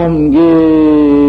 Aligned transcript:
삼계 0.00 1.19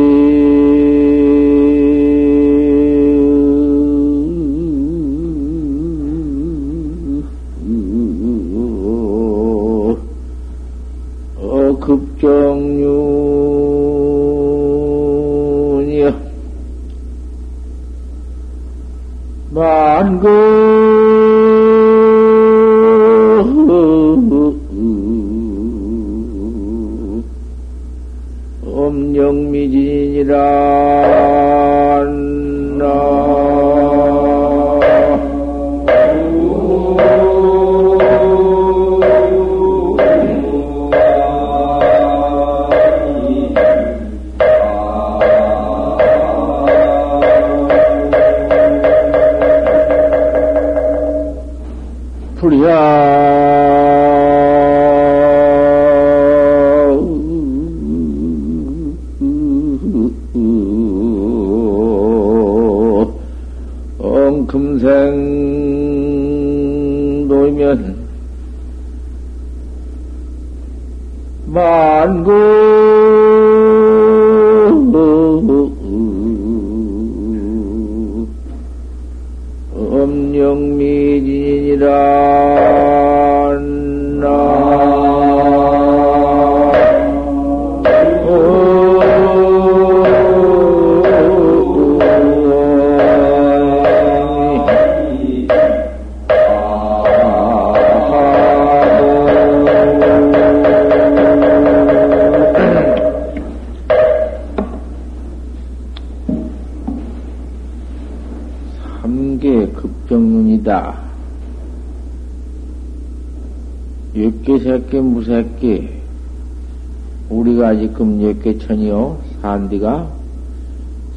예개천이요 118.41 119.21
산디가 119.41 120.11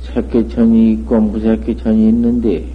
새끼천이 0.03 0.93
있고 0.93 1.21
무새끼천이 1.21 2.09
있는데 2.09 2.69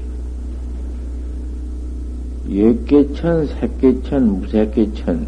예개천, 2.50 3.46
새끼천, 3.48 4.40
무새끼천 4.42 5.28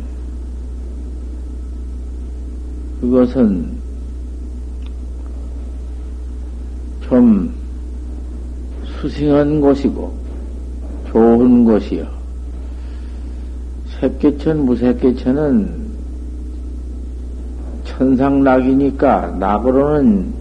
그것은 3.00 3.78
좀 7.02 7.53
수승한 8.86 9.62
곳이고 9.62 10.14
좋은 11.12 11.64
곳이요. 11.64 12.08
새끼천, 14.00 14.66
무새끼천은 14.66 15.81
천상낙이니까 18.01 19.35
낙으로는 19.39 20.34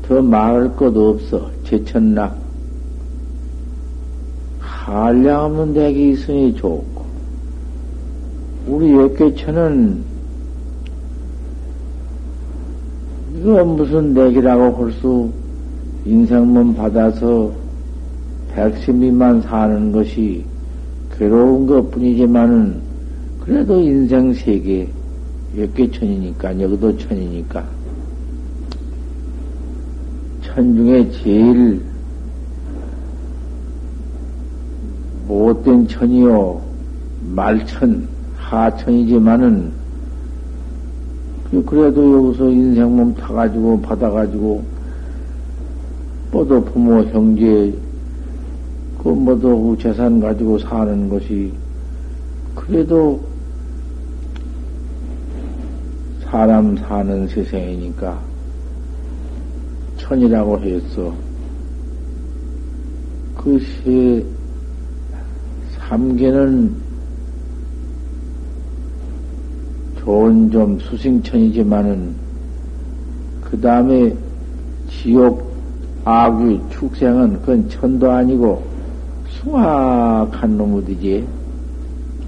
더 0.00 0.22
말할 0.22 0.74
것 0.76 0.96
없어. 0.96 1.50
제천낙. 1.64 2.34
한량 4.58 5.44
없는 5.44 5.74
덱이 5.74 6.12
있으니 6.12 6.56
좋고. 6.56 7.04
우리 8.66 8.92
역계천은 8.94 10.02
이거 13.36 13.64
무슨 13.64 14.14
덱이라고 14.14 14.82
할 14.82 14.92
수 14.92 15.30
인생문 16.06 16.74
받아서 16.74 17.52
백십미만 18.54 19.42
사는 19.42 19.92
것이 19.92 20.42
괴로운 21.12 21.66
것 21.66 21.90
뿐이지만은, 21.90 22.80
그래도 23.44 23.78
인생 23.78 24.32
세계, 24.32 24.88
몇개 25.54 25.90
천이니까, 25.90 26.60
여기도 26.60 26.96
천이니까. 26.96 27.64
천 30.42 30.76
중에 30.76 31.10
제일 31.10 31.80
못된 35.26 35.88
천이요, 35.88 36.60
말천, 37.34 38.08
하천이지만은, 38.36 39.72
그래도 41.66 42.26
여기서 42.28 42.48
인생 42.50 42.96
몸 42.96 43.14
타가지고, 43.14 43.80
받아가지고, 43.80 44.62
뻗어 46.30 46.62
부모, 46.62 47.02
형제, 47.04 47.74
그 49.02 49.08
뭐도 49.08 49.78
재산 49.78 50.20
가지고 50.20 50.58
사는 50.58 51.08
것이 51.08 51.50
그래도 52.54 53.18
사람 56.30 56.76
사는 56.76 57.26
세상이니까 57.26 58.16
천이라고 59.96 60.60
했어. 60.60 61.12
그세 63.36 64.24
삼계는 65.76 66.72
좋은 69.98 70.50
좀 70.52 70.78
수승천이지만은 70.78 72.14
그 73.42 73.60
다음에 73.60 74.14
지옥 74.88 75.50
악귀 76.04 76.60
축생은 76.70 77.40
그건 77.40 77.68
천도 77.68 78.08
아니고 78.08 78.62
숭악한 79.30 80.56
놈이지. 80.56 81.26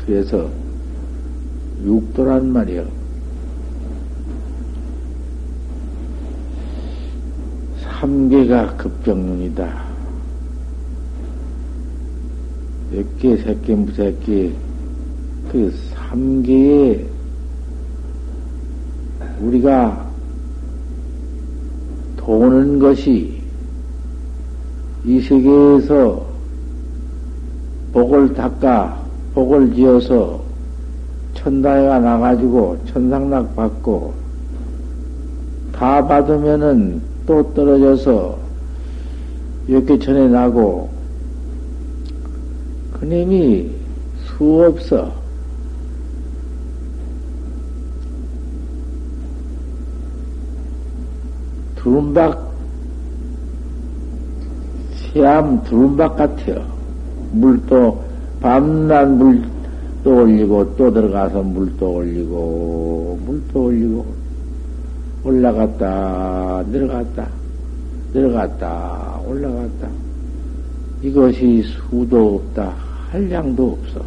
그래서 0.05 0.51
육도란 1.85 2.53
말이요. 2.53 3.02
삼계가 8.03 8.79
급정론이다. 8.79 9.65
몇 12.91 13.19
개, 13.21 13.37
새끼, 13.37 13.75
무새끼, 13.75 14.57
그 15.53 15.73
삼계에 15.95 17.07
우리가 19.41 20.05
도는 22.17 22.81
것이 22.81 23.41
이 25.05 25.21
세계에서 25.21 26.27
복을 27.93 28.35
닦아 28.35 29.01
복을 29.33 29.73
지어서 29.75 30.43
천다해가 31.35 32.01
나가지고 32.01 32.79
천상락 32.87 33.55
받고 33.55 34.13
다 35.71 36.05
받으면은 36.05 37.12
또 37.33 37.55
떨어져서 37.55 38.39
몇개천에 39.67 40.29
나고 40.29 40.91
그님이 42.93 43.71
수 44.19 44.67
없어. 44.69 45.11
두rum박, 51.77 52.53
시암 54.95 55.65
두rum박 55.65 56.15
같아요. 56.15 56.63
물도 57.33 58.05
밤낮 58.43 59.07
물도 59.07 60.05
올리고 60.05 60.77
또 60.77 60.93
들어가서 60.93 61.43
물도 61.43 61.95
올리고 61.95 63.19
물도 63.25 63.65
올리고 63.65 64.22
올라갔다, 65.25 66.65
내려갔다, 66.71 67.29
내려갔다, 68.13 69.21
올라갔다. 69.27 69.89
이것이 71.03 71.63
수도 71.63 72.37
없다, 72.37 72.75
한량도 73.11 73.79
없어. 73.81 74.05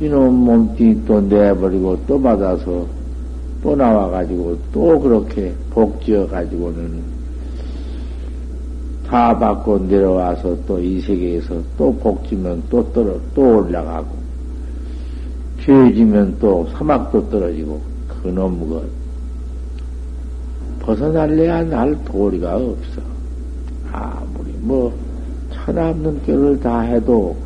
이놈 0.00 0.32
몸뚱이 0.32 1.04
또 1.06 1.20
내버리고 1.20 1.98
또 2.06 2.20
받아서 2.20 2.86
또 3.62 3.74
나와가지고 3.74 4.56
또 4.72 5.00
그렇게 5.00 5.52
복지어가지고는 5.70 7.18
다 9.08 9.36
받고 9.36 9.78
내려와서 9.88 10.56
또 10.66 10.78
이 10.78 11.00
세계에서 11.00 11.60
또 11.76 11.92
복지면 11.96 12.62
또 12.70 12.84
떨어, 12.92 13.16
또 13.34 13.58
올라가고, 13.58 14.06
죄지면 15.64 16.36
또 16.38 16.68
사막도 16.74 17.30
떨어지고, 17.30 17.80
그놈 18.22 18.68
것. 18.68 18.82
벗어날래야 20.88 21.64
날 21.64 22.02
도리가 22.06 22.56
없어. 22.56 23.02
아무리 23.92 24.50
뭐, 24.60 24.90
천하 25.52 25.90
없는 25.90 26.22
결을 26.24 26.58
다 26.60 26.80
해도, 26.80 27.36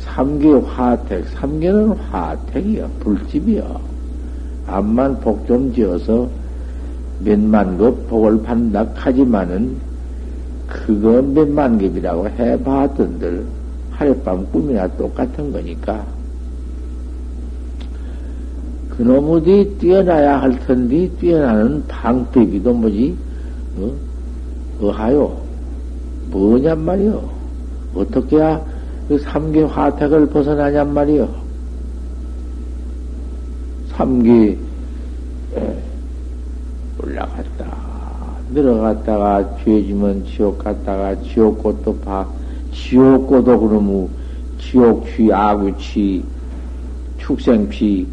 삼계 0.00 0.52
화택, 0.52 1.26
삼계는 1.28 1.88
화택이야, 1.92 2.86
불집이야. 3.00 3.62
암만 4.66 5.20
복 5.20 5.46
좀 5.46 5.72
지어서 5.72 6.28
몇만 7.20 7.78
급 7.78 8.08
복을 8.10 8.42
판다 8.42 8.86
하지만은 8.94 9.76
그거 10.66 11.22
몇만 11.22 11.78
겹이라고 11.78 12.28
해봤던들 12.28 13.46
하룻밤 13.92 14.50
꿈이나 14.52 14.86
똑같은 14.98 15.50
거니까 15.50 16.04
그놈의 18.96 19.76
뛰어나야 19.78 20.40
할 20.40 20.58
텐데 20.66 21.08
뛰어나는 21.20 21.84
방법이도 21.86 22.72
뭐지? 22.72 23.16
어? 23.78 23.92
어하요 24.80 25.36
뭐냔 26.30 26.80
말이요 26.80 27.28
어떻게 27.94 28.36
해야 28.36 28.60
그 29.08 29.18
삼계 29.18 29.62
화택을 29.62 30.26
벗어나냔 30.26 30.92
말이요 30.92 31.28
삼계 33.92 34.58
올라갔다. 37.02 37.86
내려갔다가 38.50 39.56
죄지면 39.64 40.24
지옥 40.26 40.58
갔다가 40.58 41.20
지옥꽃도 41.22 41.98
봐. 41.98 42.26
지옥꽃도 42.72 43.60
그러면 43.60 44.08
지옥취, 44.60 45.32
아구취, 45.32 46.22
축생취 47.18 48.06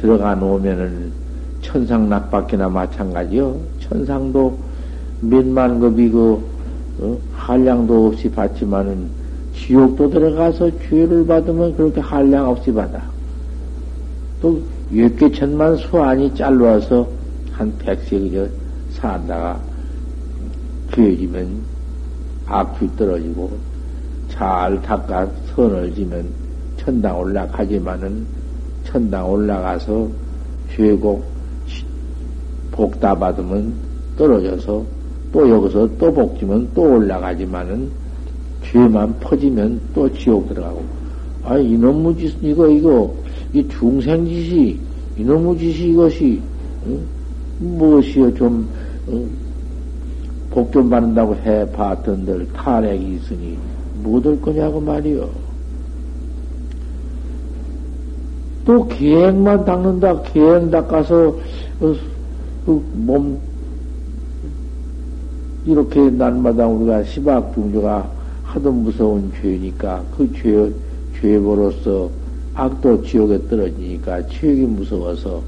들어가 0.00 0.34
놓으면은 0.34 1.12
천상 1.60 2.08
낙밖에나 2.08 2.68
마찬가지요. 2.68 3.56
천상도 3.80 4.58
몇만 5.20 5.80
급이 5.80 6.10
그, 6.10 6.42
어? 7.00 7.18
한량도 7.34 8.08
없이 8.08 8.30
받지만은 8.30 9.08
지옥도 9.54 10.10
들어가서 10.10 10.70
죄를 10.88 11.26
받으면 11.26 11.76
그렇게 11.76 12.00
한량 12.00 12.48
없이 12.48 12.72
받아. 12.72 13.02
또, 14.40 14.60
몇개 14.90 15.30
천만 15.32 15.76
수안이 15.76 16.34
잘라서 16.34 17.06
한 17.52 17.76
백세 17.78 18.18
그저 18.20 18.48
산다가 18.92 19.60
죄지면 20.94 21.60
악취 22.46 22.88
떨어지고 22.96 23.50
잘 24.30 24.80
닦아 24.80 25.28
선을 25.54 25.94
지면 25.94 26.24
천당 26.78 27.18
올라가지만은 27.18 28.37
천당 28.88 29.30
올라가서 29.30 30.08
죄곡 30.74 31.22
복다 32.72 33.14
받으면 33.14 33.72
떨어져서 34.16 34.84
또 35.32 35.48
여기서 35.48 35.88
또 35.98 36.12
복지면 36.12 36.68
또 36.74 36.94
올라가지만은 36.94 37.90
죄만 38.64 39.18
퍼지면 39.20 39.80
또 39.94 40.10
지옥 40.12 40.48
들어가고 40.48 40.82
아 41.44 41.58
이놈의 41.58 42.16
짓 42.16 42.34
이거 42.42 42.68
이거 42.68 43.14
이 43.52 43.66
중생 43.68 44.24
짓이 44.24 44.78
이놈의 45.18 45.58
짓이 45.58 45.90
이것이 45.90 46.40
응? 46.86 47.00
무엇이여 47.58 48.32
좀 48.34 48.66
응? 49.08 49.28
복좀 50.50 50.88
받는다고 50.88 51.36
해 51.36 51.70
봤던들 51.72 52.48
탄핵이 52.52 53.16
있으니 53.16 53.58
못할 54.02 54.40
거냐고 54.40 54.80
말이요. 54.80 55.47
또 58.68 58.86
계획만 58.86 59.64
닦는다, 59.64 60.20
계획 60.24 60.70
닦아서 60.70 61.34
그, 61.80 61.98
그몸 62.66 63.38
이렇게 65.64 66.10
날마다 66.10 66.66
우리가 66.66 67.02
시박 67.04 67.54
중조가 67.54 68.06
하도 68.44 68.70
무서운 68.70 69.32
죄니까 69.40 70.02
그 70.14 70.30
죄, 70.34 70.70
죄보로서 71.18 72.10
악도 72.52 73.02
지옥에 73.04 73.38
떨어지니까 73.48 74.26
지옥이 74.26 74.66
무서워서 74.66 75.40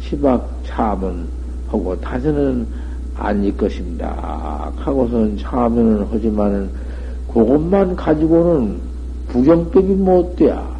시박 0.00 0.48
참은 0.64 1.26
하고 1.68 2.00
다시는 2.00 2.66
아닐 3.14 3.54
것입니다. 3.54 4.72
하고서는 4.76 5.36
참여는 5.36 6.06
하지만은 6.10 6.70
그것만 7.28 7.94
가지고는 7.94 8.78
부경법이 9.28 9.88
못 9.96 10.34
돼야. 10.36 10.75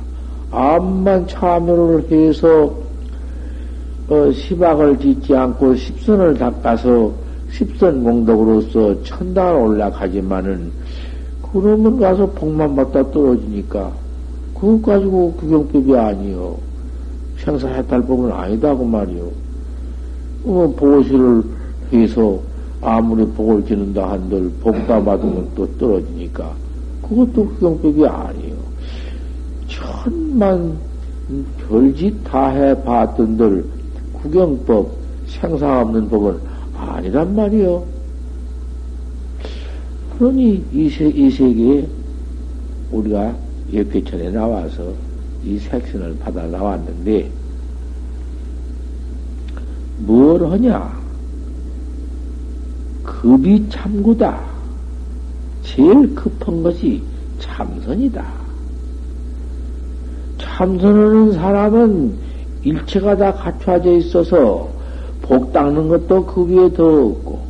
암만 0.51 1.29
참여를 1.29 2.11
해서 2.11 2.73
어, 4.09 4.31
시박을 4.33 4.99
짓지 4.99 5.35
않고 5.35 5.75
십선을 5.75 6.35
닦아서 6.39 7.13
십선 7.51 8.05
공덕으로서 8.05 9.03
천당을 9.03 9.61
올라가지만은 9.61 10.71
그러면 11.53 11.99
가서 11.99 12.27
복만 12.27 12.77
받다 12.77 13.11
떨어지니까 13.11 13.91
그것 14.55 14.83
가지고 14.83 15.33
구경법이 15.33 15.97
아니요. 15.97 16.57
생사해탈법은 17.39 18.33
아니다고 18.33 18.85
말이요. 18.85 19.31
어, 20.45 20.75
보시를 20.77 21.43
해서 21.93 22.39
아무리 22.81 23.27
복을 23.27 23.65
지는다 23.67 24.13
한들 24.13 24.51
복다 24.61 25.03
받으면 25.03 25.49
또 25.55 25.67
떨어지니까 25.79 26.53
그것도 27.03 27.45
흑경법이 27.45 28.07
아니에요. 28.07 28.66
천만 29.69 30.77
별짓 31.59 32.23
다 32.25 32.49
해봤던들 32.49 33.65
구경법 34.13 34.93
생사 35.27 35.81
없는 35.83 36.09
법은 36.09 36.39
아니란 36.77 37.35
말이요. 37.35 37.85
그러니 40.19 40.65
이, 40.73 40.89
세, 40.89 41.09
이 41.09 41.31
세계에 41.31 41.87
우리가 42.91 43.37
예표천에 43.73 44.31
나와서 44.31 44.93
이 45.45 45.59
색신을 45.59 46.19
받아 46.19 46.47
나왔는데 46.47 47.31
뭘 49.99 50.47
하냐? 50.47 50.97
급이 53.03 53.69
참구다. 53.69 54.41
제일 55.63 56.15
급한 56.15 56.63
것이 56.63 57.03
참선이다. 57.39 58.25
참선하는 60.57 61.33
사람은 61.33 62.15
일체가 62.63 63.15
다 63.19 63.31
갖춰져 63.35 63.93
있어서 63.93 64.67
복 65.21 65.53
닦는 65.53 65.89
것도 65.89 66.25
그 66.25 66.47
위에 66.47 66.73
더 66.73 66.85
없고, 66.85 67.41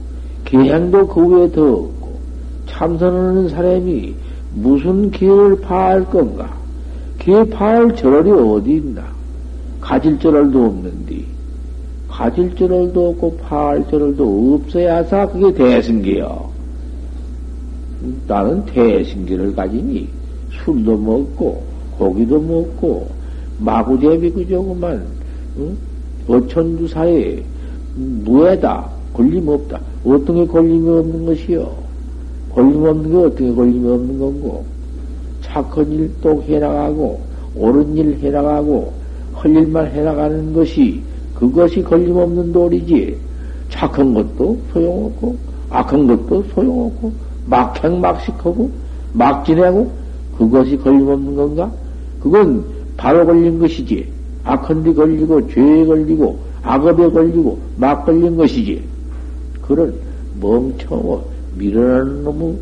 계행도 0.45 1.07
그 1.07 1.29
위에 1.29 1.53
더 1.53 1.63
없고, 1.63 2.19
참선하는 2.67 3.49
사람이 3.49 4.13
무슨 4.55 5.13
기회를 5.13 5.61
파할 5.61 6.05
건가? 6.07 6.53
기회 7.21 7.49
파할 7.49 7.95
저럴이 7.95 8.29
어디 8.29 8.75
있나? 8.75 9.05
가질 9.81 10.19
저럴도 10.19 10.65
없는데, 10.65 11.23
가질 12.09 12.57
저럴도 12.57 13.11
없고 13.11 13.37
파할 13.37 13.89
저럴도 13.89 14.61
없어야사 14.65 15.29
그게 15.29 15.55
대승기요. 15.55 16.51
나는 18.27 18.65
대승기를 18.67 19.55
가지니 19.55 20.09
술도 20.51 20.97
먹고 20.97 21.76
고기도 21.99 22.41
먹고 22.41 23.09
마구제비 23.59 24.31
그저구만 24.33 25.05
응? 25.59 25.77
어천주사에 26.29 27.43
무에다 27.97 28.91
걸림없다. 29.15 29.81
어떤 30.05 30.37
게 30.37 30.47
걸림이 30.47 30.89
없는 30.89 31.27
것이요? 31.27 31.71
걸림없는 32.55 33.11
게 33.11 33.17
어떤 33.17 33.49
게 33.49 33.55
걸림이 33.55 33.89
없는 33.89 34.19
건고? 34.19 34.65
착한 35.41 35.91
일 35.91 36.11
또 36.21 36.43
해나가고 36.43 37.21
옳은 37.55 37.97
일 37.97 38.19
해나가고 38.19 38.93
할 39.33 39.55
일만 39.55 39.87
해나가는 39.87 40.53
것이 40.53 41.01
그것이 41.35 41.83
걸림없는 41.83 42.53
도리지. 42.53 43.17
착한 43.69 44.15
것도 44.15 44.59
소용없고, 44.73 45.37
악한 45.71 46.07
것도 46.07 46.43
소용없고, 46.55 47.13
막행막식하고, 47.47 48.71
막 49.13 49.45
지내고, 49.45 49.91
그것이 50.39 50.77
걸림없는 50.79 51.37
건가? 51.37 51.71
그건 52.27 52.65
바로 52.97 53.25
걸린 53.25 53.57
것이지. 53.61 54.05
악한 54.43 54.83
데 54.83 54.93
걸리고, 54.93 55.47
죄에 55.47 55.87
걸리고, 55.87 56.37
악업에 56.61 57.09
걸리고 57.11 57.57
막 57.77 58.05
걸린 58.05 58.37
것이지. 58.37 58.83
그런 59.63 59.95
멍청하고 60.41 61.25
밀어내는 61.57 62.25
놈의 62.25 62.59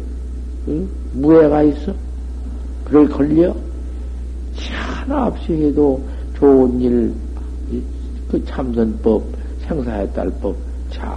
응? 0.69 0.89
무해가 1.15 1.63
있어. 1.63 1.95
그걸 2.85 3.09
걸려? 3.09 3.55
하나 4.55 5.29
없이 5.29 5.53
해도 5.55 5.99
좋은 6.37 6.79
일, 6.81 7.15
그 8.31 8.45
참선법, 8.45 9.25
생사의딸법 9.67 10.57
잘 10.91 11.09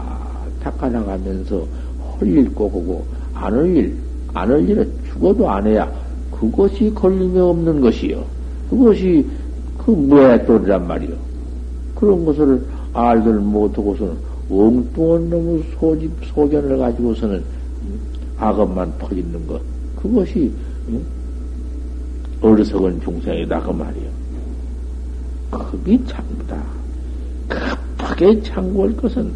닦아나가면서 0.63 1.67
헐일 1.99 2.53
꼬고 2.53 3.05
안할 3.33 3.75
일, 3.75 3.93
안할 4.33 4.69
일은 4.69 4.89
죽어도 5.11 5.49
안 5.49 5.67
해야 5.67 5.91
그것이 6.31 6.91
걸림이 6.95 7.37
없는 7.37 7.81
것이요. 7.81 8.36
그것이 8.69 9.25
그 9.77 9.91
무해돌이란 9.91 10.87
말이요. 10.87 11.15
그런 11.95 12.25
것을 12.25 12.61
알들 12.93 13.39
못하고서는 13.39 14.15
엉뚱한 14.49 15.29
놈의 15.29 15.63
소집, 15.79 16.11
소견을 16.33 16.77
가지고서는 16.77 17.43
악업만 18.37 18.97
퍼지는 18.97 19.45
것. 19.47 19.61
그것이 19.95 20.51
어리석은 22.41 23.01
중생이다 23.01 23.61
그 23.61 23.71
말이요. 23.71 24.09
급이 25.51 25.99
참다. 26.05 26.63
급하게 27.47 28.41
창구할 28.43 28.95
것은 28.97 29.31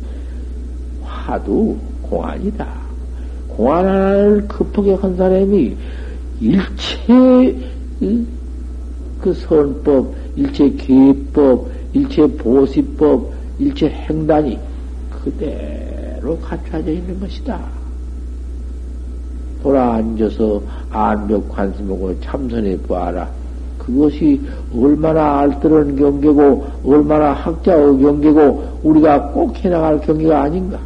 화두 1.04 1.76
공안이다. 2.02 2.68
공안을 3.48 4.48
급하게 4.48 4.94
한 4.96 5.16
사람이 5.16 5.76
일체 6.40 7.56
그 9.22 9.34
선법, 9.34 10.14
일체 10.36 10.70
기법, 10.70 11.68
일체 11.94 12.26
보시법, 12.26 13.32
일체 13.60 13.88
행단이 13.88 14.58
그대로 15.12 16.38
갖춰져 16.40 16.92
있는 16.92 17.20
것이다. 17.20 17.60
돌아 19.62 19.94
앉아서 19.96 20.62
안벽 20.90 21.48
관심하고 21.50 22.20
참선해 22.22 22.78
보아라. 22.80 23.30
그것이 23.78 24.42
얼마나 24.76 25.40
알뜰한 25.40 25.96
경계고, 25.96 26.66
얼마나 26.84 27.34
학자의 27.34 28.00
경계고, 28.00 28.80
우리가 28.84 29.32
꼭 29.32 29.56
해나갈 29.58 30.00
경계가 30.02 30.44
아닌가. 30.44 30.80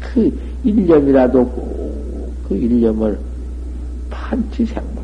그 0.00 0.32
일념이라도 0.64 1.44
꼭 1.46 1.78
그 2.48 2.56
일념을 2.56 3.18
판치생모다. 4.08 4.97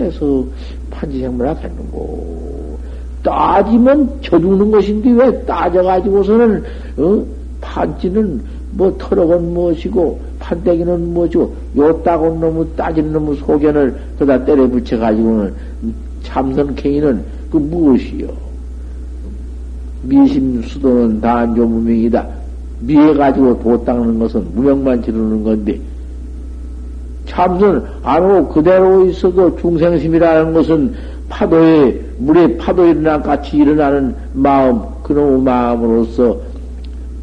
어째서 0.00 0.44
판치생모라 0.90 1.54
했는고. 1.54 2.78
따지면 3.22 4.08
저 4.22 4.38
죽는 4.38 4.70
것인데 4.70 5.10
왜 5.10 5.44
따져가지고서는, 5.44 6.62
어? 6.98 7.24
판치는 7.60 8.40
뭐 8.72 8.94
털어건 8.98 9.52
무엇이고, 9.52 10.20
판때기는 10.38 11.14
뭐죠? 11.14 11.50
요 11.76 12.02
따온 12.02 12.38
놈의 12.38 12.66
따진 12.76 13.12
놈의 13.12 13.36
소견을 13.36 13.96
거다 14.18 14.44
때려 14.44 14.68
붙여가지고는 14.68 15.52
참선행위는 16.22 17.24
그 17.50 17.56
무엇이요? 17.56 18.28
미심 20.02 20.62
수도는 20.62 21.20
다안조 21.20 21.66
무명이다. 21.66 22.26
미해가지고 22.80 23.58
도 23.60 23.84
닦는 23.84 24.18
것은 24.18 24.46
무명만 24.54 25.02
지르는 25.02 25.42
건데, 25.42 25.80
참선 27.36 27.84
안 28.02 28.22
하고 28.22 28.48
그대로 28.48 29.04
있어도 29.04 29.54
중생심이라는 29.58 30.54
것은 30.54 30.94
파도에, 31.28 32.00
물에 32.16 32.56
파도 32.56 32.86
일어나 32.86 33.20
같이 33.20 33.58
일어나는 33.58 34.14
마음, 34.32 34.80
그놈의 35.02 35.42
마음으로서, 35.42 36.38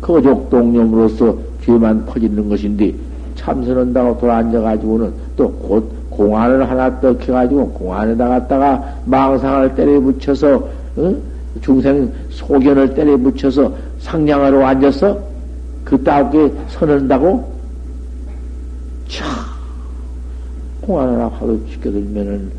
거족 0.02 0.52
동념으로서 0.52 1.36
죄만 1.66 2.06
퍼지는 2.06 2.48
것인데, 2.48 2.94
참선한다고 3.36 4.20
돌아앉아가지고는 4.20 5.12
또 5.36 5.50
곧 5.50 5.92
공안을 6.12 6.70
하나 6.70 7.00
떡해가지고 7.00 7.70
공안에다 7.70 8.28
갖다가 8.28 8.84
망상을 9.06 9.74
때려 9.74 10.00
붙여서, 10.00 10.68
어? 10.98 11.16
중생 11.62 12.12
소견을 12.30 12.94
때려 12.94 13.18
붙여서 13.18 13.72
상냥하러 14.00 14.64
앉아서 14.64 15.18
그따위게 15.86 16.54
선한다고? 16.70 17.52
차! 19.08 19.43
공안 20.86 21.10
하나 21.10 21.28
하루 21.28 21.60
지켜들면은 21.70 22.52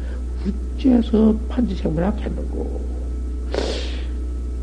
어째서 0.78 1.34
판지 1.48 1.74
생물 1.74 2.04
하겠는고? 2.04 2.80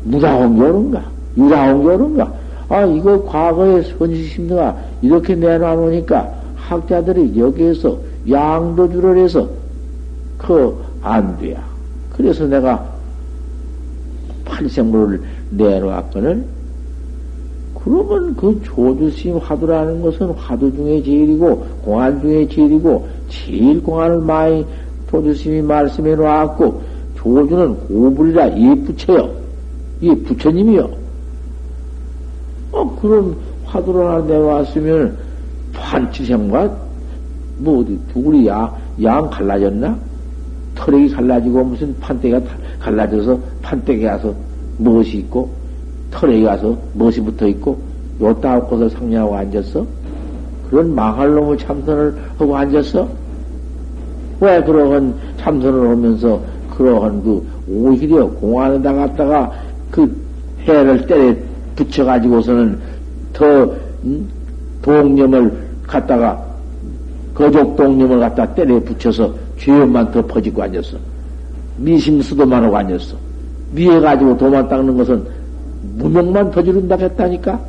무다운 0.04 0.56
겨른가? 0.56 1.04
유다운 1.36 1.82
겨른가? 1.84 2.32
아, 2.68 2.84
이거 2.84 3.22
과거의 3.24 3.82
선지심리가 3.98 4.76
이렇게 5.02 5.34
내놔놓으니까 5.34 6.42
학자들이 6.56 7.38
여기에서 7.38 7.98
양도주를 8.28 9.18
해서 9.18 9.48
그 10.38 10.92
안 11.02 11.36
돼야. 11.38 11.62
그래서 12.10 12.46
내가 12.46 12.84
팔생물을 14.44 15.20
내놓았거늘. 15.50 16.44
그러면 17.74 18.36
그 18.36 18.60
조주심 18.62 19.38
화두라는 19.38 20.02
것은 20.02 20.30
화두 20.30 20.72
중에 20.72 21.02
제일이고 21.02 21.66
공안 21.84 22.20
중에 22.20 22.46
제일이고 22.48 23.08
제일 23.32 23.82
공안을 23.82 24.20
많이 24.20 24.64
조주심이 25.10 25.62
말씀해 25.62 26.14
놓았고 26.14 26.82
조주는 27.16 27.76
고불이라 27.88 28.46
이 28.48 28.74
부처요. 28.84 29.30
이 30.00 30.14
부처님이요. 30.14 30.90
어, 32.72 32.98
그런 33.00 33.36
화두를 33.64 34.06
하나 34.06 34.24
내왔으면 34.24 35.16
판치생과 35.72 36.76
뭐 37.58 37.80
어디 37.80 37.98
두구리 38.12 38.46
양, 38.46 38.74
양 39.02 39.30
갈라졌나? 39.30 39.96
털이 40.74 41.10
갈라지고 41.10 41.64
무슨 41.64 41.94
판때기가 42.00 42.40
갈라져서 42.80 43.38
판때기 43.60 44.04
가서 44.04 44.34
무엇이 44.78 45.18
있고 45.18 45.50
털에 46.10 46.42
가서 46.42 46.76
무엇이 46.94 47.20
붙어 47.20 47.46
있고 47.48 47.78
요따 48.20 48.56
없고서 48.58 48.88
상냥하고 48.88 49.36
앉았어? 49.36 49.86
그런 50.68 50.94
망할 50.94 51.34
놈의 51.34 51.58
참선을 51.58 52.14
하고 52.38 52.56
앉았어? 52.56 53.21
왜 54.42 54.60
그러한 54.60 55.14
참선을 55.38 55.88
하면서 55.88 56.40
그러한 56.76 57.22
그 57.22 57.46
오히려 57.68 58.28
공안에다 58.28 58.92
갔다가 58.92 59.52
그 59.88 60.12
해를 60.66 61.06
때려 61.06 61.32
붙여가지고서는 61.76 62.76
더 63.32 63.72
음? 64.04 64.28
동념을 64.82 65.52
갖다가 65.86 66.44
거족 67.34 67.76
동념을 67.76 68.18
갖다 68.18 68.52
때려 68.52 68.80
붙여서 68.80 69.32
죄업만 69.58 70.10
더 70.10 70.26
퍼지고 70.26 70.64
앉았어. 70.64 70.96
미심수도만 71.76 72.64
하고 72.64 72.76
앉았어. 72.76 73.16
미해 73.70 74.00
가지고 74.00 74.36
도만 74.36 74.68
닦는 74.68 74.96
것은 74.96 75.24
무명만 75.98 76.50
퍼지른다 76.50 76.96
했다니까. 76.96 77.60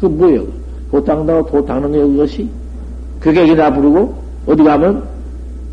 그 0.00 0.06
뭐예요? 0.06 0.44
도 0.92 1.02
닦는다고 1.02 1.50
도 1.50 1.66
닦는 1.66 1.90
게 1.90 1.98
그것이 1.98 2.48
괴객이나 3.20 3.74
부르고 3.74 4.14
어디 4.46 4.62
가면 4.62 5.17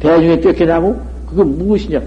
대중에 0.05 0.39
쫓겨나고 0.39 0.95
그거 1.27 1.43
무엇이냐고. 1.43 2.05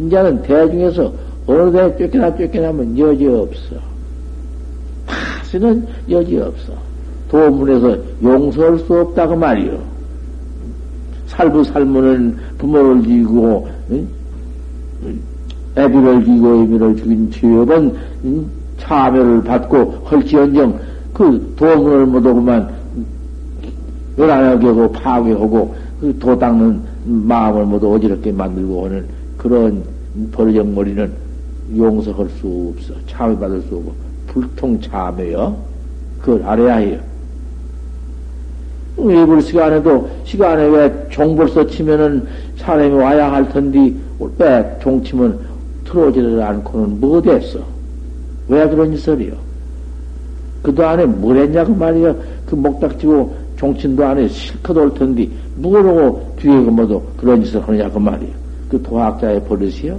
이제는 0.00 0.42
대중에서 0.42 1.12
어느 1.46 1.70
데 1.70 1.96
쫓겨나 1.98 2.34
쫓겨나면 2.36 2.98
여지 2.98 3.26
없어. 3.26 3.76
파스는 5.06 5.86
여지 6.08 6.38
없어. 6.38 6.72
도문에서 7.30 7.98
용서할 8.22 8.78
수 8.78 8.94
없다고 9.00 9.36
말이요. 9.36 9.78
살부 11.26 11.62
살무는 11.64 12.34
부모를 12.56 13.02
지고 13.02 13.68
응? 13.90 14.08
애비를 15.76 16.24
지고 16.24 16.62
애비를 16.62 16.96
죽인 16.96 17.30
죄업은 17.30 17.94
응? 18.24 18.46
차별을 18.78 19.42
받고 19.44 20.06
헐지언정 20.10 20.80
그 21.12 21.54
도문을 21.56 22.06
못하고만 22.06 22.70
열안하게 24.16 24.92
파괴하고 24.92 25.74
그 26.00 26.12
도 26.18 26.38
닦는 26.38 26.80
마음을 27.08 27.64
모두 27.64 27.92
어지럽게 27.94 28.32
만들고 28.32 28.84
하는 28.86 29.06
그런 29.36 29.82
버르적머리는 30.32 31.10
용서할 31.76 32.28
수 32.40 32.74
없어. 32.76 32.94
차별받을 33.06 33.62
수 33.62 33.76
없고 33.76 33.92
불통참해요. 34.28 35.56
그걸 36.20 36.42
알아야 36.44 36.76
해요. 36.76 36.98
외불 38.96 39.40
시간에도 39.42 40.10
시간에 40.24 40.66
왜 40.66 41.06
종벌써 41.10 41.66
치면은 41.68 42.26
사람이 42.56 42.90
와야 42.94 43.32
할 43.32 43.48
텐데 43.48 43.92
왜 44.38 44.78
종 44.82 45.02
치면 45.02 45.38
틀어지를 45.84 46.42
않고는 46.42 47.00
뭐 47.00 47.22
됐어? 47.22 47.60
왜 48.48 48.68
그런 48.68 48.94
짓을이요? 48.94 49.32
그도 50.62 50.84
안에 50.86 51.06
뭘 51.06 51.36
했냐고 51.38 51.74
말이야. 51.74 52.14
그 52.46 52.54
목닥치고 52.56 53.36
종친도 53.56 54.04
안에 54.04 54.28
실컷 54.28 54.76
올 54.76 54.92
텐데 54.94 55.28
뭐라고 55.58 56.34
뒤에 56.38 56.52
그 56.52 56.70
뭐도 56.70 57.02
그런 57.16 57.42
짓을 57.42 57.60
하느냐고 57.66 57.98
말이야. 57.98 58.30
그 58.68 58.80
도학자의 58.82 59.44
버릇이요. 59.44 59.98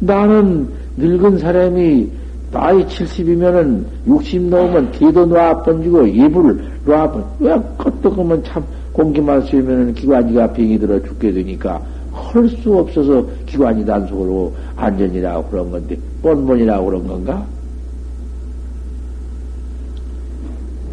나는 0.00 0.68
늙은 0.96 1.38
사람이 1.38 2.10
나이 2.52 2.84
70이면은 2.86 3.84
60 4.06 4.42
넘으면 4.42 4.92
기도 4.92 5.26
놔 5.26 5.60
번지고 5.62 6.06
이불 6.06 6.64
놔 6.84 7.10
번, 7.10 7.24
왜 7.40 7.52
껐떡하면 7.78 8.42
참 8.44 8.64
공기만 8.92 9.42
쐬면은 9.42 9.94
기관지가 9.94 10.52
병이 10.52 10.78
들어 10.78 11.02
죽게 11.02 11.32
되니까 11.32 11.82
할수 12.12 12.78
없어서 12.78 13.26
기관이 13.44 13.84
단속으로 13.84 14.54
안전이라고 14.76 15.50
그런 15.50 15.70
건데, 15.72 15.98
뻔뻔이라고 16.22 16.86
그런 16.86 17.08
건가? 17.08 17.44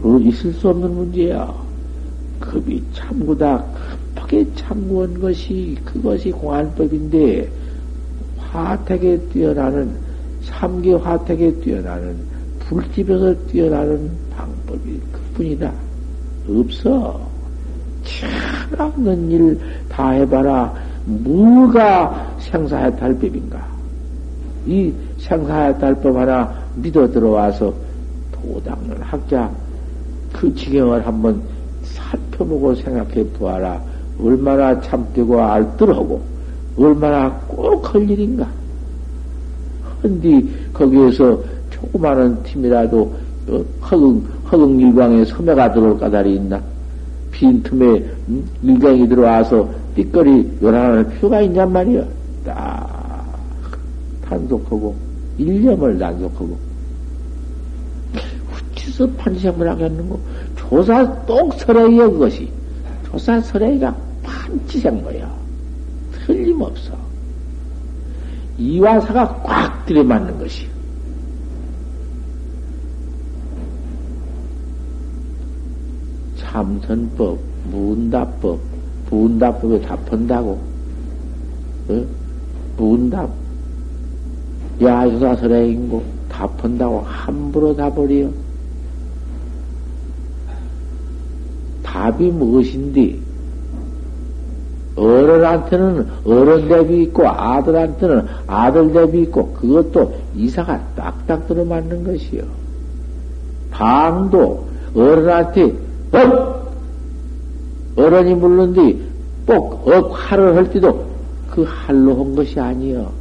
그 0.01 0.19
있을 0.23 0.51
수 0.53 0.69
없는 0.69 0.95
문제야. 0.95 1.60
급이 2.41 2.83
참구다. 2.93 3.63
급하게 4.13 4.45
참구한 4.55 5.19
것이, 5.21 5.77
그것이 5.85 6.31
공안법인데, 6.31 7.49
화택에 8.37 9.17
뛰어나는, 9.29 9.95
삼계 10.43 10.93
화택에 10.95 11.53
뛰어나는, 11.61 12.15
불집에서 12.59 13.33
뛰어나는 13.47 14.11
방법이 14.35 14.99
그뿐이다. 15.11 15.71
없어. 16.49 17.21
참 18.03 18.79
없는 18.79 19.31
일 19.31 19.59
다 19.87 20.09
해봐라. 20.11 20.73
뭐가 21.05 22.35
생사해 22.39 22.95
탈법인가? 22.95 23.67
이 24.65 24.91
생사해 25.19 25.77
탈법 25.77 26.15
하나 26.15 26.53
믿어 26.75 27.09
들어와서 27.11 27.73
도닦는 28.31 29.01
학자 29.01 29.51
그 30.33 30.53
지경을 30.55 31.05
한번 31.05 31.41
살펴보고 31.93 32.75
생각해 32.75 33.23
보아라. 33.37 33.81
얼마나 34.19 34.79
참되고 34.81 35.41
알뜰하고 35.41 36.21
얼마나 36.77 37.31
꼭 37.47 37.93
할 37.93 38.09
일인가. 38.09 38.47
헌디 40.03 40.49
거기에서 40.73 41.39
조그마한 41.69 42.41
팀이라도 42.43 43.13
어, 43.49 43.65
허긍, 43.89 44.21
허긍 44.51 44.79
일광에 44.79 45.25
섬에가 45.25 45.73
들어올 45.73 45.97
까다리 45.99 46.35
있나? 46.35 46.61
빈틈에 47.31 47.85
음? 48.29 48.47
일광이 48.63 49.07
들어와서 49.07 49.67
띠거리 49.95 50.59
요란하는 50.61 51.09
표가 51.19 51.41
있냔 51.41 51.71
말이야. 51.71 52.03
딱 52.45 53.37
단속하고 54.25 54.95
일념을 55.37 55.97
단속하고 55.97 56.57
어찌서 58.71 59.07
판시험을 59.17 59.69
하겠는고 59.69 60.19
조사 60.71 61.25
똑설해요 61.25 62.13
그것이. 62.13 62.49
조사 63.11 63.41
설해가 63.41 63.93
판치생거야 64.23 65.29
틀림없어. 66.13 66.93
이와사가 68.57 69.41
꽉 69.43 69.85
들여맞는 69.85 70.39
것이. 70.39 70.65
참선법, 76.37 77.37
문답법, 77.69 78.59
문답법에 79.09 79.81
답한다고. 79.81 80.51
어? 81.89 82.05
문답. 82.77 83.29
야조사설해인고 84.81 86.01
답한다고 86.29 87.01
함부로 87.01 87.75
답버려 87.75 88.29
답이 92.01 92.31
무엇인데 92.31 93.15
어른한테는 94.95 96.07
어른 96.25 96.67
대비 96.67 97.03
있고 97.03 97.27
아들한테는 97.27 98.25
아들 98.47 98.91
대비 98.91 99.21
있고 99.21 99.53
그것도 99.53 100.13
이사가 100.35 100.81
딱딱 100.95 101.47
들어맞는 101.47 102.03
것이요. 102.03 102.43
방도 103.69 104.65
어른한테 104.95 105.73
업 106.11 106.71
어른이 107.95 108.33
물는디 108.33 108.99
꼭업 109.45 110.11
할을 110.13 110.55
할 110.55 110.71
때도 110.71 111.05
그 111.51 111.65
할로 111.67 112.15
한 112.15 112.35
것이 112.35 112.59
아니요. 112.59 113.11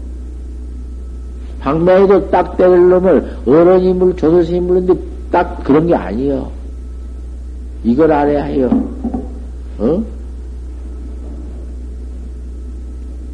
방매에도 1.60 2.30
딱 2.30 2.56
때릴 2.56 2.88
놈을 2.88 3.36
어른이 3.46 3.92
물 3.92 4.16
조선신이 4.16 4.60
물는데 4.60 4.94
딱 5.30 5.62
그런 5.64 5.86
게 5.86 5.94
아니요. 5.94 6.59
이걸 7.84 8.12
알아야 8.12 8.44
해요. 8.44 8.68
어? 9.78 10.02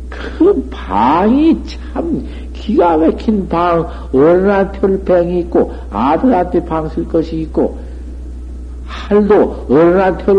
그 0.09 0.69
방이 0.71 1.57
참 1.67 2.25
기가 2.53 2.97
막힌 2.97 3.49
방, 3.49 3.87
어른한테 4.13 5.05
방이 5.05 5.41
있고, 5.41 5.73
아들한테 5.91 6.65
방 6.65 6.89
쓸 6.89 7.07
것이 7.07 7.41
있고, 7.43 7.79
할도 8.87 9.67
어른한테 9.69 10.33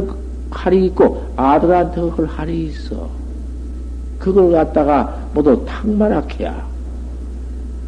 할이 0.50 0.86
있고, 0.88 1.24
아들한테 1.36 2.02
할 2.02 2.26
할이 2.26 2.66
있어. 2.66 3.08
그걸 4.20 4.52
갖다가 4.52 5.18
모두 5.34 5.64
탁말하게야. 5.66 6.66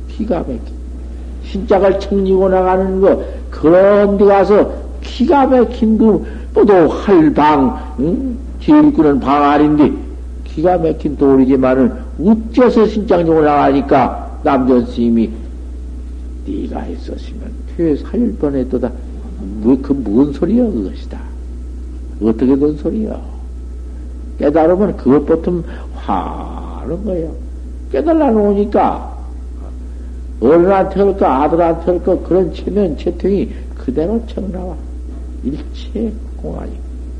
기가 0.09 0.39
막히. 0.39 0.59
신짝을 1.45 1.99
청리고 1.99 2.49
나가는 2.49 3.01
거, 3.01 3.23
그런 3.49 4.17
데 4.17 4.25
가서 4.25 4.71
기가 5.01 5.45
막힌 5.45 5.97
그, 5.97 6.25
모두 6.53 6.73
할방, 6.73 7.95
응? 7.99 8.37
제일구는 8.61 9.19
방 9.19 9.43
아닌데, 9.43 9.91
기가 10.43 10.77
막힌 10.77 11.15
돌이지만은, 11.17 11.91
어째서 12.19 12.87
신장용을 12.87 13.45
나가니까, 13.45 14.39
남전 14.43 14.85
스님이, 14.87 15.29
네가 16.45 16.87
있었으면, 16.87 17.51
퇴 17.75 17.95
살릴 17.95 18.35
뻔했도다. 18.35 18.91
뭐, 19.61 19.77
그, 19.81 19.93
뭔 19.93 20.33
소리야, 20.33 20.63
그것이다. 20.63 21.19
어떻게 22.21 22.57
된 22.57 22.77
소리야? 22.77 23.19
깨달으면 24.39 24.97
그것부터 24.97 25.63
화는 25.95 27.05
거예요. 27.05 27.33
깨달아 27.91 28.31
놓으니까, 28.31 29.17
어른한테 30.41 30.99
할까, 31.01 31.43
아들한테 31.43 31.91
할까, 31.91 32.17
그런 32.19 32.53
체면, 32.53 32.97
채통이 32.97 33.49
그대로 33.77 34.21
청 34.27 34.51
나와. 34.51 34.75
일체 35.43 36.11
공안이. 36.37 36.71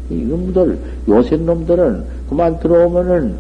이놈들, 0.10 0.78
요새 1.08 1.38
놈들은 1.38 2.04
그만 2.30 2.60
들어오면은, 2.60 3.36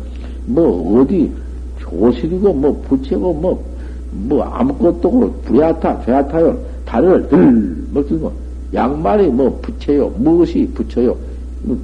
뭐, 0.45 1.01
어디, 1.01 1.31
조실이고, 1.79 2.53
뭐, 2.53 2.81
부채고, 2.87 3.33
뭐, 3.33 3.63
뭐, 4.11 4.43
아무것도 4.43 5.07
없고, 5.07 5.31
불야타, 5.45 6.05
죄야타요, 6.05 6.57
다리를 6.85 7.27
들, 7.27 7.87
먹들고, 7.91 8.31
양말이 8.73 9.27
뭐, 9.27 9.59
부채요, 9.61 10.09
무엇이 10.17 10.69
붙여요. 10.73 11.15
뭐, 11.63 11.77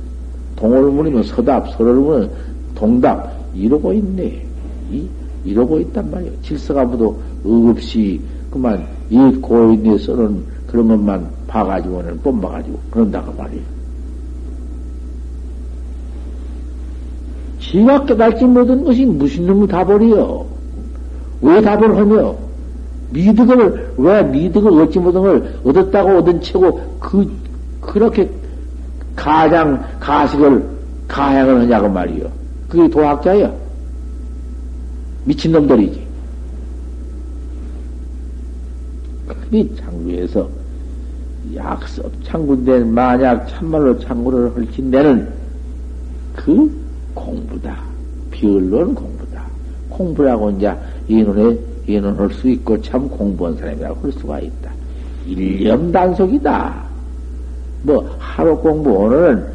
동을문이면 0.55 1.23
서답, 1.23 1.69
서를문은 1.71 2.29
동답, 2.75 3.33
이러고 3.55 3.93
있네. 3.93 4.45
이, 4.91 5.07
이러고 5.43 5.79
있단 5.79 6.11
말이에요. 6.11 6.31
질서가 6.43 6.85
모두 6.85 7.15
없이, 7.43 8.19
그만, 8.51 8.85
이 9.09 9.17
고인에 9.41 9.97
써는 9.97 10.54
그런 10.75 10.89
것만 10.89 11.25
봐가지고는 11.47 12.19
뽐봐가지고 12.19 12.77
그런다고 12.91 13.31
말이에요. 13.41 13.63
지가 17.61 18.05
깨달지 18.05 18.43
못한 18.43 18.83
것이 18.83 19.05
무슨 19.05 19.47
놈의 19.47 19.67
답을이요? 19.69 20.45
왜 21.41 21.61
답을 21.61 21.95
하며? 21.95 22.35
미득을, 23.11 23.93
왜 23.97 24.23
미득을 24.23 24.81
얻지 24.81 24.99
못한 24.99 25.21
걸 25.21 25.59
얻었다고 25.63 26.17
얻은 26.17 26.41
채고, 26.41 26.97
그, 26.99 27.31
그렇게 27.79 28.29
가장, 29.15 29.81
가식을, 30.01 30.61
가행을 31.07 31.61
하냐고 31.61 31.87
말이요. 31.87 32.29
그게 32.67 32.89
도학자야. 32.89 33.49
미친놈들이지. 35.23 36.05
그게 39.27 39.75
장구에서 39.75 40.54
약섭 41.55 42.11
창구인데 42.23 42.83
만약 42.83 43.47
참말로 43.47 43.97
창구를 43.99 44.55
헐친내는 44.55 45.27
그 46.35 46.85
공부다. 47.13 47.79
비언론 48.31 48.93
공부다. 48.93 49.43
공부라고 49.89 50.51
이제 50.51 50.73
이논에 51.07 51.57
이논할 51.87 52.29
수 52.31 52.49
있고 52.49 52.81
참 52.81 53.07
공부한 53.07 53.55
사람이라고 53.55 54.01
할 54.01 54.11
수가 54.11 54.39
있다. 54.39 54.71
일념 55.25 55.91
단속이다. 55.91 56.83
뭐 57.83 58.15
하루 58.19 58.57
공부 58.57 58.89
오늘은 58.91 59.45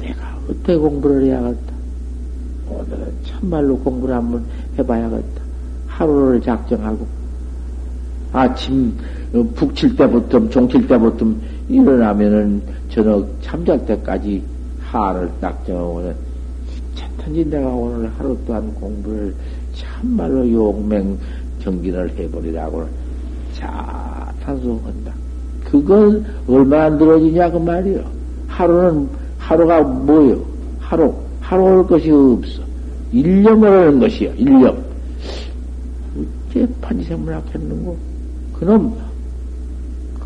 내가 0.00 0.36
어떻게 0.44 0.76
공부를 0.76 1.24
해야겠다. 1.26 1.74
오늘은 2.68 3.12
참말로 3.24 3.78
공부를 3.78 4.14
한번 4.14 4.44
해봐야겠다. 4.78 5.42
하루를 5.86 6.40
작정하고 6.40 7.06
아침 8.32 8.92
어, 8.98 9.23
북칠 9.42 9.96
때부터 9.96 10.48
종칠 10.48 10.86
때부터 10.86 11.26
일어나면은 11.68 12.62
저녁 12.88 13.26
잠잘 13.42 13.84
때까지 13.84 14.42
하를 14.80 15.28
딱 15.40 15.66
정하고는 15.66 16.14
차탄지 16.94 17.44
내가 17.46 17.68
오늘 17.68 18.08
하루 18.16 18.36
동안 18.46 18.72
공부를 18.74 19.34
참말로 19.74 20.50
용맹 20.50 21.18
정진을 21.60 22.10
해버리라고 22.16 22.86
자 23.54 24.32
탄소한다. 24.44 25.12
그건 25.64 26.24
얼마나 26.46 26.90
늘어지냐 26.90 27.50
그 27.50 27.58
말이요. 27.58 28.04
하루는 28.46 29.08
하루가 29.38 29.82
뭐요? 29.82 30.44
하루 30.78 31.12
하루 31.40 31.62
올 31.64 31.86
것이 31.86 32.10
없어. 32.10 32.62
일념을 33.10 33.68
하는 33.68 33.98
것이요. 33.98 34.32
일념. 34.36 34.76
어째 36.50 36.68
판지생물 36.80 37.34
학했는고? 37.34 37.96
그놈 38.52 38.96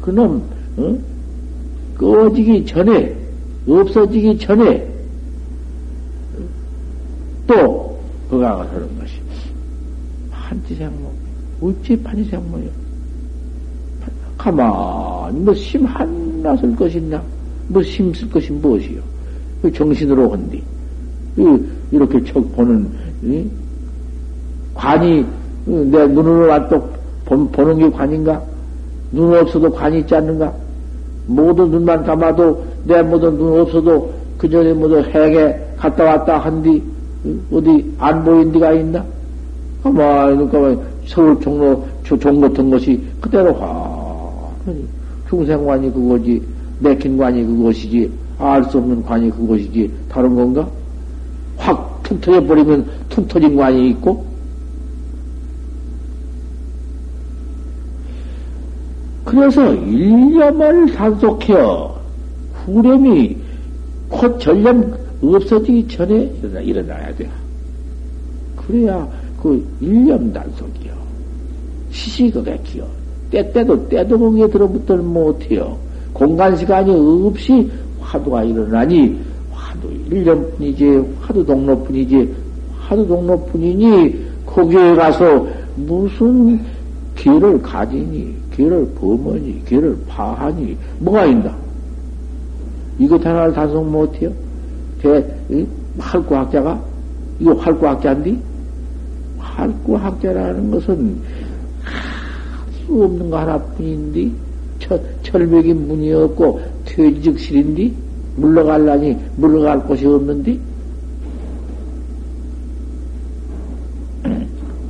그놈 0.09 0.43
어? 0.79 0.99
꺼지기 1.99 2.65
전에 2.65 3.15
없어지기 3.69 4.39
전에 4.39 4.89
또 7.47 7.99
그가 8.31 8.61
하는 8.61 8.99
것이 8.99 9.21
판지생물 10.31 11.11
어찌 11.61 11.97
판지생물이요? 12.03 12.71
가만히 14.39 15.41
뭐심 15.41 15.85
하나 15.85 16.57
쓸 16.57 16.75
것이냐? 16.75 17.23
뭐심 17.69 18.15
쓸 18.15 18.31
것이 18.31 18.53
무엇이요? 18.53 19.01
그 19.61 19.73
정신으로 19.73 20.33
한디 20.33 20.63
이렇게 21.91 22.25
척 22.25 22.41
보는 22.55 22.89
이? 23.25 23.45
관이 24.75 25.27
내 25.67 26.07
눈으로 26.07 26.49
와또 26.49 26.89
보는 27.27 27.79
게 27.79 27.91
관인가? 27.91 28.43
눈 29.13 29.35
없어도 29.35 29.71
관이 29.71 30.01
있지 30.01 30.15
않는가? 30.15 30.53
모두 31.27 31.67
눈만 31.67 32.05
감아도 32.05 32.65
내 32.85 33.03
모두 33.03 33.31
눈 33.31 33.61
없어도 33.61 34.13
그 34.37 34.49
전에 34.49 34.73
모두 34.73 35.01
해에 35.01 35.59
갔다 35.77 36.05
왔다 36.05 36.39
한뒤 36.39 36.83
어디 37.53 37.95
안 37.99 38.25
보인 38.25 38.53
데가 38.53 38.73
있나? 38.73 39.05
가만히 39.83 40.37
눈 40.37 40.81
서울 41.07 41.41
종로 41.41 41.85
종로 42.05 42.49
같은 42.49 42.71
것이 42.71 43.01
그대로 43.21 43.53
화 43.55 44.49
중생관이 45.29 45.93
그거지 45.93 46.43
내킨 46.81 47.17
관이 47.19 47.45
그것이지 47.45 48.11
알 48.39 48.63
수 48.65 48.79
없는 48.79 49.03
관이 49.03 49.31
그것이지 49.31 49.91
다른 50.09 50.35
건가? 50.35 50.67
확 51.57 51.99
툭 52.09 52.21
터져 52.21 52.43
버리면 52.45 52.87
툭 53.09 53.29
터진 53.29 53.57
관이 53.57 53.91
있고 53.91 54.25
그래서 59.29 59.75
일념을 59.75 60.91
단속해요. 60.95 61.95
후렴이 62.65 63.37
곧 64.09 64.41
전념 64.41 64.91
없어지기 65.23 65.87
전에 65.87 66.33
일어나, 66.43 66.61
일어나야 66.61 67.15
돼. 67.15 67.29
그래야 68.57 69.07
그 69.43 69.63
일념 69.83 70.33
단속이요. 70.33 70.95
시시거객이요. 71.91 72.87
때때도 73.31 73.89
때도 73.91 74.19
거기에 74.19 74.49
들어붙들 74.49 74.97
못해요. 74.97 75.77
공간 76.15 76.57
시간이 76.57 76.91
없이 77.27 77.71
화두가 78.01 78.45
일어나니 78.45 79.21
화두 79.53 79.89
일념뿐이지 80.11 81.05
화두 81.21 81.45
동로뿐이지 81.45 82.35
화두 82.81 83.07
동로뿐이니 83.07 84.27
거기에 84.47 84.95
가서 84.95 85.47
무슨 85.77 86.59
길을 87.15 87.61
가지니 87.61 88.35
길을 88.59 88.93
범하니, 89.01 89.65
길을 89.67 89.97
파하니, 90.09 90.77
뭐가 90.99 91.27
있나? 91.27 91.57
이것 92.99 93.25
하나를 93.25 93.53
단속 93.53 93.89
못해요? 93.89 94.33
대, 95.01 95.25
활구학자가? 95.97 96.83
이거 97.39 97.55
활구학자인데? 97.55 98.37
활구학자라는 99.39 100.73
것은 100.73 101.21
수 102.85 103.05
없는 103.05 103.31
거 103.31 103.39
하나뿐인데, 103.39 104.29
철, 104.81 105.01
철벽이 105.23 105.73
문이 105.73 106.13
없고, 106.13 106.61
퇴직실인데, 106.85 107.93
물러갈라니, 108.39 109.17
물러갈 109.37 109.85
곳이 109.85 110.05
없는데, 110.05 110.59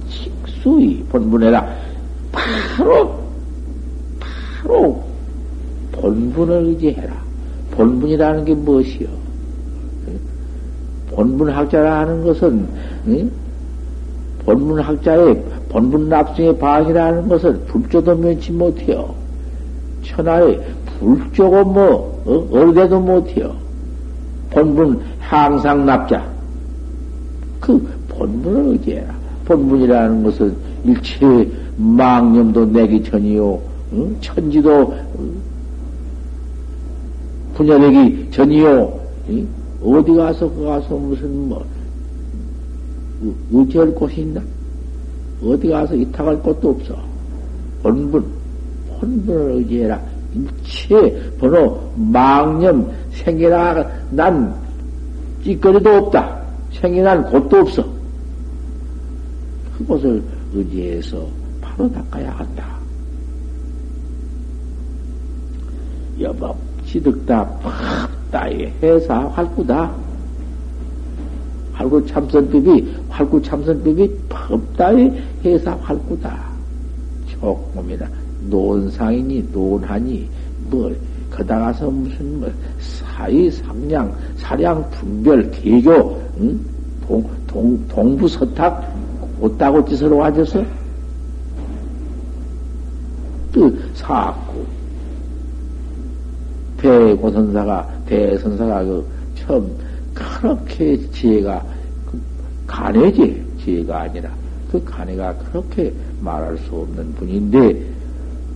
식수의 0.08 1.04
본분에라 1.10 1.68
바로 2.32 3.27
바로 4.68 5.02
본분을 5.92 6.66
의지해라. 6.66 7.14
본분이라는 7.72 8.44
게 8.44 8.54
무엇이요? 8.54 9.08
본분학자라는 11.10 12.22
것은 12.22 12.68
본분학자의 14.44 15.42
본분 15.70 16.08
납승의 16.08 16.58
방이라는 16.58 17.28
것은 17.28 17.64
불조도 17.66 18.16
면치 18.16 18.52
못해요. 18.52 19.14
천하에 20.02 20.60
불조고 20.98 21.64
뭐 21.64 22.22
어? 22.26 22.58
어디도 22.58 23.00
못해요. 23.00 23.54
본분 24.50 25.00
항상 25.18 25.84
납자. 25.84 26.24
그 27.60 27.86
본분을 28.08 28.72
의지해라. 28.72 29.14
본분이라는 29.46 30.22
것은 30.22 30.56
일체 30.84 31.50
망념도 31.76 32.66
내기 32.66 33.02
전이요. 33.02 33.67
응? 33.92 34.16
천지도 34.20 34.94
분야되기 37.54 38.30
전이요. 38.30 39.00
응? 39.30 39.48
어디 39.82 40.12
가서 40.12 40.50
그 40.50 40.64
가서 40.64 40.94
무슨 40.96 41.48
뭐 41.48 41.64
의지할 43.50 43.94
곳이 43.94 44.20
있나? 44.22 44.40
어디 45.42 45.68
가서 45.68 45.94
이탁할 45.94 46.40
곳도 46.42 46.70
없어. 46.70 46.96
본분, 47.82 48.24
본분을 49.00 49.52
의지해라. 49.56 50.00
일체 50.34 51.30
번호 51.38 51.80
망념 51.96 52.90
생겨나 53.12 53.84
난 54.10 54.54
찌꺼리도 55.42 55.90
없다. 55.90 56.42
생겨난 56.72 57.24
곳도 57.30 57.58
없어. 57.58 57.84
그곳을 59.78 60.22
의지해서 60.52 61.26
바로 61.60 61.90
닦아야 61.92 62.30
한다. 62.32 62.77
여법 66.20 66.56
지득다 66.86 67.46
팍다의 68.30 68.72
해사 68.82 69.26
활구다. 69.28 69.92
활구 71.72 72.04
참선법이 72.06 72.96
활구 73.08 73.40
참선법이 73.42 74.10
법다의 74.28 75.22
해사 75.44 75.76
활구다. 75.82 76.48
조금이나 77.28 78.08
논상이니 78.48 79.48
논하니 79.52 80.28
뭐 80.70 80.94
거다가서 81.30 81.90
무슨 81.90 82.40
뭐 82.40 82.50
사의 82.80 83.50
상량 83.50 84.12
사량 84.36 84.90
분별 84.90 85.50
개교 85.50 86.20
응? 86.40 86.58
동, 87.06 87.30
동, 87.46 87.86
동부 87.88 88.26
서탁 88.26 88.92
옷다고 89.40 89.84
짓으로 89.84 90.16
와줘서 90.16 90.64
그 93.52 93.90
사구 93.94 94.64
대고선사가, 96.78 97.88
대선사가 98.06 98.84
그 98.84 99.04
처음 99.36 99.70
그렇게 100.14 100.98
지혜가, 101.10 101.62
그 102.06 102.20
간해지, 102.66 103.44
지혜가 103.62 104.02
아니라 104.02 104.30
그 104.70 104.82
간해가 104.84 105.34
그렇게 105.50 105.92
말할 106.20 106.56
수 106.58 106.74
없는 106.74 107.14
분인데, 107.14 107.82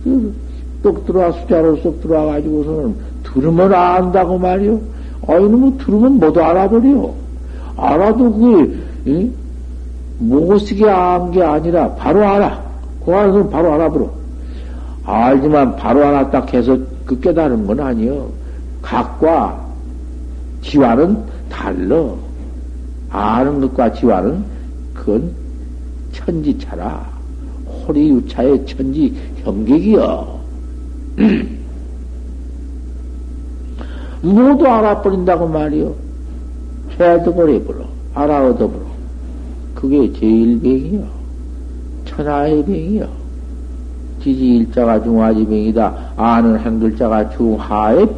그똑 0.03 1.05
들어와, 1.05 1.31
숫자로 1.31 1.77
쏙 1.77 2.01
들어와 2.01 2.33
가지고서는 2.33 2.95
들으면 3.23 3.73
안다고 3.73 4.37
말이요. 4.37 4.79
아이, 5.27 5.39
놈은 5.39 5.77
들으면 5.77 6.19
모두 6.19 6.41
알아버려. 6.41 7.13
알아도 7.77 8.33
그게, 8.33 8.75
응? 9.07 9.33
못쓰게 10.19 10.87
안게 10.89 11.41
아니라 11.41 11.93
바로 11.95 12.23
알아. 12.23 12.61
그 13.05 13.13
안에서 13.13 13.49
바로 13.49 13.73
알아버려. 13.73 14.09
알지만 15.05 15.75
바로 15.75 16.05
알았다 16.05 16.45
해서 16.53 16.77
그 17.13 17.19
깨달은 17.19 17.67
건 17.67 17.79
아니요. 17.79 18.31
각과 18.81 19.63
지와는 20.61 21.17
달러. 21.49 22.17
아는 23.09 23.61
것과 23.61 23.93
지와는 23.93 24.43
그건 24.93 25.31
천지차라. 26.11 27.13
호리유차의 27.87 28.65
천지 28.65 29.15
형객이여. 29.43 30.41
모두 34.21 34.65
알아버린다고 34.65 35.47
말이요. 35.47 35.93
해도 36.99 37.33
버려버려. 37.35 37.85
알아 38.15 38.49
얻어버려. 38.49 38.85
그게 39.75 40.11
제일 40.13 40.59
병이요. 40.59 41.05
천하의 42.05 42.65
병이요. 42.65 43.22
지지 44.23 44.55
일자가 44.55 45.03
중화지병이다. 45.03 45.93
아는 46.15 46.57
행들자가 46.59 47.29
중하의 47.31 48.09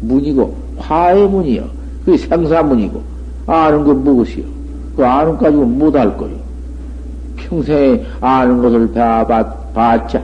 문이고 0.00 0.56
화의 0.78 1.28
문이요. 1.28 1.64
그게 2.04 2.18
생사문이고 2.18 3.00
아는 3.46 3.84
건 3.84 4.02
무엇이요? 4.02 4.44
그 4.96 5.06
아는 5.06 5.36
가지고 5.38 5.64
못할 5.64 6.16
거요. 6.16 6.30
평생에 7.36 8.04
아는 8.20 8.60
것을 8.60 8.92
배워봤, 8.92 9.72
봤자. 9.72 10.20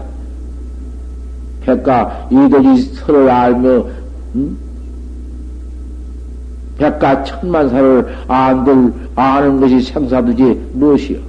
백가 1.61 2.29
이들이 2.31 2.83
서로 2.95 3.31
알며, 3.31 3.85
음? 4.35 4.59
백가 6.79 7.25
천만 7.25 7.69
살을 7.69 8.07
안들, 8.27 8.93
아는 9.15 9.61
것이 9.61 9.81
생사두지 9.81 10.61
무엇이요? 10.73 11.28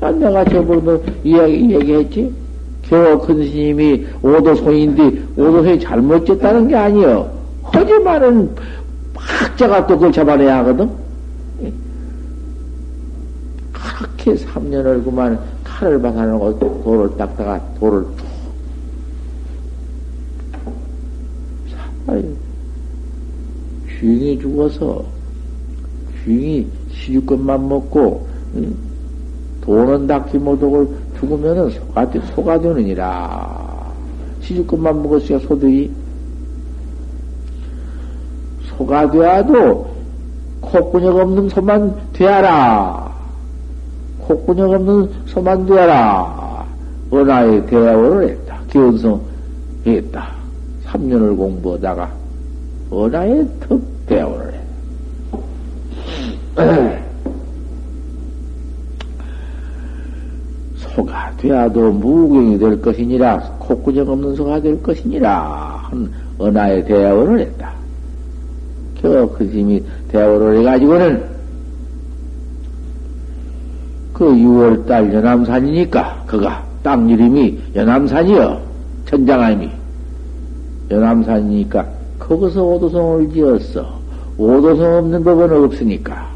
아, 0.00 0.10
내가 0.10 0.44
저번에 0.44 0.98
이야기, 1.22 1.74
얘기했지? 1.74 2.34
겨우 2.82 3.20
큰 3.20 3.36
스님이 3.36 4.06
오도송인데, 4.22 5.24
오도송이 5.36 5.80
잘못 5.80 6.24
졌다는 6.24 6.68
게 6.68 6.74
아니여. 6.74 7.30
하지만은, 7.64 8.50
학자가 9.14 9.86
또 9.86 9.94
그걸 9.94 10.10
잡아내야 10.12 10.58
하거든? 10.58 10.90
그렇게 13.72 14.34
3년을 14.34 15.04
그만 15.04 15.38
칼을 15.62 16.00
박아놓고 16.00 16.82
돌을 16.82 17.16
닦다가 17.16 17.60
돌을 17.78 18.04
툭. 18.16 18.30
주인이 23.98 24.38
죽어서, 24.40 25.04
주인이 26.24 26.66
시주권만 26.90 27.68
먹고, 27.68 28.26
응? 28.56 28.89
돈은 29.70 30.08
닦지 30.08 30.36
못하고 30.36 30.92
죽으면은 31.20 31.70
소가, 31.70 32.04
소가 32.34 32.58
되느니라. 32.58 33.94
시주권만 34.42 35.00
먹었으니까 35.00 35.46
소들이 35.46 35.88
소가 38.64 39.08
되어도 39.08 39.88
콧구녕 40.60 41.16
없는 41.16 41.48
소만 41.50 41.94
되어라. 42.12 43.14
콧구녕 44.22 44.72
없는 44.72 45.08
소만 45.26 45.64
되어라. 45.66 46.66
은하의 47.12 47.64
대화를 47.66 48.28
했다. 48.28 48.58
기원성했다. 48.70 50.28
3년을 50.86 51.36
공부하다가 51.36 52.10
은하의 52.92 53.46
턱 53.60 53.80
대화를 54.06 54.52
해. 56.58 56.96
소가 60.94 61.32
되어도 61.36 61.92
무경이 61.92 62.58
될 62.58 62.80
것이니라, 62.80 63.38
콧구녕 63.58 64.08
없는 64.08 64.34
소가 64.34 64.60
될 64.60 64.82
것이니라, 64.82 65.88
한 65.90 66.10
은하의 66.40 66.84
대화를 66.84 67.40
했다. 67.40 67.72
저그 69.00 69.46
스님이 69.46 69.82
대화를 70.08 70.58
해가지고는 70.58 71.24
그 74.12 74.26
6월달 74.26 75.12
연암산이니까 75.14 76.24
그가 76.26 76.62
땅 76.82 77.08
이름이 77.08 77.58
연암산이여 77.74 78.60
천장암이. 79.06 79.70
연암산이니까 80.90 81.86
거기서 82.18 82.62
오도성을 82.62 83.32
지었어. 83.32 84.00
오도성 84.36 84.98
없는 84.98 85.24
법은 85.24 85.52
없으니까 85.64 86.28
6월 86.28 86.30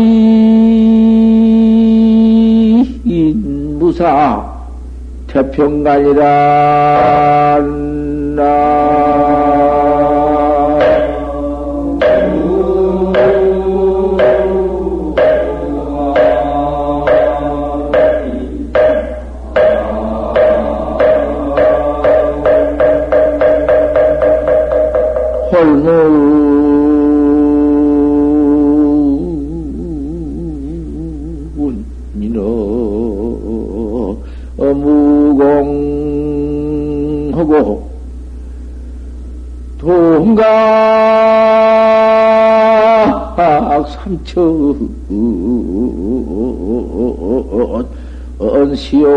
인무사 3.05 4.43
태평간이라 5.27 6.23
나 8.35 9.02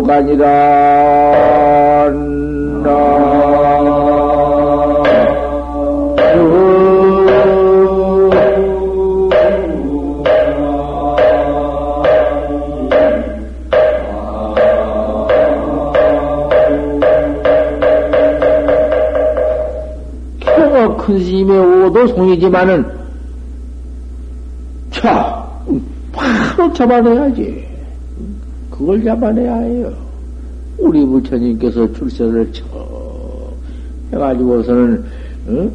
언시오간이라 0.06 0.46
큰 20.98 21.18
스님의 21.20 21.58
오도 21.84 22.06
송이지만은, 22.08 22.84
자, 24.90 25.46
바로 26.12 26.72
잡아내야지. 26.72 27.55
그걸 28.96 29.04
잡아내야 29.04 29.54
해요. 29.56 29.92
우리 30.78 31.04
부처님께서 31.04 31.92
출세를 31.92 32.52
쳐 32.52 32.64
해가지고서는, 34.12 35.04
어? 35.48 35.70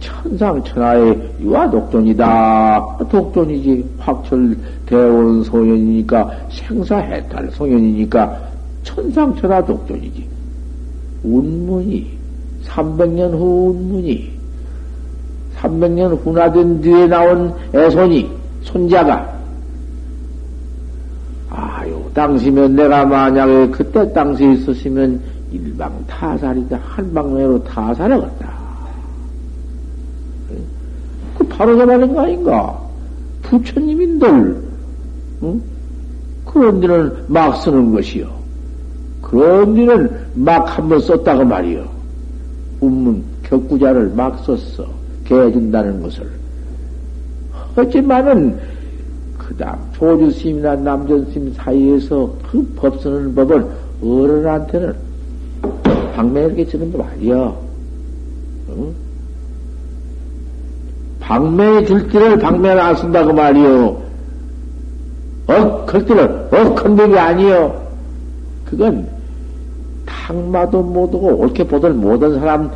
천상천하의 0.00 1.30
유아 1.40 1.70
독존이다. 1.70 2.98
독존이지. 3.10 3.84
확철 3.98 4.56
대원 4.86 5.44
소년이니까 5.44 6.30
생사해탈 6.50 7.50
소년이니까 7.52 8.40
천상천하 8.82 9.64
독존이지. 9.64 10.26
운문이 11.22 12.10
300년 12.66 13.32
후 13.32 13.74
운문이 13.76 14.30
300년 15.56 16.18
후나 16.24 16.50
된 16.50 16.80
뒤에 16.80 17.06
나온 17.06 17.54
애손이 17.72 18.28
손자가 18.62 19.31
당시면 22.22 22.76
내가 22.76 23.04
만약에 23.04 23.68
그때 23.70 24.12
당시에 24.12 24.52
있었으면 24.52 25.20
일방 25.50 25.92
타살이다 26.06 26.78
한방내로 26.82 27.64
타살하겠다. 27.64 28.62
그 31.36 31.46
바로 31.48 31.76
잡아낸 31.76 32.14
거 32.14 32.22
아닌가? 32.22 32.80
부처님인들 33.42 34.62
응? 35.42 35.62
그런 36.44 36.80
데는 36.80 37.12
막 37.26 37.56
쓰는 37.56 37.92
것이요. 37.92 38.30
그런 39.20 39.74
데는 39.74 40.10
막 40.34 40.78
한번 40.78 41.00
썼다고 41.00 41.44
말이요. 41.44 41.84
운문, 42.80 43.22
격구자를 43.42 44.12
막 44.14 44.38
썼어. 44.44 44.86
개해준다는 45.24 46.02
것을. 46.02 46.28
하지만은, 47.74 48.58
그 49.52 49.58
다음, 49.58 49.76
조주스님이나 49.92 50.76
남전스님 50.76 51.52
사이에서 51.52 52.32
그 52.50 52.62
법 52.74 52.98
쓰는 53.02 53.34
법을 53.34 53.66
어른한테는 54.02 54.94
방매에게 56.14 56.66
주는 56.66 56.90
법 56.90 57.06
아니야. 57.06 57.52
응? 58.70 58.94
방매에 61.20 61.84
줄 61.84 62.08
때를 62.08 62.38
방매를 62.38 62.80
안 62.80 62.96
쓴다고 62.96 63.32
말이요. 63.34 64.02
어, 65.48 65.84
클 65.84 66.04
때를, 66.06 66.48
어, 66.50 66.74
컨대이 66.74 67.18
아니요. 67.18 67.78
그건 68.64 69.06
탕마도 70.06 70.82
못하고 70.82 71.26
옳게 71.36 71.64
보들 71.66 71.92
못한 71.92 72.38
사람 72.40 72.70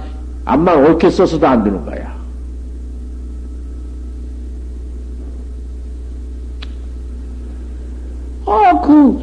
암만 0.45 0.85
옳게 0.85 1.09
써서도 1.09 1.47
안 1.47 1.65
되는 1.65 1.83
거야. 1.87 2.15
아, 8.47 8.76
그, 8.87 9.21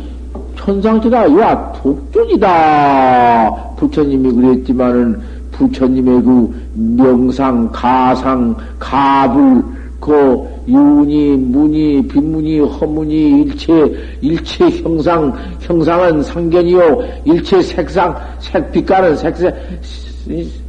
천상지다, 0.58 1.40
야, 1.40 1.72
독존이다. 1.82 3.76
부처님이 3.78 4.34
그랬지만은, 4.34 5.22
부처님의 5.54 6.22
그 6.22 6.54
명상, 6.74 7.70
가상, 7.72 8.56
가불, 8.78 9.64
그 10.02 10.44
유니, 10.68 11.38
무니, 11.38 12.06
빈무니, 12.08 12.60
허무니, 12.60 13.44
일체, 13.44 13.96
일체 14.20 14.70
형상, 14.82 15.34
형상은 15.62 16.22
상견이요. 16.22 17.00
일체 17.24 17.62
색상, 17.62 18.14
색빛깔은 18.40 19.16
색색, 19.16 19.56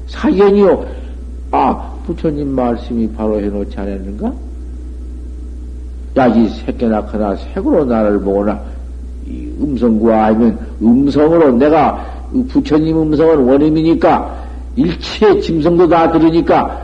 사견이요. 0.07 0.85
아, 1.51 1.93
부처님 2.07 2.49
말씀이 2.55 3.11
바로 3.13 3.41
해놓지 3.41 3.77
않았는가? 3.77 4.33
야, 6.17 6.29
이 6.29 6.49
새끼나 6.49 7.05
크나 7.07 7.35
색으로 7.35 7.85
나를 7.85 8.21
보거나, 8.21 8.53
이 8.53 8.74
음성과 9.61 10.27
아니면 10.27 10.59
음성으로 10.83 11.53
내가 11.53 12.05
부처님 12.49 13.01
음성은 13.03 13.45
원임이니까, 13.45 14.45
일체 14.77 15.41
짐승도 15.41 15.89
다 15.89 16.11
들으니까, 16.11 16.81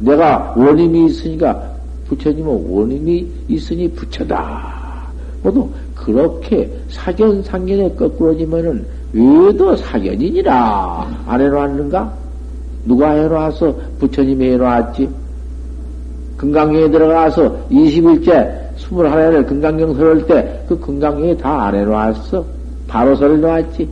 내가 0.00 0.54
원임이 0.56 1.06
있으니까, 1.06 1.60
부처님은 2.08 2.70
원인이 2.70 3.26
있으니 3.48 3.88
부처다. 3.90 4.82
모두 5.42 5.68
그렇게 5.94 6.70
사견 6.88 7.42
상견에 7.42 7.94
거꾸로지면은 7.94 8.84
왜도 9.12 9.76
사견이니라 9.76 11.06
안 11.26 11.40
해놓았는가? 11.40 12.12
누가 12.86 13.10
해놓아서 13.10 13.74
부처님이 13.98 14.52
해놓았지? 14.52 15.08
금강경에 16.36 16.90
들어가서 16.90 17.56
20 17.70 18.24
일째 18.82 18.94
21회를 18.94 19.46
금강경 19.46 19.94
설할 19.94 20.26
때 20.26 20.64
그 20.68 20.78
금강경에 20.78 21.36
다안 21.36 21.74
해놓았어. 21.74 22.44
바로 22.88 23.14
설을 23.16 23.40
놓았지. 23.40 23.88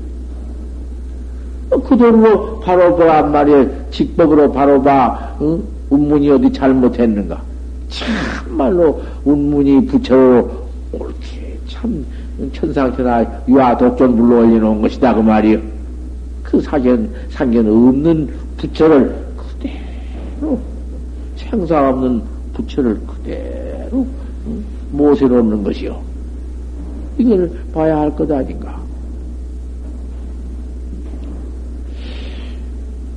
어, 1.71 1.77
그대로 1.83 2.59
바로 2.61 2.97
보란 2.97 3.31
말이야. 3.31 3.67
직법으로 3.91 4.53
바로 4.53 4.83
봐. 4.83 5.37
응? 5.41 5.63
운문이 5.91 6.31
어디 6.31 6.53
잘못했는가? 6.53 7.41
참말로 7.89 9.01
운문이 9.25 9.87
부처로 9.87 10.49
옳게 10.93 11.59
참 11.69 12.05
천상천하 12.53 13.27
유아 13.49 13.77
독존 13.77 14.17
불러 14.17 14.39
올려놓은 14.39 14.83
것이다 14.83 15.15
그 15.15 15.21
말이요. 15.21 15.59
그 16.43 16.61
사견 16.61 17.11
상견 17.31 17.67
없는 17.67 18.29
부처를 18.57 19.15
그대로 19.37 20.59
생사 21.37 21.89
없는 21.91 22.23
부처를 22.55 23.01
그대로 23.07 24.07
못에 24.93 25.27
놓는 25.27 25.63
것이요. 25.63 26.01
이걸 27.19 27.51
봐야 27.73 27.99
할 27.99 28.11
것 28.15 28.31
아닌가. 28.31 28.79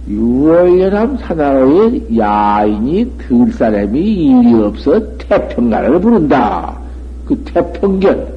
유월연암 0.07 1.17
사나로의 1.17 2.17
야인이 2.17 3.11
들 3.17 3.51
사람이 3.53 3.99
일이 4.01 4.53
없어 4.55 4.99
태평가를 5.17 6.01
부른다. 6.01 6.77
그 7.25 7.35
태평견, 7.45 8.27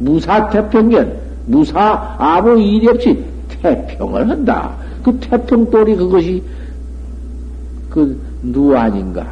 무사 0.00 0.48
태평견, 0.50 1.16
무사 1.46 2.16
아무 2.18 2.60
일이 2.60 2.88
없이 2.88 3.24
태평을 3.62 4.28
한다. 4.28 4.74
그 5.04 5.16
태평돌이 5.20 5.96
그것이 5.96 6.42
그 7.88 8.28
누 8.42 8.76
아닌가? 8.76 9.26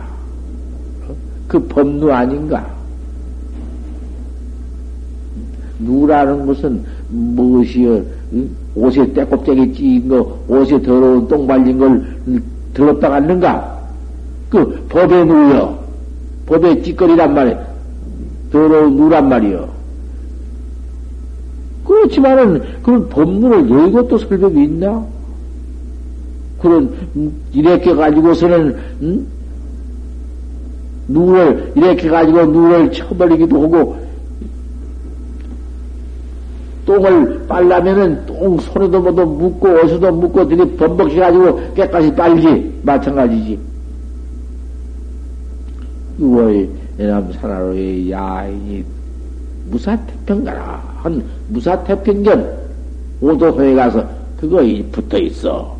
그 1.46 1.64
법누 1.68 2.10
아닌가? 2.12 2.66
누라는 5.86 6.46
것은 6.46 6.84
무엇이여? 7.08 8.02
옷에 8.74 9.12
때껍데기 9.12 9.72
찌인 9.72 10.08
거, 10.08 10.38
옷에 10.48 10.80
더러운 10.82 11.26
똥 11.28 11.46
발린 11.46 11.78
걸 11.78 12.04
들었다 12.74 13.08
갔는가? 13.08 13.78
그 14.50 14.84
법에 14.88 15.24
누여. 15.24 15.78
법에 16.46 16.82
찌꺼리란 16.82 17.34
말이야. 17.34 17.66
더러운 18.52 18.96
누란 18.96 19.28
말이여. 19.28 19.68
그렇지만은, 21.84 22.62
그런 22.82 23.08
법문을 23.08 23.70
여의것도 23.70 24.18
설법이 24.18 24.64
있나? 24.64 25.04
그런, 26.60 26.90
이렇게 27.52 27.94
가지고서는, 27.94 28.76
음? 29.02 29.26
누를, 31.08 31.72
이렇게 31.76 32.08
가지고 32.08 32.46
누를 32.46 32.92
쳐버리기도 32.92 33.62
하고, 33.62 34.05
똥을 36.86 37.46
빨라면은 37.48 38.24
똥 38.26 38.56
손에도 38.58 39.00
뭐도 39.00 39.26
묻고 39.26 39.68
어디서도 39.68 40.12
묻고 40.12 40.48
되게 40.48 40.76
범벅해 40.76 41.16
가지고 41.16 41.74
깨끗이 41.74 42.14
빨지 42.14 42.80
마찬가지지. 42.82 43.58
유월 46.20 46.68
내남 46.96 47.30
산하로의 47.32 48.10
야인이 48.10 48.84
무사태평가라 49.68 50.82
한 51.02 51.22
무사태평견 51.48 52.56
오도호에 53.20 53.74
가서 53.74 54.08
그거 54.38 54.58
붙어 54.92 55.18
있어. 55.18 55.76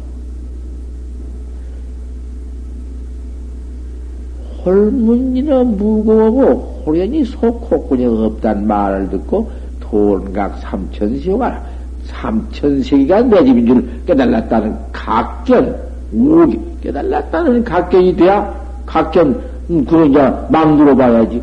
홀문이나 4.64 5.62
무고하고 5.62 6.82
호련이 6.84 7.24
속호군이 7.24 8.04
없단 8.04 8.66
말을 8.66 9.10
듣고 9.10 9.48
돈각 9.90 10.58
삼천시호가 10.58 11.62
삼천세기가 12.06 13.22
내 13.22 13.44
집인 13.44 13.66
줄 13.66 14.04
깨달았다는 14.06 14.76
각견, 14.92 15.76
오기 16.12 16.60
깨달았다는 16.82 17.64
각견이 17.64 18.16
돼야 18.16 18.54
각견, 18.86 19.40
음, 19.70 19.84
그건 19.84 20.10
이제 20.10 20.20
막 20.50 20.76
물어봐야지. 20.76 21.42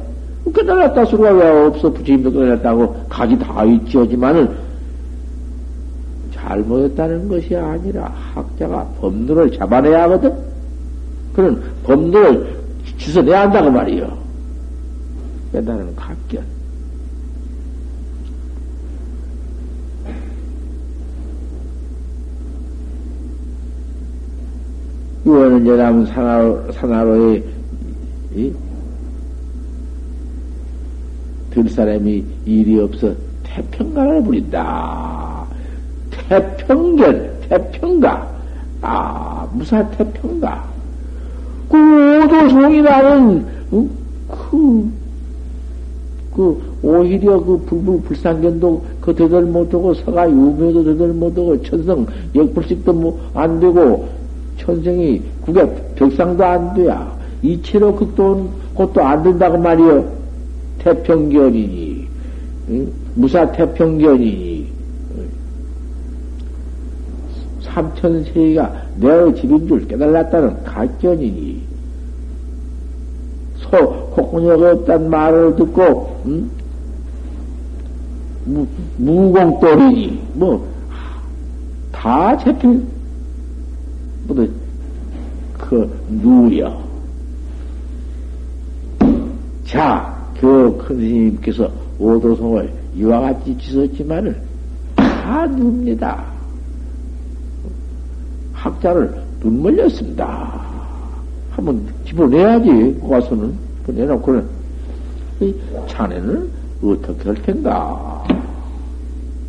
깨달았다 0.53 1.05
소리가 1.05 1.31
왜 1.31 1.65
없어? 1.67 1.91
부처님도 1.91 2.31
깨달았다고 2.31 3.05
각이 3.09 3.39
다 3.39 3.63
있지만은 3.63 4.49
잘못했다는 6.33 7.29
것이 7.29 7.55
아니라 7.55 8.13
학자가 8.33 8.85
법률을 8.99 9.51
잡아내야 9.51 10.03
하거든? 10.03 10.33
그런 11.33 11.61
법률을 11.83 12.55
주워내야 12.97 13.41
한다고 13.41 13.71
말이요. 13.71 14.17
깨달은 15.53 15.95
각견. 15.95 16.43
유언은 25.25 25.65
여남 25.65 26.05
산하로, 26.05 26.71
산하로의, 26.73 27.43
이? 28.35 28.51
들 31.51 31.69
사람이 31.69 32.23
일이 32.45 32.79
없어 32.79 33.13
태평가를 33.43 34.23
부린다. 34.23 35.45
태평견, 36.09 37.39
태평가. 37.47 38.33
아, 38.81 39.47
무사 39.53 39.87
태평가. 39.91 40.65
그 41.69 42.23
오도송이라는, 42.23 43.45
어? 43.71 43.87
그, 44.29 44.91
그, 46.35 46.73
오히려 46.81 47.41
그 47.41 47.57
불불 47.65 48.01
불상견도 48.01 48.83
그 48.99 49.15
대들 49.15 49.43
못하고 49.43 49.93
서가 49.93 50.29
유묘도 50.29 50.83
대들 50.83 51.13
못하고 51.13 51.61
천성 51.63 52.05
역불식도 52.35 52.91
뭐 52.91 53.19
안 53.35 53.59
되고 53.59 54.09
천생이 54.57 55.21
국에 55.41 55.65
벽상도 55.95 56.43
안 56.43 56.73
돼야. 56.73 57.11
이체로 57.41 57.93
극도는 57.95 58.49
그것도 58.71 59.03
안 59.03 59.23
된다고 59.23 59.57
말이요. 59.57 60.05
태평견이니, 60.79 62.07
응? 62.69 62.91
무사 63.15 63.49
태평견이니, 63.51 64.67
삼천세기가 67.61 68.73
내 68.97 69.33
집인 69.35 69.67
줄 69.67 69.87
깨달았다는 69.87 70.63
가견이니, 70.63 71.61
소, 73.57 73.77
콧구녕이 74.11 74.63
없단 74.63 75.09
말을 75.09 75.55
듣고, 75.55 76.21
응? 76.25 76.49
무, 78.45 78.67
무공돌이니, 78.97 80.21
뭐, 80.33 80.67
다 81.91 82.37
채필, 82.37 82.83
모두 84.27 84.49
그 85.57 85.89
누려. 86.09 86.81
자, 89.65 90.13
그 90.39 90.77
큰 90.77 90.97
스님께서 90.97 91.71
오도성을 91.99 92.71
이와 92.95 93.21
같이 93.21 93.57
지었지만은 93.57 94.35
다 94.95 95.45
눕니다. 95.47 96.25
학자를 98.53 99.21
눈물렸습니다. 99.41 100.61
한번 101.51 101.85
집어내야지. 102.05 102.97
와서는 103.01 103.53
내놓고는 103.87 104.45
이 105.41 105.53
자네는 105.87 106.49
어떻게 106.83 107.29
할 107.29 107.41
텐가? 107.41 108.23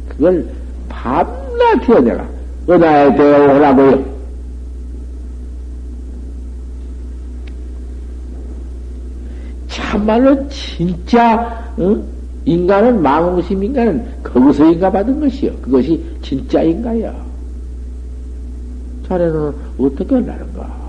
그걸 0.09 0.49
밤낮이여 0.89 2.01
내가 2.01 2.29
은하에 2.69 3.15
대오라고요. 3.17 4.14
참말로 9.95 10.49
진짜 10.49 11.73
어? 11.77 11.97
인간은 12.45 13.01
망웅심 13.01 13.63
인간은 13.63 14.05
거기서 14.25 14.73
인가 14.73 14.91
받은 14.91 15.21
것이요. 15.21 15.53
그것이 15.63 16.05
진짜 16.21 16.63
인가야. 16.63 17.15
자네는 19.07 19.53
어떻게 19.79 20.15
하려는가? 20.17 20.85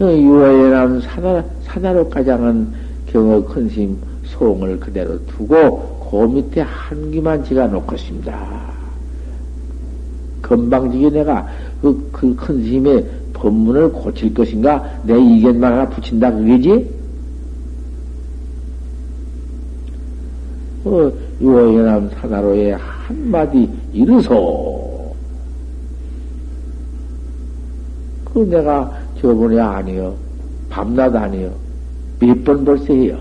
유월에는 0.00 1.00
사나, 1.00 1.42
사나로 1.64 2.08
가장은 2.10 2.68
경어 3.06 3.42
큰심 3.46 3.96
소을 4.26 4.78
그대로 4.78 5.18
두고 5.26 6.08
그 6.10 6.26
밑에 6.26 6.60
한기만 6.60 7.42
지가 7.44 7.68
놓겠습니다. 7.68 8.76
건방지게 10.42 11.10
내가 11.10 11.48
그, 11.80 12.10
그큰 12.12 12.62
스님의 12.62 13.06
법문을 13.36 13.92
고칠 13.92 14.32
것인가? 14.34 15.00
내 15.04 15.18
이견만 15.18 15.72
하나 15.72 15.88
붙인다, 15.88 16.32
그게지? 16.32 16.90
어, 20.84 21.12
유호연암 21.40 22.10
사나로에 22.10 22.72
한마디 22.72 23.68
이르소. 23.92 25.14
그 28.24 28.38
내가 28.50 28.92
저번에 29.20 29.58
아니요. 29.60 30.14
밤낮 30.70 31.14
아니요. 31.14 31.50
몇 32.20 32.44
번 32.44 32.64
벌써 32.64 32.92
해요. 32.92 33.18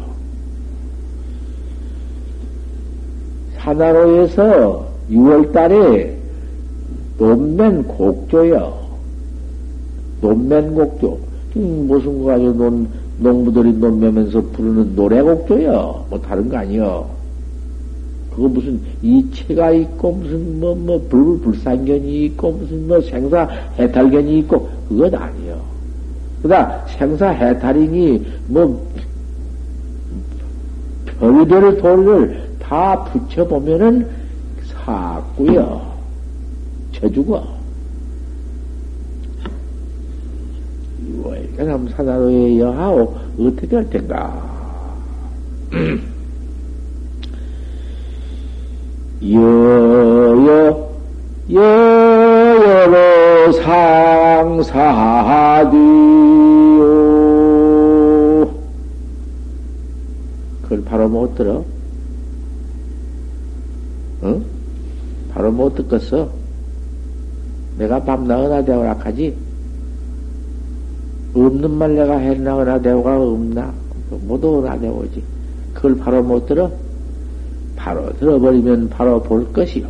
사나로에서 3.58 4.88
6월 5.12 5.52
달에 5.52 6.16
논면 7.18 7.84
곡조요. 7.88 8.85
논면 10.22 10.76
곡조. 10.76 11.18
음, 11.58 11.86
무슨 11.88 12.20
거 12.20 12.26
가지고 12.26 12.54
논, 12.54 12.88
농부들이 13.20 13.74
논면면서 13.74 14.42
부르는 14.54 14.96
노래곡조요. 14.96 16.06
뭐 16.10 16.22
다른 16.22 16.50
거 16.50 16.58
아니요. 16.58 17.08
그거 18.36 18.50
무슨 18.50 18.80
이체가 19.02 19.72
있고 19.72 20.12
무슨 20.12 20.60
뭐 20.60 20.76
뭐 20.76 21.00
불 21.08 21.40
불상견이 21.40 22.26
있고 22.26 22.52
무슨 22.52 22.86
뭐 22.88 23.00
생사 23.00 23.48
해탈견이 23.80 24.40
있고 24.40 24.68
그건 24.90 25.16
아니요. 25.16 25.62
그다 26.42 26.84
생사 26.88 27.30
해탈이니 27.30 28.26
뭐 28.48 28.86
별별 31.18 31.78
돌을 31.78 32.44
다 32.60 33.04
붙여보면은 33.06 34.06
사고요. 34.84 35.82
쳐주고. 36.92 37.55
이월가남 41.56 41.88
사나로의 41.90 42.60
여하오 42.60 43.16
어떻게 43.40 43.76
할 43.76 43.90
텐가? 43.90 44.54
여여 49.24 50.92
여여로 51.50 53.52
상사하디요 53.54 54.66
그걸 60.64 60.84
바로 60.84 61.08
못 61.10 61.36
들어? 61.36 61.64
응? 64.24 64.44
바로 65.34 65.52
못 65.52 65.76
듣겠어? 65.76 66.30
내가 67.78 68.04
밤나 68.04 68.46
은하대오라 68.46 68.98
하지? 69.00 69.45
없는 71.36 71.72
말 71.72 71.96
내가 71.96 72.18
했나 72.18 72.58
은하대오가 72.62 73.22
없나? 73.22 73.74
모두 74.26 74.60
은하대오지. 74.60 75.22
그걸 75.74 75.98
바로 75.98 76.24
못 76.24 76.46
들어? 76.46 76.72
바로 77.76 78.12
들어버리면 78.18 78.90
바로 78.90 79.22
볼 79.22 79.52
것이요. 79.52 79.88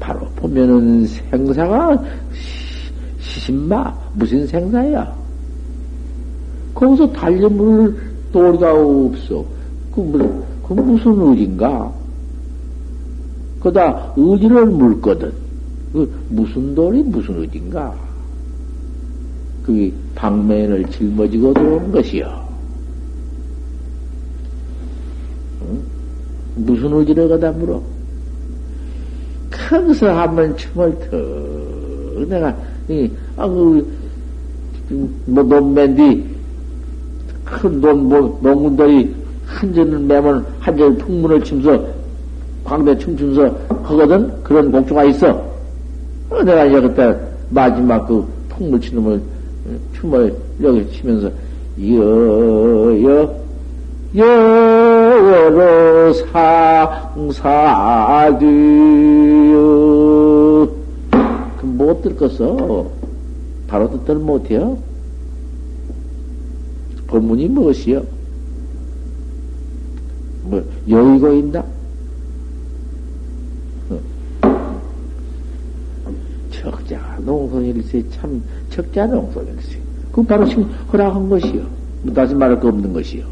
바로 0.00 0.20
보면은 0.36 1.06
생사가 1.06 2.02
시신마 3.20 3.94
무슨 4.14 4.46
생사야? 4.46 5.16
거기서 6.74 7.12
달려 7.12 7.48
물 7.48 7.96
도리가 8.32 8.72
없어. 8.72 9.44
그, 9.94 10.00
뭐, 10.00 10.46
그 10.66 10.74
무슨 10.74 11.20
의리인가? 11.20 11.92
그다 13.60 14.12
의지를 14.16 14.66
물거든. 14.66 15.32
그 15.92 16.10
무슨 16.28 16.74
돌이 16.74 17.02
무슨 17.02 17.40
의지인가? 17.40 18.07
그 19.68 19.92
방면을 20.14 20.82
짊어지고 20.86 21.52
들어온 21.52 21.92
것이요. 21.92 22.48
무슨 26.56 26.90
의지를 26.94 27.28
거다 27.28 27.52
물어? 27.52 27.82
거기서 29.50 30.10
한번 30.18 30.56
춤을 30.56 30.98
더 31.10 32.24
내가 32.24 32.56
이 32.88 33.10
아그 33.36 33.86
뭐 35.26 35.42
논맨디 35.44 36.24
큰 37.44 37.80
논 37.82 38.08
뭐, 38.08 38.38
농군들이 38.42 39.14
한 39.44 39.74
전을 39.74 39.98
매면 39.98 40.46
한 40.60 40.78
전 40.78 40.96
풍문을 40.96 41.44
치면서 41.44 41.86
광대 42.64 42.96
춤추면서 42.96 43.54
하거든 43.82 44.42
그런 44.42 44.72
곡조가 44.72 45.04
있어. 45.04 45.28
어, 46.30 46.42
내가 46.42 46.72
여기다 46.72 47.14
마지막 47.50 48.06
그 48.06 48.26
풍물 48.48 48.80
치는 48.80 49.04
걸 49.04 49.20
춤을 49.94 50.34
여기 50.62 50.90
치면서 50.92 51.30
여여 51.80 53.38
여로 54.16 56.12
상사디요. 57.28 57.48
그못 61.58 62.02
들겠어. 62.02 62.90
바로 63.66 63.90
듣들 63.90 64.16
못해요. 64.16 64.78
법문이 67.06 67.48
무엇이요? 67.48 68.02
뭐, 70.44 70.64
여의고 70.88 71.32
있나? 71.34 71.64
어. 73.90 74.00
적자 76.50 77.18
농성일세 77.24 78.04
참 78.10 78.42
적자 78.78 79.06
농성일세. 79.06 79.76
그 80.12 80.22
바로 80.22 80.46
지금 80.46 80.62
허락한 80.92 81.28
것이요. 81.28 81.62
뭐 82.02 82.14
다시 82.14 82.32
말할 82.32 82.60
거 82.60 82.68
없는 82.68 82.92
것이요. 82.92 83.24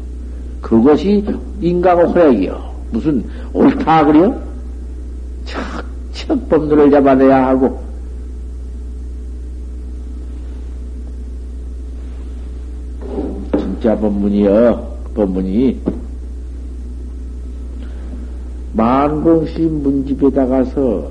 그것이 0.61 1.23
인간의 1.61 2.05
호약이요. 2.07 2.75
무슨 2.91 3.23
옳다 3.53 4.05
그래요? 4.05 4.41
척척 5.45 6.49
법들을 6.49 6.91
잡아내야 6.91 7.47
하고 7.47 7.79
진짜 13.57 13.97
법문이요. 13.97 14.97
법문이 15.15 15.79
만공시 18.73 19.61
문집에 19.61 20.29
다 20.31 20.45
가서 20.45 21.09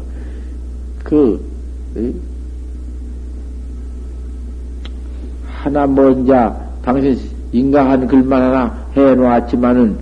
그 1.03 1.41
하나 5.67 5.85
먼저 5.85 6.55
당신 6.81 7.19
인가한 7.51 8.07
글만 8.07 8.41
하나 8.41 8.87
해놓았지만은 8.97 9.99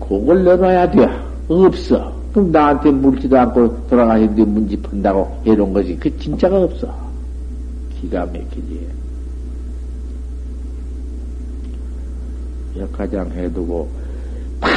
그걸 0.00 0.44
내놔야 0.44 0.90
돼. 0.90 1.08
없어. 1.48 2.12
그럼 2.32 2.50
나한테 2.50 2.90
물지도 2.90 3.38
않고 3.38 3.86
돌아가시는데 3.86 4.44
문집한다고 4.44 5.42
해놓은 5.46 5.72
거지. 5.72 5.96
그 5.96 6.18
진짜가 6.18 6.64
없어. 6.64 6.92
기가 8.00 8.26
막히지. 8.26 8.88
역가장 12.76 13.30
해두고 13.30 13.88
바로 14.60 14.76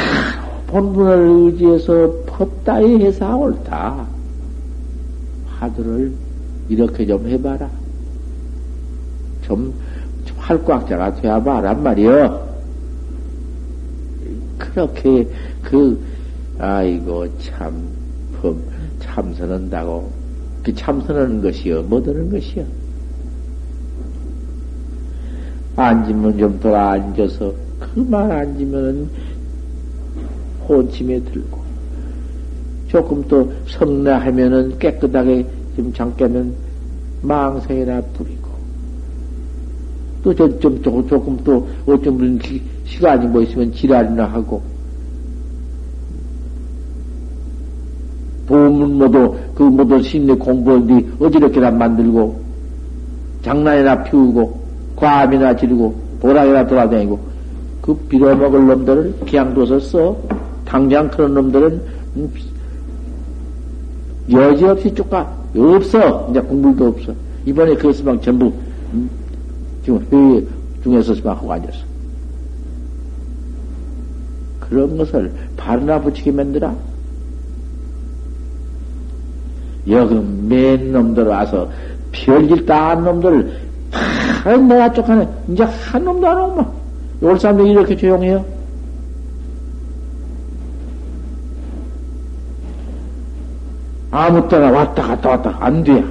본분을 0.68 1.48
의지해서 1.48 2.14
법다이 2.28 3.06
해서 3.06 3.36
옳다. 3.36 4.06
화두를 5.48 6.14
이렇게 6.70 7.08
좀 7.08 7.28
해봐라. 7.28 7.79
좀 9.50 9.74
활꽉자가 10.38 11.16
되어봐란 11.16 11.82
말이여. 11.82 12.50
그렇게 14.60 15.28
그 15.64 16.00
아이고 16.60 17.26
참 17.40 17.88
법, 18.40 18.56
참선한다고 19.00 20.12
그 20.64 20.76
참선하는 20.76 21.42
것이요 21.42 21.82
뭐드는 21.84 22.30
것이요 22.30 22.64
앉으면 25.76 26.38
좀 26.38 26.60
돌아 26.60 26.92
앉아서 26.92 27.54
그만 27.80 28.30
앉으면은 28.30 29.10
호침에 30.68 31.20
들고 31.22 31.60
조금 32.90 33.24
또 33.28 33.52
성내하면은 33.68 34.78
깨끗하게 34.78 35.46
좀 35.76 35.94
잠깨면 35.94 36.54
망상이나 37.22 38.02
부리고 38.14 38.39
또, 40.24 40.34
저, 40.36 40.60
좀, 40.60 40.82
조금, 40.82 41.08
조금 41.08 41.38
또, 41.44 41.68
무슨 41.86 42.38
기, 42.40 42.62
시간이 42.86 43.28
뭐 43.28 43.42
있으면 43.42 43.72
지랄이나 43.72 44.26
하고. 44.26 44.62
도문 48.48 48.98
모두, 48.98 49.36
그 49.54 49.64
모두 49.64 50.02
심리 50.02 50.34
공부한 50.34 50.88
뒤 50.88 51.06
어지럽게나 51.20 51.72
만들고, 51.72 52.40
장난이나 53.44 54.04
피우고, 54.04 54.60
과암이나 54.96 55.56
지르고, 55.56 55.96
보락이나 56.20 56.66
돌아다니고, 56.66 57.20
그 57.82 57.94
빌어먹을 58.10 58.68
놈들을 58.68 59.14
둬서 59.56 59.80
써. 59.80 60.18
당장 60.66 61.10
그런 61.10 61.34
놈들은, 61.34 61.82
음, 62.18 62.32
여지없이 64.32 64.94
쫓가, 64.94 65.32
없어. 65.56 66.28
이제 66.30 66.40
공부도 66.42 66.88
없어. 66.88 67.14
이번에 67.46 67.76
그것만 67.76 68.22
전부, 68.22 68.52
음, 68.94 69.10
지금 69.90 70.06
회의 70.12 70.48
중에서 70.84 71.16
막 71.24 71.38
하고 71.38 71.52
앉았어. 71.52 71.80
그런 74.60 74.98
것을 74.98 75.34
바르나 75.58 76.00
붙이게 76.00 76.32
만들어? 76.32 76.76
여기 79.88 80.14
맨 80.48 80.92
놈들 80.92 81.24
와서 81.24 81.68
별짓 82.12 82.68
다한 82.68 83.04
놈들 83.04 83.60
다 83.90 84.56
내가 84.58 84.94
쫓아내. 84.94 85.28
이제 85.48 85.64
한 85.64 86.04
놈도 86.06 86.28
안 86.28 86.40
오면. 86.40 86.68
올 87.22 87.40
사람들이 87.40 87.72
이렇게 87.72 87.98
조용해요? 87.98 88.46
아무 94.12 94.48
때나 94.48 94.70
왔다 94.70 95.08
갔다 95.08 95.30
왔다 95.30 95.58
안 95.60 95.84
돼. 95.84 96.04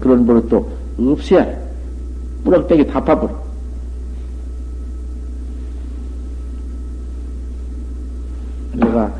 그런 0.00 0.26
버릇도 0.26 0.70
없어야 0.98 1.42
해. 1.44 1.62
뿌럭대기 2.44 2.86
다 2.86 3.02
파버려. 3.02 3.32
내가 8.74 9.12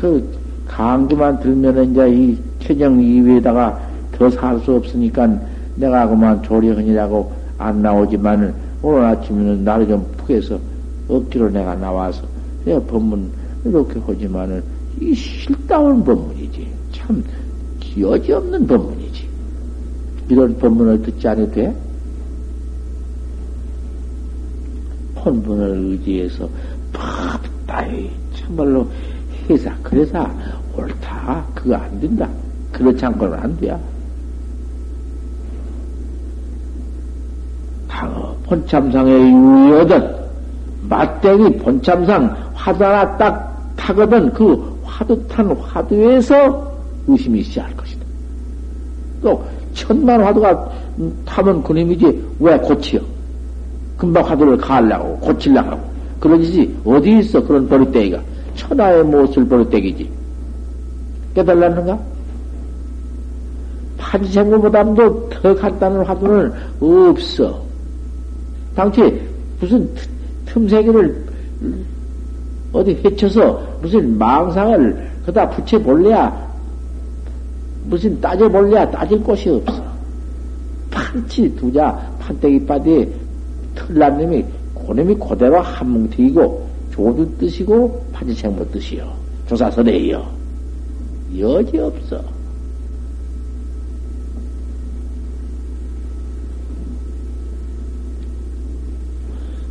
그 0.00 0.38
강기만 0.66 1.40
들면은 1.40 1.92
이제 1.92 2.10
이 2.10 2.38
천영 2.60 3.00
이외에다가 3.00 3.78
더 4.12 4.28
살 4.30 4.58
수 4.60 4.74
없으니까 4.74 5.40
내가 5.76 6.08
그만 6.08 6.42
조리헌이라고 6.42 7.32
안 7.58 7.82
나오지만은 7.82 8.52
오늘 8.82 9.04
아침에는 9.04 9.64
나를 9.64 9.86
좀 9.88 10.06
푸해서 10.18 10.58
억지로 11.08 11.50
내가 11.50 11.74
나와서 11.76 12.22
내가 12.64 12.80
법문 12.80 13.30
이렇게 13.64 14.00
하지만은 14.04 14.62
이 15.00 15.14
실다운 15.14 16.02
법문이지 16.04 16.66
참 16.92 17.22
여지 17.98 18.32
없는 18.32 18.66
법문이지 18.66 19.28
이런 20.28 20.56
법문을 20.58 21.02
듣지 21.02 21.28
않아도 21.28 21.50
돼? 21.52 21.74
본분을 25.28 25.92
의지해서 25.92 26.48
팍다이 26.92 28.10
참말로 28.34 28.86
해사 29.48 29.74
그래서 29.82 30.28
옳다 30.76 31.44
그거 31.54 31.74
안 31.76 32.00
된다 32.00 32.28
그렇지 32.72 33.04
않고는 33.04 33.38
안 33.38 33.56
돼야 33.58 33.78
당어 37.88 38.34
본참상에 38.44 39.10
유의하던 39.10 40.18
맞대기 40.88 41.58
본참상 41.58 42.52
화두 42.54 42.84
하나 42.84 43.16
딱 43.16 43.74
타거든 43.76 44.32
그 44.32 44.78
화두 44.84 45.26
탄 45.28 45.50
화두에서 45.50 46.72
의심이 47.06 47.42
시작할 47.42 47.76
것이다. 47.76 48.04
또 49.22 49.44
천만 49.74 50.22
화두가 50.22 50.70
타면 51.24 51.62
그놈이지 51.62 52.24
왜 52.40 52.58
고치요? 52.58 53.00
금방 53.98 54.24
화두를 54.24 54.56
가려고 54.56 55.18
고치려고 55.18 55.70
하고 55.70 55.90
그러지 56.20 56.74
어디 56.84 57.18
있어 57.18 57.42
그런 57.44 57.68
버릇대기가 57.68 58.22
천하의 58.54 59.04
못을 59.04 59.46
버릇대기지 59.46 60.08
깨달았는가? 61.34 61.98
판생구보다도 63.98 65.28
더 65.28 65.54
간단한 65.54 66.04
화두는 66.04 66.52
없어. 66.80 67.60
당시 68.74 69.20
무슨 69.60 69.88
틈새기를 70.46 71.26
어디 72.72 72.98
헤쳐서 73.04 73.60
무슨 73.82 74.16
망상을 74.16 75.10
그다 75.26 75.48
붙여볼래야 75.50 76.48
무슨 77.86 78.20
따져볼래야 78.20 78.90
따질 78.90 79.22
곳이 79.22 79.50
없어. 79.50 79.82
판치 80.90 81.54
두자 81.56 81.98
판때기 82.20 82.64
바디에 82.64 83.08
틀난 83.78 84.18
놈이 84.18 84.44
고놈이 84.74 85.14
고대로 85.14 85.60
한뭉튀이고 85.60 86.68
조주 86.90 87.30
뜻이고 87.38 88.06
판지생모 88.12 88.68
뜻이요. 88.72 89.12
조사선에요. 89.46 90.26
여지 91.38 91.78
없어. 91.78 92.20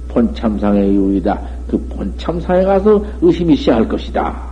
본참상의 0.08 0.95
유의다. 0.95 1.39
그 1.68 1.78
본참상에 1.89 2.64
가서 2.64 3.03
의심이 3.22 3.55
시작할 3.55 3.88
것이다. 3.88 4.47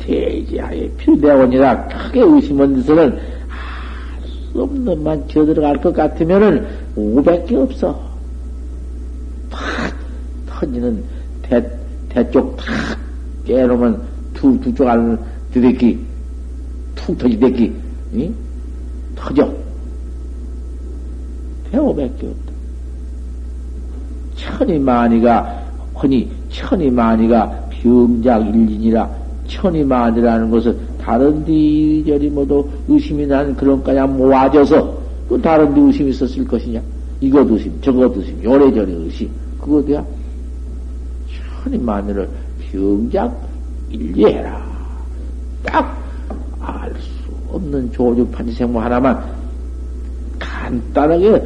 대지하에 0.00 0.88
필대원이라 0.96 1.86
크게 1.88 2.20
의심한 2.20 2.74
데서는 2.76 3.10
수 3.12 3.35
없는 4.54 5.02
만 5.02 5.26
저들어갈 5.28 5.80
것 5.80 5.92
같으면은 5.92 6.66
500개 6.96 7.54
없어. 7.54 8.00
팍 9.50 9.60
터지는 10.46 11.02
대, 11.42 11.62
대쪽 12.08 12.56
탁 12.56 12.66
깨놓으면 13.44 14.00
두, 14.34 14.58
두 14.60 14.72
쪽 14.74 14.88
안을 14.88 15.18
드대기, 15.52 15.98
툭 16.94 17.18
터지대기, 17.18 17.72
응? 18.14 18.34
터져. 19.14 19.52
대오백개 21.70 22.26
없다. 22.26 22.52
천이 24.36 24.78
만이가, 24.78 25.64
흔히 25.94 26.30
천이 26.50 26.90
만이가 26.90 27.68
병작 27.70 28.46
일진이라 28.46 29.08
천이 29.48 29.84
만이라는 29.84 30.50
것은 30.50 30.78
다른 31.06 31.44
데 31.44 31.52
이리저리 31.52 32.30
모두 32.30 32.68
의심이 32.88 33.26
난 33.28 33.54
그런 33.54 33.80
까냥 33.80 34.16
모아져서 34.16 34.98
그 35.28 35.40
다른 35.40 35.72
데 35.72 35.80
의심이 35.80 36.10
있었을 36.10 36.44
것이냐? 36.44 36.82
이것 37.20 37.48
의심, 37.48 37.80
저것 37.80 38.16
의심, 38.16 38.42
요래저래 38.42 38.92
의심. 38.92 39.30
그거야 39.60 40.04
천이 41.62 41.78
만이를 41.78 42.28
병작 42.72 43.32
일리해라. 43.90 44.66
딱 45.62 45.96
알 46.60 46.92
수 46.98 47.30
없는 47.54 47.92
조주 47.92 48.26
판지생모 48.26 48.80
하나만 48.80 49.22
간단하게 50.38 51.40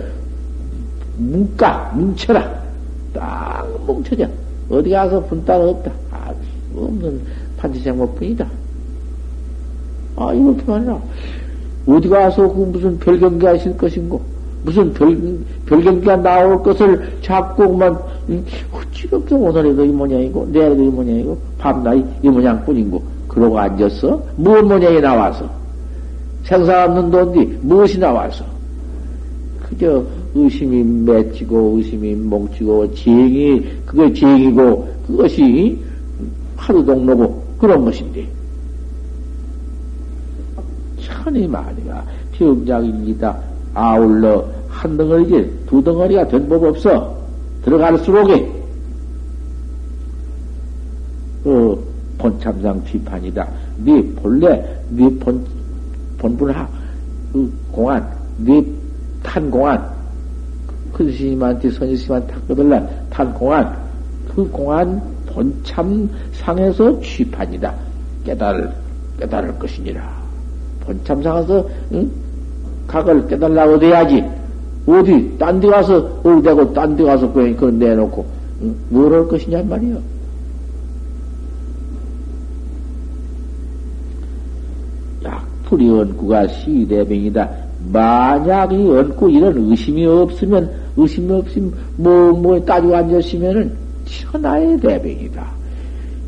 뭉까, 1.18 1.92
뭉쳐라. 1.94 2.62
딱 3.12 3.68
뭉쳐져. 3.86 4.26
어디 4.70 4.88
가서 4.90 5.22
분단 5.26 5.60
없다. 5.60 5.92
알 6.10 6.34
수 6.34 6.80
없는 6.82 7.20
판지생모 7.58 8.14
뿐이다. 8.14 8.48
아, 10.20 10.34
이것뿐 10.34 10.74
아니라, 10.74 11.00
어디 11.86 12.06
가서 12.06 12.46
그 12.52 12.60
무슨 12.60 12.98
별경기 12.98 13.46
하실 13.46 13.74
것인고, 13.78 14.20
무슨 14.66 14.92
별, 14.92 15.16
별경기가 15.64 16.16
나올 16.16 16.62
것을 16.62 17.10
자꾸 17.22 17.66
그만, 17.66 17.96
어찌렇게 18.70 19.34
오늘에도 19.34 19.82
이 19.82 19.88
모양이고, 19.88 20.46
내일도 20.52 20.82
이 20.82 20.88
모양이고, 20.88 21.38
밤낮이 21.56 22.04
이 22.22 22.28
모양뿐이고, 22.28 23.02
그러고 23.28 23.58
앉았어? 23.58 24.22
무슨 24.36 24.68
모양이 24.68 25.00
나와서? 25.00 25.48
생사 26.44 26.84
없는 26.84 27.10
돈디 27.10 27.58
무엇이 27.62 27.98
나와서? 27.98 28.44
그저 29.62 30.04
의심이 30.34 30.82
맺히고, 30.82 31.76
의심이 31.78 32.14
뭉치고, 32.14 32.92
지행이, 32.92 33.62
그게 33.86 34.12
지행이고, 34.12 34.88
그것이 35.06 35.78
하루 36.56 36.84
동로고, 36.84 37.42
그런 37.58 37.86
것인데. 37.86 38.39
천이 41.22 41.46
많이가 41.46 42.04
병작입니다. 42.32 43.36
아울러 43.74 44.44
한 44.68 44.96
덩어리지 44.96 45.64
두 45.66 45.82
덩어리가 45.82 46.26
된 46.28 46.48
법 46.48 46.64
없어. 46.64 47.16
들어갈수록에 47.62 48.50
그 51.44 51.90
본참상 52.18 52.82
비판이다. 52.84 53.48
네 53.84 54.02
본래 54.16 54.62
네 54.90 55.08
본 55.18 55.44
본분하 56.18 56.68
그 57.32 57.52
공안 57.72 58.06
네 58.38 58.62
탄 59.22 59.50
공안 59.50 59.86
큰 60.92 61.12
스님한테 61.12 61.70
선지 61.70 61.96
스님한테 61.96 62.32
탁거들란 62.34 62.88
탄 63.10 63.32
공안 63.34 63.76
그 64.34 64.48
공안 64.50 65.00
본참상에서 65.26 67.00
취판이다. 67.00 67.74
깨달을 68.24 68.70
깨달을 69.18 69.58
것이니라. 69.58 70.19
본참상에서 70.84 71.66
응? 71.92 72.10
각을 72.86 73.28
깨달라 73.28 73.64
어디야지. 73.64 74.24
어디, 74.86 75.38
딴 75.38 75.60
데 75.60 75.68
가서, 75.68 75.98
어디대고 76.24 76.72
딴 76.72 76.96
데 76.96 77.04
가서 77.04 77.30
그걸 77.32 77.78
내놓고, 77.78 78.26
응? 78.62 78.74
뭘할 78.88 79.28
것이냐 79.28 79.62
말이요. 79.62 79.98
약풀이 85.24 85.88
원구가 85.88 86.48
시대병이다. 86.48 87.48
만약 87.92 88.72
이 88.72 88.82
원구 88.88 89.30
이런 89.30 89.70
의심이 89.70 90.06
없으면, 90.06 90.70
의심이 90.96 91.30
없으면, 91.32 91.72
뭐, 91.96 92.32
뭐 92.32 92.64
따지고 92.64 92.96
앉았으면은 92.96 93.72
천하의 94.06 94.80
대병이다. 94.80 95.46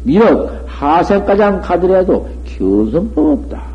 비록 0.05 0.51
하세가장 0.67 1.61
가더라도 1.61 2.29
견성법 2.45 3.19
없다. 3.19 3.72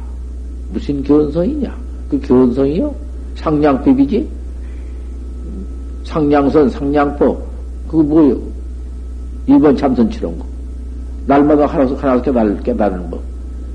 무슨 0.78 1.02
견성이냐? 1.04 1.76
그 2.10 2.20
견성이요? 2.22 2.94
상냥법이지? 3.36 4.28
상냥선, 6.06 6.70
상냥법. 6.70 7.42
그거 7.88 8.04
뭐요? 8.04 8.38
이번 9.48 9.76
참선치런 9.76 10.38
거. 10.38 10.46
날마다 11.26 11.66
하나씩 11.66 12.02
하나씩 12.02 12.26
깨달, 12.26 12.60
깨달는 12.62 13.10
법. 13.10 13.20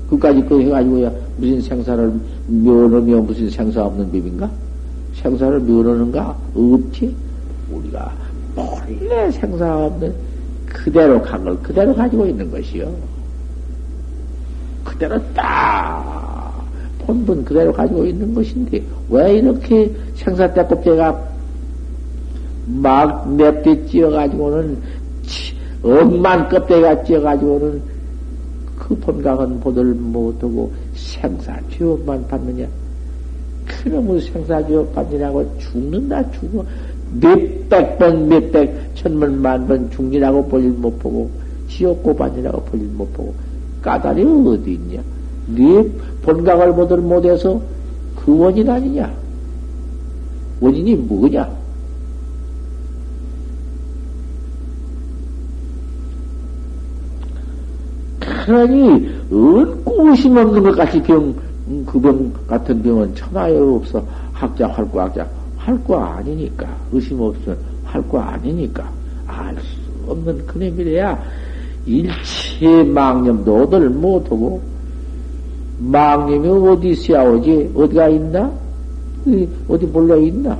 그까지 0.09 0.41
그 0.43 0.61
해가지고야 0.61 1.11
무슨 1.37 1.61
생사를 1.61 2.13
묘하며 2.47 3.21
무슨 3.21 3.49
생사 3.49 3.83
없는 3.83 4.05
법인가? 4.11 4.49
생사를 5.15 5.59
묘하는가? 5.59 6.37
없지? 6.55 7.13
우리가 7.71 8.13
본래 8.55 9.29
생사 9.31 9.85
없는 9.85 10.13
그대로 10.67 11.21
간 11.21 11.43
걸 11.43 11.57
그대로 11.61 11.93
가지고 11.93 12.25
있는 12.27 12.49
것이요. 12.49 12.91
그대로 14.83 15.19
딱 15.33 16.22
본분 17.05 17.45
그대로 17.45 17.71
가지고 17.71 18.05
있는 18.05 18.33
것인데 18.33 18.81
왜 19.09 19.37
이렇게 19.37 19.91
생사 20.15 20.51
때 20.53 20.65
껍데기가 20.65 21.33
막 22.65 23.33
맵게 23.35 23.85
찌어가지고는 23.87 24.77
엄만 25.83 26.49
껍데기가 26.49 27.03
찌어가지고는 27.03 27.81
그 28.77 28.95
본각은 28.95 29.59
보들 29.59 29.85
못하고 29.93 30.71
생사 30.93 31.59
죄업만 31.69 32.27
받느냐? 32.27 32.67
그놈의 33.65 34.21
생사 34.21 34.65
죄업 34.67 34.93
받느냐고 34.93 35.45
죽는다 35.57 36.29
죽어. 36.31 36.65
몇백 37.19 37.97
번 37.97 38.27
몇백 38.27 38.95
천만 38.95 39.41
만번 39.41 39.89
죽니라고 39.91 40.47
볼일 40.47 40.71
못 40.71 40.97
보고 40.99 41.29
지옥 41.67 42.01
고반이라고 42.03 42.61
볼일 42.63 42.87
못 42.87 43.11
보고 43.13 43.33
까다리 43.81 44.23
어디 44.23 44.73
있냐 44.73 45.01
네 45.47 45.83
본각을 46.21 46.73
보들 46.73 46.97
못해서 46.97 47.61
그 48.15 48.37
원인 48.37 48.69
아니냐 48.69 49.11
원인이 50.61 50.95
뭐냐 50.95 51.63
그러니 58.45 59.09
은고 59.31 60.09
의심 60.09 60.37
없는 60.37 60.63
것 60.63 60.75
같이 60.75 61.01
병, 61.01 61.33
그 61.85 61.99
병 61.99 62.31
같은 62.47 62.81
병은 62.81 63.15
천하에 63.15 63.57
없어. 63.57 64.03
학자, 64.33 64.67
활구, 64.67 64.99
학자. 64.99 65.27
활구 65.57 65.95
아니니까. 65.95 66.67
의심 66.91 67.21
없으면 67.21 67.57
활구 67.85 68.19
아니니까. 68.19 68.89
알 69.27 69.55
수 69.55 70.11
없는 70.11 70.45
그놈이래야 70.45 71.17
일체 71.85 72.83
망념도 72.83 73.63
얻을 73.63 73.89
못하고, 73.89 74.61
망념이 75.83 76.47
어디 76.69 76.89
있어야 76.91 77.23
오지? 77.23 77.71
어디가 77.75 78.07
있나? 78.09 78.51
어디 79.67 79.85
몰라 79.87 80.15
있나? 80.15 80.57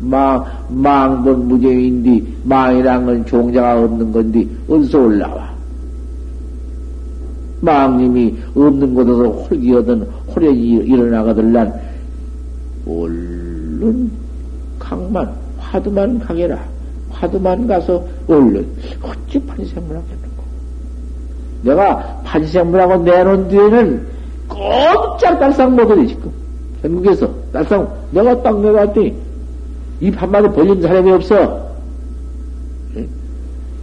망, 0.00 0.44
망본 0.68 1.48
무죄인데, 1.48 2.22
망이란 2.44 3.06
건 3.06 3.24
종자가 3.24 3.84
없는 3.84 4.12
건데, 4.12 4.46
어디서 4.68 4.98
올라와? 4.98 5.54
망님이 7.64 8.36
없는 8.54 8.94
곳에서 8.94 9.28
홀기어든 9.28 10.02
홀에 10.36 10.52
일어나거들란 10.52 11.72
얼른 12.86 14.10
강만 14.78 15.32
화두만 15.58 16.18
가게라 16.18 16.62
화두만 17.10 17.66
가서 17.66 18.04
얼른 18.28 18.66
어찌 19.02 19.38
판생물 19.46 19.96
하겠는고 19.96 20.44
내가 21.62 22.20
판생물하고 22.24 23.02
내놓은 23.02 23.48
뒤에는 23.48 24.06
꼼짝 24.54 25.38
달상 25.38 25.74
못하네 25.74 26.06
지금 26.06 26.30
전국에서 26.82 27.28
달상 27.52 27.88
내가 28.10 28.42
딱 28.42 28.60
내려왔더니 28.60 29.14
입 30.00 30.20
한마디 30.20 30.48
벌린 30.48 30.80
사람이 30.80 31.10
없어 31.12 31.64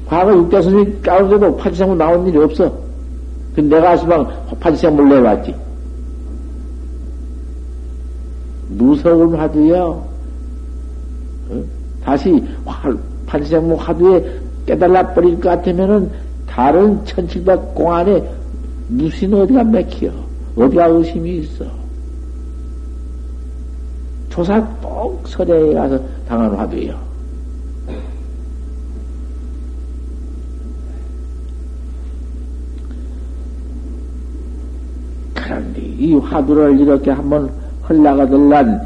과거 0.08 0.38
육대 0.38 0.62
스님 0.62 1.02
가운데도 1.02 1.56
판생물 1.58 1.98
나온 1.98 2.28
일이 2.28 2.38
없어 2.38 2.72
그 3.56 3.62
내가 3.62 3.98
시방 3.98 4.28
판시생물 4.60 5.10
내왔지. 5.10 5.54
무서운 8.70 9.36
화두요. 9.36 10.04
어? 11.50 11.64
다시 12.04 12.44
판시생물 13.26 13.76
화두에 13.76 14.40
깨달아 14.66 15.14
버릴 15.14 15.36
것 15.36 15.50
같으면은 15.50 16.10
다른 16.48 17.04
천칠백 17.06 17.76
공안에 17.76 18.24
무슨 18.88 19.34
어디가 19.34 19.64
맥혀? 19.66 20.12
어디가 20.56 20.86
의심이 20.88 21.38
있어? 21.38 21.66
조사 24.30 24.64
꼭 24.82 25.28
설에 25.28 25.74
가서 25.74 26.00
당한 26.28 26.54
화두예요. 26.56 27.12
이 36.02 36.16
화두를 36.16 36.80
이렇게 36.80 37.12
한번 37.12 37.48
흘러가들란 37.84 38.82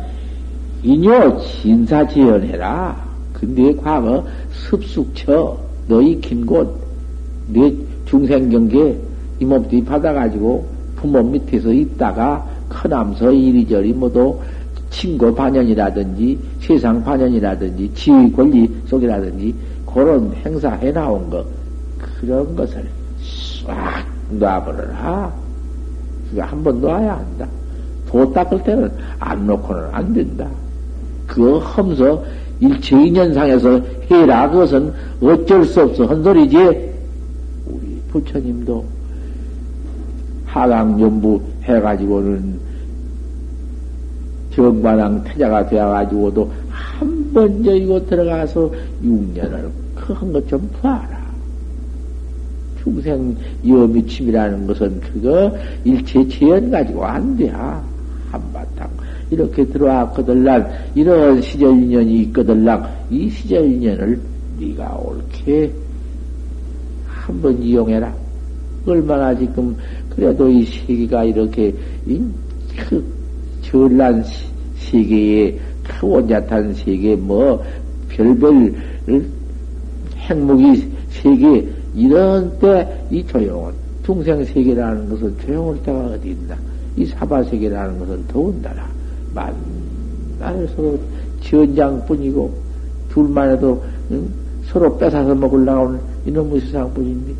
이녀 0.83 1.37
진사지연해라. 1.37 3.05
근데 3.31 3.73
과거 3.77 4.25
습숙처 4.51 5.57
너희 5.87 6.19
긴곳내 6.19 7.73
중생경계 8.05 8.99
이몸띠 9.39 9.85
받아가지고 9.85 10.74
부모 10.95 11.21
밑에서 11.21 11.71
있다가 11.71 12.45
큰암서 12.69 13.31
이리저리 13.31 13.93
모두 13.93 14.39
친구 14.89 15.33
반연이라든지 15.33 16.39
세상 16.61 17.03
반연이라든지 17.03 17.91
지위 17.93 18.31
권리 18.31 18.69
속이라든지 18.87 19.53
그런 19.85 20.31
행사해 20.45 20.91
나온 20.91 21.29
거 21.29 21.45
그런 21.99 22.55
것을 22.55 22.85
싹 23.65 24.05
놔버려라. 24.29 25.33
그게 26.29 26.41
한번 26.41 26.81
놓아야 26.81 27.17
한다. 27.17 27.47
도 28.07 28.31
닦을 28.31 28.63
때는 28.63 28.91
안 29.19 29.45
놓고는 29.45 29.89
안 29.91 30.13
된다. 30.13 30.47
그거 31.27 31.59
험서 31.59 32.23
일체 32.59 32.95
인연상에서 32.95 33.81
해라. 34.09 34.49
그것은 34.49 34.93
어쩔 35.21 35.65
수 35.65 35.81
없어. 35.81 36.05
헌소리지. 36.05 36.57
우리 36.57 38.01
부처님도 38.11 38.85
하강연부 40.55 41.41
해가지고는 41.63 42.57
정관왕 44.51 45.21
태자가 45.25 45.67
되어가지고도 45.67 46.49
한 46.69 47.33
번 47.33 47.61
저이고 47.65 48.05
들어가서 48.05 48.71
6년을 49.03 49.69
그한것좀 49.95 50.69
봐라. 50.81 51.25
중생 52.81 53.35
여미침이라는 53.67 54.67
것은 54.67 55.01
그거 55.01 55.51
일체 55.83 56.25
재현 56.29 56.71
가지고 56.71 57.03
안 57.03 57.35
돼. 57.35 57.49
한바탕. 58.31 58.89
이렇게 59.31 59.65
들어왔거들랑, 59.65 60.69
이런 60.95 61.41
시절 61.41 61.71
인연이 61.81 62.21
있거들랑, 62.21 62.89
이 63.09 63.29
시절 63.29 63.65
인연을 63.65 64.17
네가 64.59 64.97
옳게 65.03 65.73
한번 67.05 67.61
이용해라. 67.61 68.13
얼마나 68.85 69.35
지금, 69.35 69.75
그래도 70.15 70.49
이 70.49 70.63
세계가 70.65 71.23
이렇게, 71.25 71.73
이, 72.05 72.21
그, 72.77 73.03
전란 73.61 74.23
세계에, 74.77 75.57
그 75.83 76.07
원자탄 76.07 76.73
세계, 76.73 77.15
뭐, 77.15 77.63
별별 78.09 78.73
행복이 80.17 80.91
세계, 81.09 81.67
이런 81.93 82.57
때 82.59 82.85
이 83.11 83.25
조용은 83.25 83.71
중생 84.03 84.43
세계라는 84.43 85.09
것은 85.09 85.35
조용할 85.45 85.81
때가 85.83 85.99
어디 86.05 86.29
있나? 86.29 86.55
이 86.95 87.05
사바 87.05 87.43
세계라는 87.43 87.99
것은 87.99 88.27
더운다라. 88.27 88.87
만날 89.33 90.67
서로 90.75 90.99
지연장뿐이고 91.41 92.53
둘만 93.09 93.51
해도 93.51 93.83
응? 94.11 94.27
서로 94.65 94.97
뺏어서 94.97 95.35
먹으려고 95.35 95.87
하는 95.87 95.99
이놈의 96.25 96.61
세상뿐인데 96.61 97.33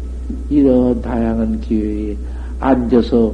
이런 0.49 1.01
다양한 1.01 1.59
기회에 1.61 2.15
앉아서 2.60 3.34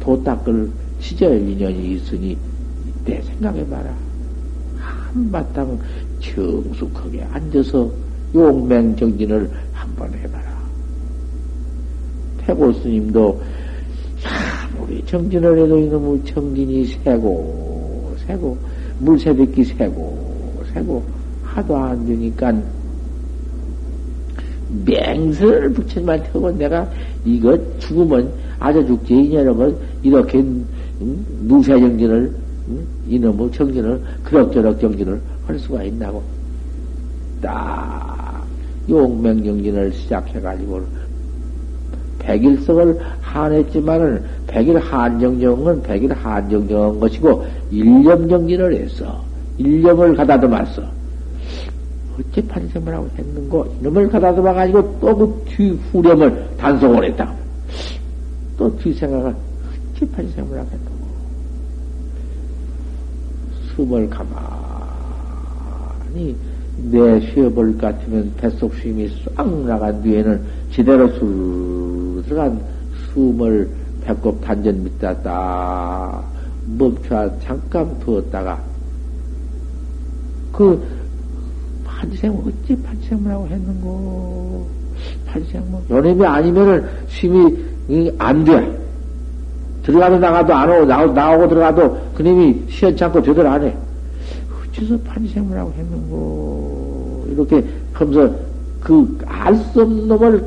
도 0.00 0.22
닦을 0.22 0.70
시절 1.00 1.40
인연이 1.48 1.94
있으니 1.94 2.36
내 3.04 3.20
생각해봐라. 3.22 3.94
한바탕 4.78 5.78
정숙하게 6.20 7.22
앉아서 7.24 7.90
용맹 8.34 8.96
정진을 8.96 9.50
한번 9.72 10.12
해봐라. 10.14 10.60
태고 12.38 12.72
스님도 12.74 13.40
아무리 14.24 15.04
정진을 15.04 15.58
해도 15.58 15.78
이놈의 15.78 16.24
정진이 16.24 16.86
새고 16.86 18.14
새고 18.26 18.56
물새듣기 19.00 19.64
새고 19.64 20.62
새고 20.72 21.04
하도 21.42 21.76
안 21.76 22.06
되니까 22.06 22.52
맹세를 24.84 25.72
붙이만 25.72 26.22
태고 26.24 26.52
내가 26.52 26.88
이거 27.24 27.58
죽으면 27.78 28.32
아주 28.60 28.86
죽지 28.86 29.14
이녀는 29.14 29.74
이렇게 30.02 30.38
음, 30.38 31.26
무쇠 31.48 31.80
정진을 31.80 32.32
음, 32.68 32.86
이놈의 33.08 33.50
정진을 33.52 34.00
그럭저럭 34.22 34.78
정진을 34.80 35.20
할 35.46 35.58
수가 35.58 35.82
있나고. 35.84 36.22
딱 37.40 38.44
용맹 38.88 39.42
정진을 39.42 39.92
시작해가지고 39.94 40.82
백일성을 42.18 42.98
한했지만은 43.22 44.22
백일 44.46 44.78
한정정은 44.78 45.82
백일 45.82 46.12
한정정한 46.12 47.00
것이고 47.00 47.44
일념 47.70 48.28
정진을 48.28 48.74
했어 48.74 49.24
일념을 49.56 50.14
가다듬었어 50.16 50.82
어째 52.18 52.46
판생을 52.48 52.92
하고 52.92 53.08
했는고? 53.16 53.66
이놈을 53.80 54.10
가다듬어 54.10 54.52
가지고 54.52 54.98
또 55.00 55.16
그 55.16 55.44
뒤 55.46 55.70
후렴을 55.92 56.46
단속을 56.58 57.04
했다 57.04 57.32
또 58.60 58.66
어째 58.66 58.92
판생을 60.12 60.58
하고 60.58 60.70
했는고. 60.70 61.00
숨을 63.74 64.10
가만히 64.10 64.36
내 66.90 67.20
쉬어볼 67.20 67.78
것 67.78 67.80
같으면 67.80 68.30
뱃속 68.36 68.74
쉼이 68.74 69.08
싹 69.34 69.48
나간 69.64 70.02
뒤에는 70.02 70.42
제대로 70.70 71.08
술 71.18 72.22
들어간 72.26 72.60
숨을 73.14 73.70
배꼽 74.02 74.38
단전 74.42 74.84
밑에 74.84 75.14
딱 75.22 76.22
멈춰 76.76 77.32
잠깐 77.40 77.98
두었다가 78.00 78.62
그 80.52 80.86
판생 81.84 82.30
어찌 82.32 82.76
판생을 82.82 83.30
하고 83.30 83.46
했는고? 83.48 84.68
판생뭐 85.26 85.86
연임이 85.88 86.26
아니면은 86.26 86.86
쉼이 87.08 87.69
안 88.18 88.44
돼. 88.44 88.78
들어가도 89.82 90.18
나가도 90.18 90.54
안 90.54 90.70
오고, 90.70 90.84
나오고, 90.84 91.12
나오고 91.12 91.48
들어가도 91.48 91.98
그님이 92.14 92.64
시원찮고 92.68 93.22
제대로 93.22 93.48
안 93.48 93.64
해. 93.64 93.74
어째서 94.72 94.98
판생을 94.98 95.58
하고 95.58 95.72
했는고, 95.76 97.26
이렇게 97.32 97.64
하면서 97.92 98.30
그 98.80 99.18
알 99.26 99.56
수 99.56 99.82
없는 99.82 100.08
놈을 100.08 100.44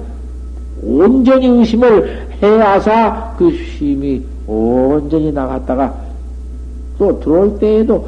온전히 0.81 1.47
의심을 1.47 2.27
해야사 2.41 3.35
그 3.37 3.51
쉼이 3.51 4.23
온전히 4.47 5.31
나갔다가 5.31 5.95
또 6.97 7.19
들어올 7.19 7.57
때에도 7.59 8.07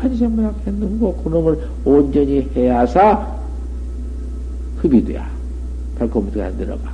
판생을 0.00 0.44
하고 0.44 0.54
했는고, 0.66 1.14
그놈을 1.24 1.58
온전히 1.84 2.48
해야사 2.54 3.26
흡이 4.78 5.04
돼야. 5.04 5.28
발꿈 5.98 6.26
밑에 6.26 6.50
내려가. 6.58 6.90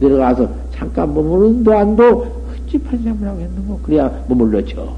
내려가서 0.00 0.48
잠깐 0.82 1.14
머무른 1.14 1.62
동안도 1.62 2.26
찝찝한 2.68 3.06
하고 3.22 3.40
했는 3.40 3.68
거, 3.68 3.78
그래야 3.84 4.10
머물렀죠. 4.28 4.96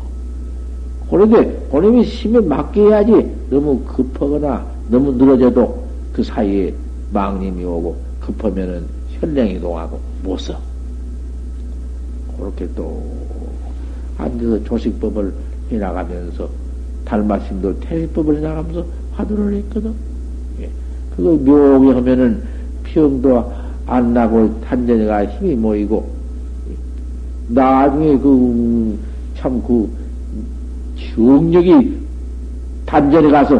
그런데, 1.11 1.68
그놈이 1.70 2.05
심에 2.07 2.41
맡겨야지, 2.41 3.30
너무 3.51 3.80
급하거나, 3.80 4.64
너무 4.89 5.12
늘어져도 5.12 5.85
그 6.14 6.22
사이에 6.22 6.74
망님이 7.12 7.64
오고, 7.64 7.97
급하면은 8.20 8.87
현령이 9.20 9.61
동하고, 9.61 10.01
못 10.22 10.39
써. 10.39 10.59
그렇게 12.39 12.66
또, 12.74 13.03
앉아서 14.16 14.64
조식법을 14.64 15.35
해나가면서, 15.70 16.49
달마심도 17.05 17.78
태식법을 17.80 18.39
해나가면서 18.39 18.87
화두를 19.12 19.57
했거든. 19.57 19.93
예. 20.62 20.70
그거 21.14 21.32
묘하게 21.32 21.93
하면은 21.93 22.43
병도 22.85 23.64
안 23.87 24.14
나고 24.14 24.61
탄전이가 24.62 25.26
힘이 25.26 25.55
모이고, 25.55 26.09
나중에 27.49 28.18
그, 28.18 28.99
참 29.37 29.62
그, 29.62 29.89
정력이 31.14 31.99
단전에 32.87 33.30
가서, 33.30 33.57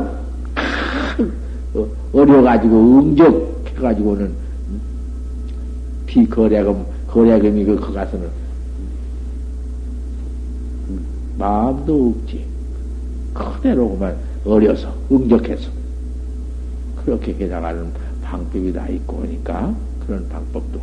어, 1.75 1.87
어려가지고, 2.12 2.99
응적해가지고는, 3.01 4.33
비거래금, 6.07 6.85
거래금이 7.09 7.64
그, 7.64 7.77
그 7.77 7.93
가서는, 7.93 8.29
마음도 11.39 12.14
없지. 12.16 12.45
그대로만 13.35 14.16
어려서, 14.45 14.95
응적해서. 15.11 15.68
그렇게 17.05 17.35
해나가는 17.35 17.87
방법이 18.22 18.72
다 18.72 18.89
있고 18.89 19.22
하니까, 19.22 19.75
그런 20.07 20.29
방법도 20.29 20.81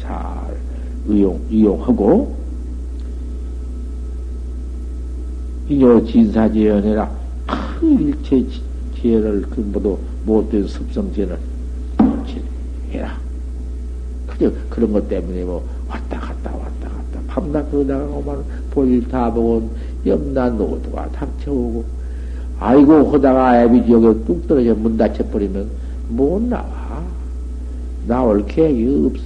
잘 0.00 0.56
이용, 1.08 1.40
이용하고, 1.50 2.36
이녀 5.68 6.04
진사지연해라. 6.04 7.10
그 7.78 7.86
일체 7.86 8.44
지혜를 8.96 9.42
그 9.42 9.60
모두 9.60 9.98
못된 10.24 10.66
습성지혜를 10.66 11.38
해라. 12.90 13.18
그저 14.26 14.50
그런 14.68 14.92
것 14.92 15.08
때문에 15.08 15.44
뭐 15.44 15.66
왔다 15.88 16.18
갔다 16.18 16.50
왔다 16.52 16.88
갔다 16.88 17.20
밤낮 17.26 17.70
그러다가 17.70 18.04
오만 18.04 18.42
볼일 18.70 19.08
다 19.08 19.32
보고 19.32 19.70
염나 20.06 20.50
노도가 20.50 21.08
닥쳐오고 21.10 21.84
아이고 22.60 23.12
하다가 23.12 23.64
애비 23.64 23.86
지역에 23.86 24.24
뚝 24.24 24.46
떨어져 24.48 24.74
문 24.74 24.96
닫혀버리면 24.96 25.68
못 26.08 26.42
나와. 26.42 26.77
나올 28.08 28.44
계획이 28.46 29.06
없어. 29.12 29.22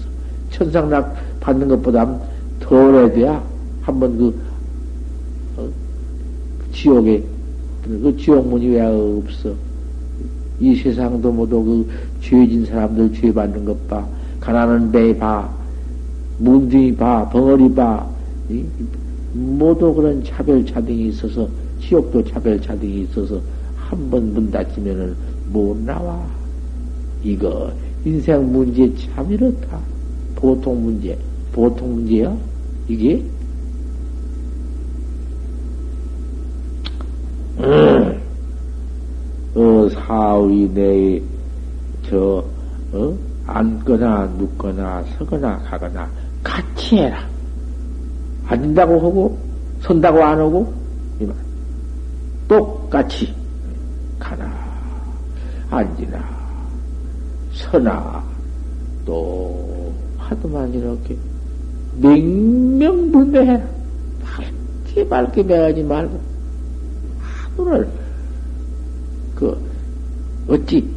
천상락 0.50 1.16
받는 1.40 1.68
것보다 1.68 2.18
덜해야 2.60 3.10
돼야 3.12 3.42
한번 3.80 4.18
그, 4.18 4.40
어, 5.56 5.68
지옥에, 6.72 7.22
그 7.84 8.14
지옥문이 8.18 8.68
왜 8.68 8.80
없어? 8.82 9.54
이 10.60 10.74
세상도 10.76 11.32
모두 11.32 11.64
그 11.64 11.88
죄진 12.20 12.66
사람들 12.66 13.12
죄 13.14 13.32
받는 13.32 13.64
것 13.64 13.88
봐. 13.88 14.06
가난한 14.40 14.92
배 14.92 15.16
봐. 15.16 15.48
문둥이 16.38 16.94
봐. 16.96 17.28
벙어리 17.30 17.72
봐. 17.74 18.06
이, 18.50 18.64
모두 19.32 19.94
그런 19.94 20.22
차별차등이 20.22 21.08
있어서, 21.08 21.48
지옥도 21.80 22.22
차별차등이 22.24 23.02
있어서, 23.02 23.40
한 23.76 24.10
번 24.10 24.32
문 24.32 24.50
닫히면은 24.50 25.14
못 25.52 25.76
나와. 25.78 26.24
이거, 27.24 27.70
인생 28.04 28.52
문제 28.52 28.92
참 28.96 29.30
이렇다. 29.30 29.78
보통 30.34 30.82
문제. 30.82 31.16
보통 31.52 31.94
문제야? 31.94 32.36
이게? 32.88 33.22
음. 37.58 38.20
어, 39.54 39.88
사위 39.90 40.68
내, 40.72 41.22
저, 42.08 42.42
어? 42.92 43.16
앉거나, 43.46 44.26
눕거나, 44.38 45.04
서거나, 45.18 45.58
가거나, 45.58 46.10
같이 46.42 46.96
해라. 46.96 47.28
앉는다고 48.46 48.94
하고, 48.98 49.38
선다고 49.80 50.24
안 50.24 50.38
하고, 50.38 50.72
이만. 51.20 51.36
똑같이 52.48 53.34
가나, 54.18 54.50
앉으나, 55.70 56.41
서나, 57.54 58.22
또, 59.04 59.92
하도만 60.18 60.72
이렇게 60.72 61.16
명명불매해라. 62.00 63.62
밝게 64.24 65.08
밝게 65.08 65.42
매하지 65.42 65.82
말고 65.82 66.20
하루를 67.56 67.88
그 69.34 69.58
어찌 70.48 70.88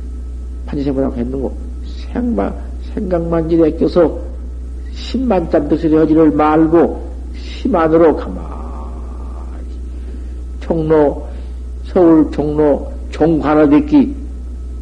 판지생물하고 0.66 1.16
했는고 1.16 1.56
생각 1.86 2.58
생각만 2.94 3.50
지에 3.50 3.72
껴서 3.72 4.20
십만 4.94 5.50
짠뜻을 5.50 6.00
하지를 6.00 6.32
말고 6.32 7.14
심 7.36 7.76
안으로 7.76 8.16
가만히 8.16 8.46
종로 10.62 11.28
서울 11.86 12.30
종로 12.32 12.92
종관어듣기 13.12 14.16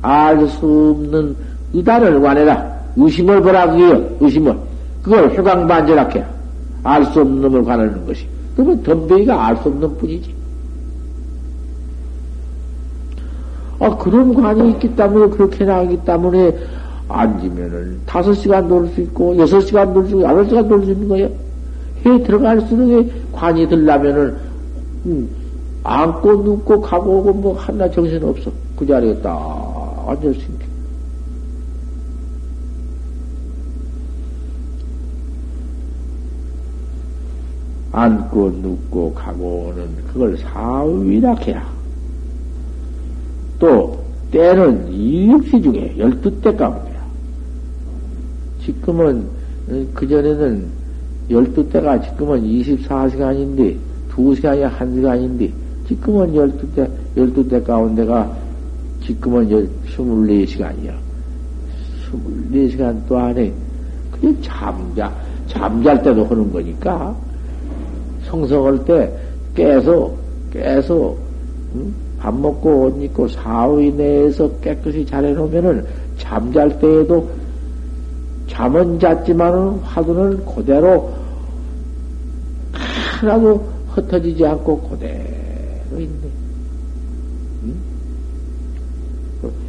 알 0.02 0.48
수 0.48 0.96
없는 0.98 1.36
의단을 1.74 2.22
관해라 2.22 2.74
의심을 2.96 3.42
보라 3.42 3.72
그게요 3.72 4.10
의심을 4.20 4.56
그걸 5.02 5.30
회광반절하게 5.32 6.24
알수 6.84 7.22
없는 7.22 7.42
놈을 7.42 7.64
관하는 7.64 8.06
것이 8.06 8.28
그러면 8.56 8.84
덤베이가 8.84 9.48
알 9.48 9.58
수 9.58 9.70
없는 9.70 9.98
뿐이지. 9.98 10.34
아, 13.80 13.98
그런 13.98 14.34
관이 14.34 14.72
있기 14.72 14.96
때문에, 14.96 15.30
그렇게 15.30 15.66
나가기 15.66 15.98
때문에, 16.06 16.56
앉으면은 17.10 18.00
다섯 18.06 18.34
시간 18.34 18.68
놀 18.68 18.88
수 18.90 19.02
있고, 19.02 19.38
여섯 19.38 19.60
시간 19.62 19.94
놀 19.94 20.06
수 20.06 20.12
있고, 20.12 20.22
여덟 20.24 20.48
시간 20.48 20.68
놀 20.68 20.86
수 20.86 20.92
있는 20.92 21.08
거예요. 21.08 21.30
해 22.06 22.24
들어갈수록 22.24 23.12
관이 23.34 23.68
들라면은, 23.68 24.36
음, 25.06 25.30
앉고 25.84 26.36
눕고 26.44 26.80
가고 26.80 27.18
오고 27.20 27.34
뭐 27.34 27.54
하나 27.56 27.90
정신 27.90 28.24
없어. 28.24 28.50
그 28.78 28.86
자리에 28.86 29.16
딱 29.22 30.06
앉을 30.08 30.34
수 30.34 30.40
있게. 30.40 30.73
앉고 37.94 38.50
눕고 38.62 39.14
가고 39.14 39.68
오는 39.70 39.88
그걸 40.08 40.36
사위락해야. 40.38 41.64
또 43.60 44.04
때는 44.32 44.92
이육시 44.92 45.62
중에 45.62 45.96
열두 45.98 46.42
때 46.42 46.54
가운데야. 46.56 47.06
지금은 48.66 49.24
어, 49.70 49.86
그전에는 49.94 50.66
열두 51.30 51.70
때가 51.70 52.02
지금은 52.02 52.42
24시간인데 52.42 53.78
2시간이 54.10 54.70
1시간인데 54.78 55.52
지금은 55.88 56.36
열두 56.36 56.74
때, 56.74 56.90
열두 57.16 57.48
때 57.48 57.62
가운데가 57.62 58.36
지금은 59.06 59.50
열, 59.52 59.70
24시간이야. 59.96 60.94
24시간 62.52 63.08
동안에 63.08 63.54
그냥 64.12 64.38
잠자, 64.42 65.14
잠잘 65.48 66.02
때도 66.02 66.26
하는 66.26 66.52
거니까 66.52 67.16
성성할 68.34 68.84
때 68.86 69.12
깨서, 69.54 70.12
깨서, 70.52 71.16
응? 71.76 71.94
밥 72.18 72.34
먹고 72.34 72.86
옷 72.86 73.04
입고 73.04 73.28
사후 73.28 73.80
내에서 73.92 74.50
깨끗이 74.60 75.06
잘 75.06 75.24
해놓으면은 75.26 75.86
잠잘 76.18 76.80
때에도 76.80 77.30
잠은 78.48 79.00
잤지만은 79.00 79.78
화두는 79.80 80.46
그대로 80.46 81.12
하나도 82.74 83.64
흩어지지 83.90 84.46
않고 84.46 84.82
그대로 84.82 86.00
있네. 86.00 86.28
응? 87.64 87.76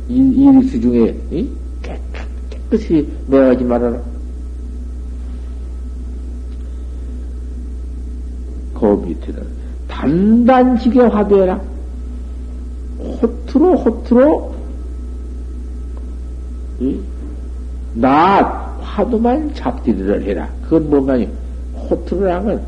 이리수 0.09 0.81
중에 0.81 1.15
이? 1.31 1.49
깨끗, 1.83 2.01
깨끗이 2.71 3.07
말아 3.27 4.01
그 8.85 9.07
밑에는 9.07 9.43
단단지게 9.89 11.01
화두해라. 11.01 11.61
호트로 13.23 13.77
호트로 13.77 14.55
낮 17.95 18.77
화두만 18.83 19.55
잡디를 19.55 20.23
해라. 20.25 20.49
그건 20.65 20.91
뭔가요? 20.91 21.27
호트로랑은 21.89 22.61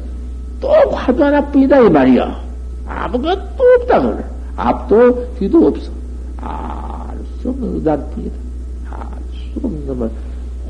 또 0.60 0.68
화두 0.90 1.22
하나뿐이다 1.22 1.80
이 1.80 1.90
말이야. 1.90 2.40
아무것도 2.86 3.64
없다 3.80 4.00
그래. 4.00 4.24
앞도 4.56 5.34
뒤도 5.34 5.66
없어. 5.66 5.90
알수 6.38 7.48
없는 7.50 7.74
의단뿐이다. 7.74 8.34
알수 8.90 9.60
없는 9.62 9.86
놈을 9.86 10.10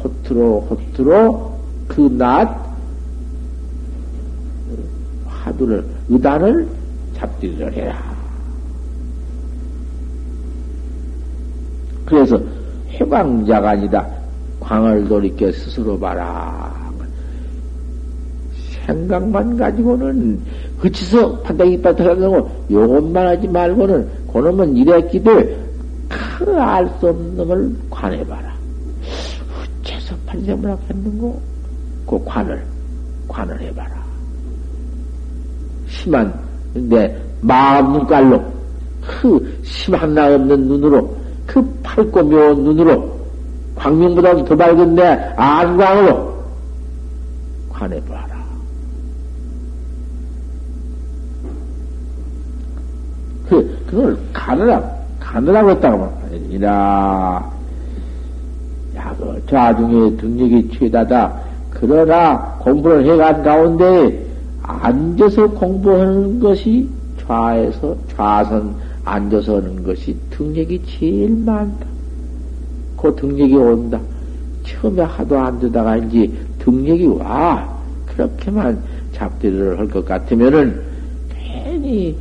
호트로 0.02 0.66
호트로 0.70 1.56
그낮 1.88 2.75
화두를 5.46 5.84
의단을 6.08 6.68
잡디를 7.14 7.72
해라. 7.72 8.16
그래서 12.04 12.40
해광자가 12.90 13.70
아니다. 13.70 14.06
광을 14.60 15.08
돌이켜 15.08 15.50
스스로 15.52 15.98
봐라. 15.98 16.74
생각만 18.86 19.56
가지고는 19.56 20.40
그치서 20.78 21.40
판단이 21.40 21.80
빠딱하고 21.82 22.50
요것만 22.70 23.26
하지 23.26 23.48
말고는 23.48 24.08
그놈은 24.32 24.76
이랬기를 24.76 25.66
알수 26.58 27.08
없는 27.08 27.36
놈을 27.36 27.76
관해봐라. 27.90 28.54
어째서 29.82 30.14
판정을 30.26 30.70
하겠는고? 30.70 31.40
그 32.06 32.24
관을, 32.24 32.64
관을 33.26 33.60
해봐라. 33.60 34.05
심한, 36.06 36.32
내 36.72 37.12
마음 37.40 37.94
눈깔로, 37.94 38.40
그 39.02 39.60
심한 39.64 40.14
나 40.14 40.32
없는 40.32 40.68
눈으로 40.68 41.16
그 41.46 41.60
밝고 41.82 42.22
묘한 42.22 42.62
눈으로 42.62 43.16
광명보다도 43.74 44.44
더 44.44 44.56
밝은 44.56 44.94
내 44.94 45.02
안광으로 45.36 46.36
관해봐라. 47.70 48.36
그, 53.48 53.84
그걸 53.90 54.16
가느라, 54.32 54.82
가느라고 55.18 55.70
했다고 55.70 56.18
말이라. 56.22 57.50
야, 58.96 59.14
그 59.18 59.42
자중에 59.50 60.16
등력이 60.16 60.70
최다다. 60.78 61.32
그러나 61.70 62.38
공부를 62.60 63.04
해간 63.04 63.42
가운데 63.42 64.25
앉아서 64.66 65.48
공부하는 65.50 66.40
것이 66.40 66.88
좌에서 67.26 67.96
좌선 68.14 68.74
앉아서 69.04 69.56
하는 69.56 69.82
것이 69.84 70.16
등력이 70.30 70.82
제일 70.86 71.30
많다. 71.44 71.86
그 73.00 73.14
등력이 73.14 73.54
온다. 73.54 74.00
처음에 74.64 75.02
하도 75.02 75.38
앉으다가 75.38 75.96
이제 75.98 76.30
등력이 76.58 77.06
와. 77.06 77.76
그렇게만 78.06 78.82
잡들이를 79.12 79.78
할 79.78 79.88
것 79.88 80.04
같으면은 80.04 80.80
괜히 81.30 82.16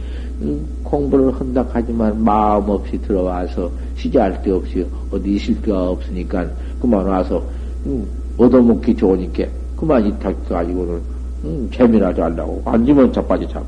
공부를 0.83 1.33
한다 1.33 1.65
하지만 1.71 2.21
마음 2.23 2.69
없이 2.69 2.99
들어와서 3.01 3.71
시작할 3.95 4.41
데 4.43 4.51
없이 4.51 4.85
어디 5.09 5.35
있을 5.35 5.59
데가 5.61 5.89
없으니까 5.91 6.45
그만 6.81 7.05
와서 7.05 7.41
음, 7.85 8.05
얻어먹기 8.37 8.95
좋으니까 8.95 9.45
그만 9.77 10.05
이탁 10.05 10.47
가지고는 10.49 11.14
음, 11.45 11.69
재미나지 11.71 12.21
않라고 12.21 12.61
앉으면 12.65 13.13
자빠지 13.13 13.47
자고 13.47 13.65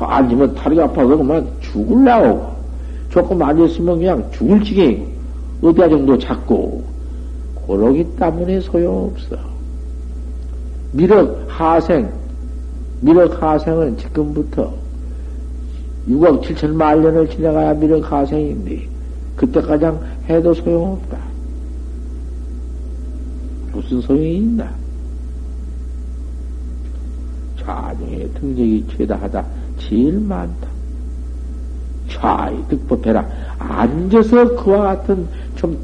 그 0.00 0.06
앉으면 0.06 0.54
다리가 0.54 0.84
아파서 0.84 1.14
그만 1.14 1.46
죽을라고. 1.60 2.58
조금 3.10 3.42
앉았으면 3.42 3.98
그냥 3.98 4.30
죽을 4.32 4.64
지경이고, 4.64 5.06
어디가 5.62 5.88
정도 5.90 6.18
잡고, 6.18 6.82
그러기 7.66 8.06
때문에 8.16 8.60
소용없어. 8.60 9.36
미륵 10.92 11.44
하생, 11.48 12.10
미륵 13.02 13.42
하생은 13.42 13.98
지금부터 13.98 14.72
6억 16.08 16.40
7천만 16.40 17.00
년을 17.00 17.28
지나가야 17.28 17.74
미륵 17.74 18.10
하생인데, 18.10 18.88
그때까지 19.36 19.86
해도 20.30 20.54
소용없다. 20.54 21.18
무슨 23.72 24.00
소용이 24.00 24.36
있나? 24.36 24.72
자중에 27.62 28.28
등력이 28.40 28.86
최다하다. 28.96 29.44
제일 29.78 30.18
많다. 30.20 30.68
좌이 32.08 32.56
득법해라. 32.68 33.26
앉아서 33.58 34.56
그와 34.56 34.96
같은 34.96 35.26
좀 35.56 35.80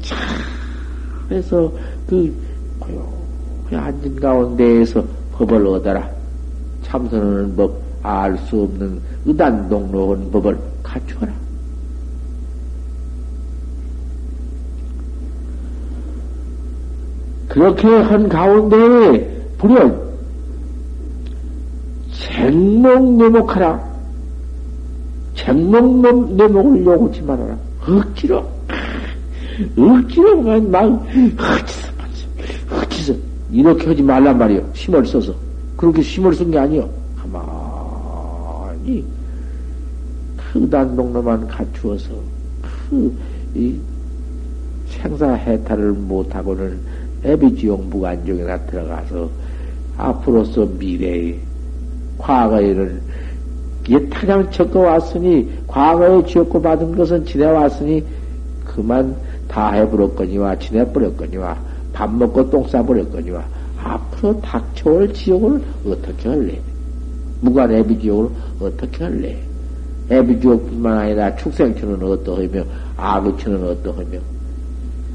잘해서 1.29 1.71
그 2.07 2.33
고요히 2.79 3.83
앉은 3.83 4.15
가운데에서 4.19 5.03
법을 5.33 5.65
얻어라. 5.67 6.09
참선하는 6.83 7.55
법, 7.55 7.81
알 8.03 8.37
수 8.37 8.61
없는 8.61 8.99
의단동로한 9.25 10.31
법을 10.31 10.57
갖추어라. 10.83 11.33
그렇게 17.49 17.87
한 17.87 18.29
가운데에 18.29 19.27
불여 19.57 20.06
생목내목하라. 22.47 23.97
생목 25.35 26.33
내목을 26.33 26.85
요구치 26.85 27.21
말아라. 27.21 27.57
억지로, 27.85 28.49
억지로만 29.77 30.71
막, 30.71 30.85
어찌서, 30.85 31.91
어찌서, 32.71 33.13
이렇게 33.51 33.87
하지 33.87 34.01
말란 34.01 34.37
말이요. 34.37 34.61
힘을 34.73 35.05
써서. 35.05 35.35
그렇게 35.75 36.01
힘을 36.01 36.33
쓴 36.33 36.49
게 36.49 36.57
아니요. 36.57 36.89
가만히, 37.17 39.05
크단동로만 40.53 41.47
갖추어서, 41.47 42.09
그, 42.89 43.13
이, 43.55 43.75
생사 44.87 45.33
해탈을 45.33 45.91
못하고는 45.91 46.79
애비지용 47.25 47.89
무간정에나 47.89 48.57
들어가서, 48.65 49.29
앞으로서 49.97 50.65
미래에 50.77 51.46
과거에는 52.17 53.01
이게 53.87 54.09
타장 54.09 54.49
쳤고 54.51 54.81
왔으니 54.81 55.49
과거에 55.67 56.25
지었고 56.25 56.61
받은 56.61 56.95
것은 56.95 57.25
지내왔으니 57.25 58.03
그만 58.65 59.15
다 59.47 59.71
해버렸거니와 59.71 60.59
지내버렸거니와 60.59 61.57
밥 61.93 62.13
먹고 62.13 62.49
똥 62.49 62.67
싸버렸거니와 62.67 63.43
앞으로 63.81 64.39
닥쳐올 64.41 65.13
지옥을 65.13 65.61
어떻게 65.87 66.29
할래? 66.29 66.59
무관 67.41 67.71
애비지옥을 67.71 68.29
어떻게 68.59 69.03
할래? 69.03 69.37
애비지옥뿐만 70.09 70.97
아니라 70.97 71.35
축생처는 71.35 72.03
어떠하며 72.03 72.63
아구처는 72.97 73.67
어떠하며 73.67 74.19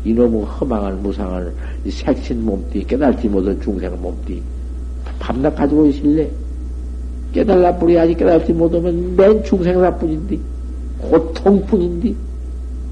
이놈의 0.04 0.44
허망한 0.44 1.02
무상한 1.02 1.52
색신 1.88 2.44
몸띠 2.44 2.84
깨달지 2.86 3.28
못한 3.28 3.60
중생 3.60 4.00
몸띠 4.00 4.42
밤낮 5.18 5.54
가지고 5.54 5.86
있을래? 5.86 6.28
깨달라 7.32 7.74
뿐이 7.76 7.98
아직 7.98 8.18
깨달지 8.18 8.52
못하면 8.52 9.16
맨 9.16 9.42
중생사 9.44 9.96
뿐인데 9.96 10.38
고통 10.98 11.64
뿐인데 11.66 12.14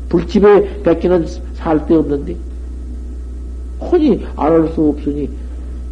불집에 0.08 0.82
뺏기는 0.82 1.26
살 1.54 1.78
데 1.86 1.94
없는데 1.94 2.36
혼이 3.80 4.24
안할수 4.36 4.88
없으니 4.88 5.28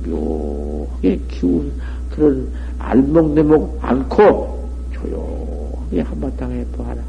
묘하게 0.07 1.21
키운 1.29 1.73
그런 2.11 2.49
알목내목 2.79 3.79
않고 3.81 4.69
조용히 4.93 6.01
한바탕에 6.01 6.65
보아라. 6.73 7.03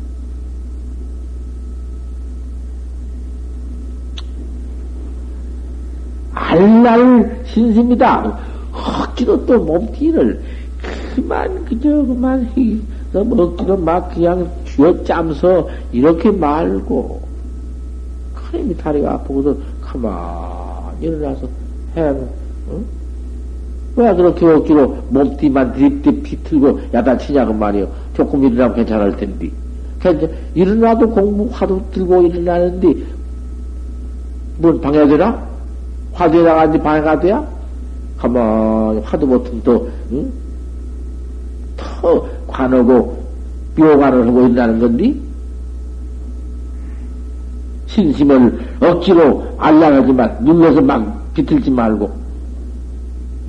알날 6.34 7.42
신심이다. 7.46 8.40
헛기도 8.72 9.46
또 9.46 9.64
몸띠를 9.64 10.42
그만 11.22 11.66
그저 11.66 11.90
그만 11.90 12.50
너무 13.12 13.42
억지로 13.42 13.78
막 13.78 14.14
그냥 14.14 14.50
쥐어짜면서 14.66 15.68
이렇게 15.92 16.32
말고 16.32 17.22
그림이 18.34 18.76
다리가 18.78 19.14
아프고도 19.14 19.58
가만히 19.82 21.08
일어나서 21.08 21.48
해 21.96 22.02
응? 22.72 22.86
왜 23.96 24.16
그렇게 24.16 24.46
억지로 24.46 24.96
몸띠만 25.10 25.74
드립딥 25.74 26.24
비틀고 26.24 26.80
야단치냐고 26.94 27.54
말이요. 27.54 27.88
조금 28.14 28.44
일어나면 28.44 28.76
괜찮을 28.76 29.18
텐데. 29.18 29.50
그러니까 30.00 30.28
일어나도 30.54 31.10
공부 31.10 31.50
화두 31.52 31.82
들고 31.92 32.22
일어나는데, 32.22 32.94
뭔 34.58 34.80
방해되나? 34.80 35.50
화두에 36.14 36.44
나가는데 36.44 36.82
방해가 36.82 37.20
돼야? 37.20 37.46
가만히 38.18 39.02
화두 39.02 39.28
보통 39.28 39.62
또, 39.64 39.90
응? 40.12 40.32
더 41.80 42.28
관하고 42.48 43.18
묘관을 43.76 44.28
하고 44.28 44.42
일어나는 44.48 44.80
건데? 44.80 45.16
신심을 47.88 48.60
억지로 48.82 49.44
알량하지만 49.58 50.38
눌러서 50.44 50.82
막 50.82 51.34
비틀지 51.34 51.72
말고 51.72 52.10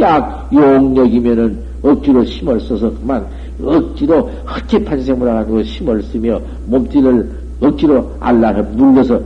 약 0.01 0.49
용력이면은 0.53 1.59
억지로 1.83 2.25
힘을 2.25 2.61
써서 2.61 2.91
그만 2.91 3.27
억지로 3.63 4.31
헛개 4.47 4.83
판생물을 4.85 5.33
가지고 5.33 5.61
힘을 5.63 6.03
쓰며 6.03 6.41
몸띠를 6.67 7.31
억지로 7.61 8.11
알라를 8.21 8.65
눌러서 8.73 9.21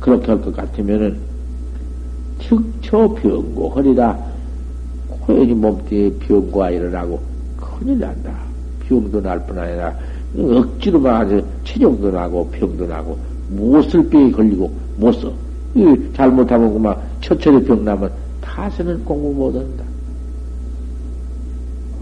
그렇게 0.00 0.32
할 0.32 0.40
것 0.40 0.54
같으면은 0.54 1.16
특초 2.38 3.14
병고 3.14 3.70
허리라 3.70 4.18
고연히 5.08 5.54
몸띠에 5.54 6.10
병고가 6.20 6.70
일어나고 6.70 7.20
큰일 7.60 7.98
난다. 7.98 8.45
병도 8.88 9.20
날 9.20 9.38
뿐 9.46 9.58
아니라 9.58 9.94
억지로만 10.36 11.14
아주 11.14 11.44
체력도 11.64 12.10
나고 12.10 12.48
병도 12.50 12.86
나고 12.86 13.18
무엇을 13.50 14.08
병에 14.08 14.30
걸리고 14.30 14.70
못 14.96 15.12
써. 15.12 15.32
잘못하면 16.14 16.72
그만 16.72 16.96
처철에 17.20 17.62
병 17.64 17.84
나면 17.84 18.10
다시는 18.40 19.04
공부 19.04 19.32
못한다. 19.32 19.84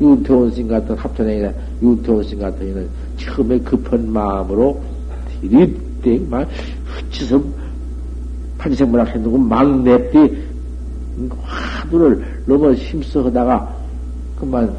윤태원 0.01 0.51
씨 0.53 0.66
같은 0.66 0.95
합천행이나 0.97 1.53
윤태원 1.82 2.22
씨 2.24 2.37
같은 2.37 2.68
이는 2.68 2.89
처음에 3.16 3.59
급한 3.61 4.11
마음으로 4.11 4.80
디립대만 5.41 6.47
흩치서 6.85 7.41
판생문학 8.59 9.09
했는고 9.09 9.39
막 9.39 9.82
냅디 9.82 10.37
화두를 11.43 12.43
너무 12.47 12.72
힘써 12.74 13.22
하다가 13.24 13.76
그만 14.39 14.74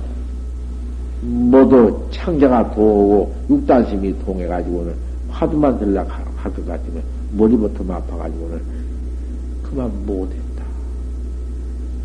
모두 1.25 2.07
창자가 2.11 2.71
도고 2.71 3.35
육단심이 3.49 4.17
통해가지고는 4.19 4.93
화두만 5.29 5.77
들락 5.79 6.07
할것 6.37 6.65
같으면 6.67 7.03
머리부터 7.33 7.83
아파가지고는 7.91 8.61
그만 9.63 9.91
못했다. 10.05 10.63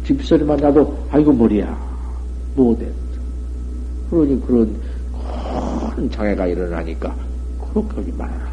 집소리만 0.04 0.56
나도 0.58 0.96
아이고 1.10 1.32
머리야. 1.32 1.90
못했어. 2.56 2.94
그러니 4.10 4.40
그런 4.46 4.74
큰 5.94 6.10
장애가 6.10 6.46
일어나니까 6.46 7.14
그렇게 7.72 7.96
하지 7.96 8.12
말아라. 8.16 8.50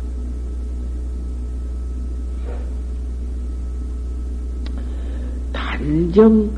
단정, 5.53 6.49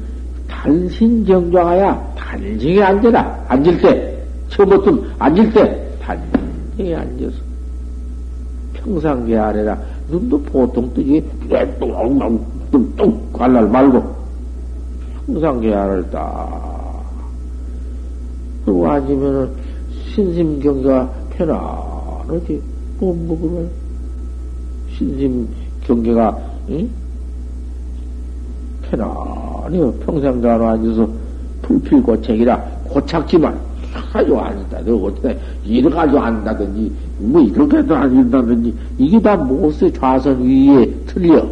단신 0.48 1.26
정정하야 1.26 2.16
단정에 2.30 2.82
앉아라. 2.82 3.46
앉을 3.48 3.82
때, 3.82 4.24
처음부터 4.50 5.04
앉을 5.18 5.52
때, 5.52 5.98
단정에 6.00 6.96
앉아서. 6.96 7.38
평상계 8.74 9.36
아래라. 9.36 9.78
눈도 10.10 10.40
보통 10.44 10.94
뜨지, 10.94 11.24
뚝뚝뚝 11.50 13.34
관날 13.34 13.68
말고, 13.68 14.16
평상계 15.26 15.74
아래를 15.74 16.10
딱 16.12 17.04
그리고 18.64 18.88
앉으면은 18.88 19.50
신심경계가 20.14 21.10
편안하지. 21.32 22.62
뭐, 23.00 23.16
뭐, 23.16 23.40
그러면 23.40 23.70
신심경계가, 24.96 26.38
응? 26.70 26.90
편안해요. 28.84 29.92
평생자로 29.94 30.68
앉아서 30.68 31.19
풀필고책이라 31.70 32.58
고착지만 32.86 33.70
앉다. 34.40 34.82
너 34.86 34.96
어떻게 34.96 35.38
이렇게 35.64 35.96
가지고 35.96 36.20
앉다든지, 36.20 36.92
뭐 37.20 37.42
이렇게도 37.42 37.96
앉는다든지, 37.96 38.74
이게 38.98 39.20
다 39.20 39.36
무엇의 39.36 39.92
좌선 39.94 40.42
위에 40.44 40.86
틀려. 41.06 41.48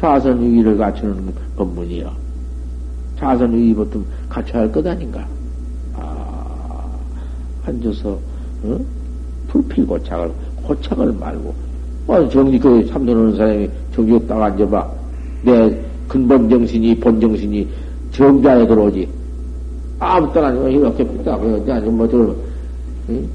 좌선 0.00 0.40
위를 0.42 0.76
갖추는 0.76 1.32
법문이요. 1.56 2.10
좌선 3.18 3.52
위부터 3.52 4.00
갖춰야 4.28 4.62
할 4.62 4.72
것 4.72 4.86
아닌가? 4.86 5.26
아, 5.94 6.86
앉아서, 7.66 8.18
어? 8.64 8.80
불필 9.48 9.86
고착을, 9.86 10.30
고착을 10.62 11.12
말고, 11.12 11.54
어, 12.06 12.28
정리, 12.28 12.58
그, 12.58 12.86
삼도는 12.86 13.36
사람이 13.36 13.68
정지 13.94 14.26
딱 14.26 14.40
앉아봐. 14.40 14.88
내 15.42 15.84
근본 16.06 16.48
정신이, 16.48 16.94
본 17.00 17.20
정신이 17.20 17.68
정자에 18.18 18.66
들어오지. 18.66 19.08
아무 20.00 20.32
때나 20.32 20.48
아니면 20.48 20.70
이렇게 20.72 21.06
딱, 21.24 21.40
아니면 21.40 21.96
뭐, 21.96 22.08
저, 22.08 22.34
응? 23.08 23.28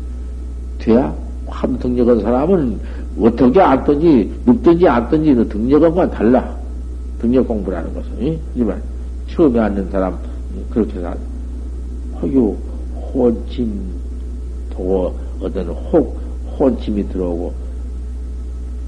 돼야? 0.78 1.14
참 1.50 1.78
등력한 1.80 2.22
사람은 2.22 2.80
어떻게 3.20 3.62
앉든지, 3.62 4.32
눕든지 4.46 4.88
앉든지, 4.88 5.36
그 5.36 5.48
등력한과 5.48 6.10
달라. 6.12 6.56
등력 7.20 7.48
공부라는 7.48 7.94
것은, 7.94 8.12
응? 8.20 8.40
하지만, 8.52 8.82
처음에 9.30 9.60
앉는 9.60 9.90
사람, 9.90 10.18
그렇게 10.70 11.00
해서 11.00 11.16
허유 12.22 12.56
혼침 13.14 13.72
도 14.70 15.14
어떤 15.40 15.68
혹 15.68 16.20
혼침이 16.60 17.08
들어오고 17.10 17.54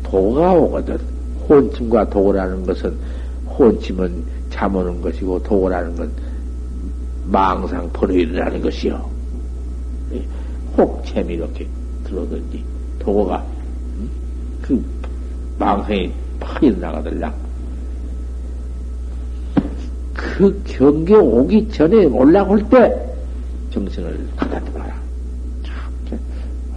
도가 0.03 0.53
오거든. 0.53 0.99
혼침과 1.47 2.09
도라는 2.09 2.65
것은 2.65 2.93
혼침은 3.57 4.23
잠 4.55 4.73
오는 4.73 5.01
것이고 5.01 5.43
도라는 5.43 5.97
건 5.97 6.09
망상 7.25 7.89
번뇌이라는 7.91 8.61
것이요. 8.61 9.09
혹챔이 10.77 11.33
이렇게 11.33 11.67
들어오든지 12.05 12.63
도가 12.99 13.45
그 14.61 14.81
망상이 15.59 16.09
팍 16.39 16.63
일어나가들라. 16.63 17.33
그 20.13 20.61
경계 20.65 21.15
오기 21.15 21.69
전에 21.69 22.05
올라올 22.05 22.63
때 22.69 23.13
정신을 23.71 24.29
가다듬어라. 24.37 24.95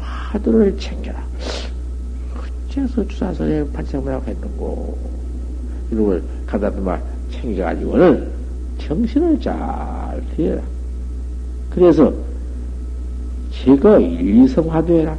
화두를 0.01 0.76
챙겨라. 0.79 1.24
어째서 2.68 3.07
주사선에 3.07 3.70
반짝이라고 3.70 4.24
했는고. 4.26 4.99
이런 5.93 6.07
걸 6.07 6.22
가다듬어 6.47 6.99
챙겨가지고는 7.41 8.28
정신을 8.78 9.41
잘 9.41 10.20
들여라. 10.36 10.62
그래서 11.70 12.12
제거 13.53 13.99
일성화되라. 13.99 15.16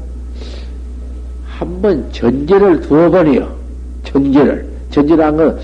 한번 1.45 2.11
전제를 2.11 2.82
두어 2.82 3.09
번이요. 3.09 3.53
전제를. 4.03 4.67
전제란 4.91 5.36
건 5.36 5.59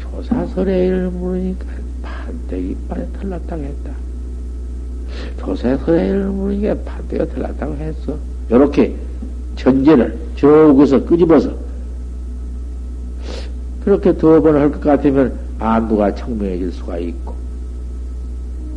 조사설애를 0.00 1.10
물으니까 1.10 1.66
판때기 2.02 2.76
빨에 2.88 3.04
털났다고 3.20 3.62
했다. 3.62 3.90
조사설애를 5.40 6.24
물으니까 6.26 6.74
판때기가 6.84 7.26
털났다고 7.34 7.74
했어. 7.76 8.16
요렇게 8.50 8.94
전제를 9.56 10.16
저기서 10.36 11.04
끄집어서 11.04 11.50
그렇게 13.84 14.12
두어 14.16 14.40
번 14.40 14.54
할 14.56 14.70
것 14.70 14.80
같으면 14.80 15.32
안구가 15.58 16.14
청명해질 16.14 16.72
수가 16.72 16.98
있고 16.98 17.34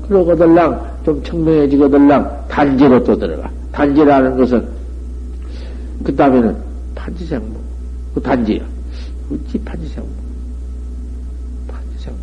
그러고들랑 0.07 0.99
좀 1.05 1.23
청명해지고들랑 1.23 2.45
단지로 2.49 3.03
또 3.03 3.17
들어가. 3.17 3.49
단지라는 3.71 4.37
것은 4.37 4.67
그 6.03 6.13
다음에는 6.15 6.55
판지생무. 6.95 7.55
그 8.13 8.21
단지야. 8.21 8.59
어찌 9.31 9.57
판지생무. 9.59 10.09
판지생무. 11.67 12.19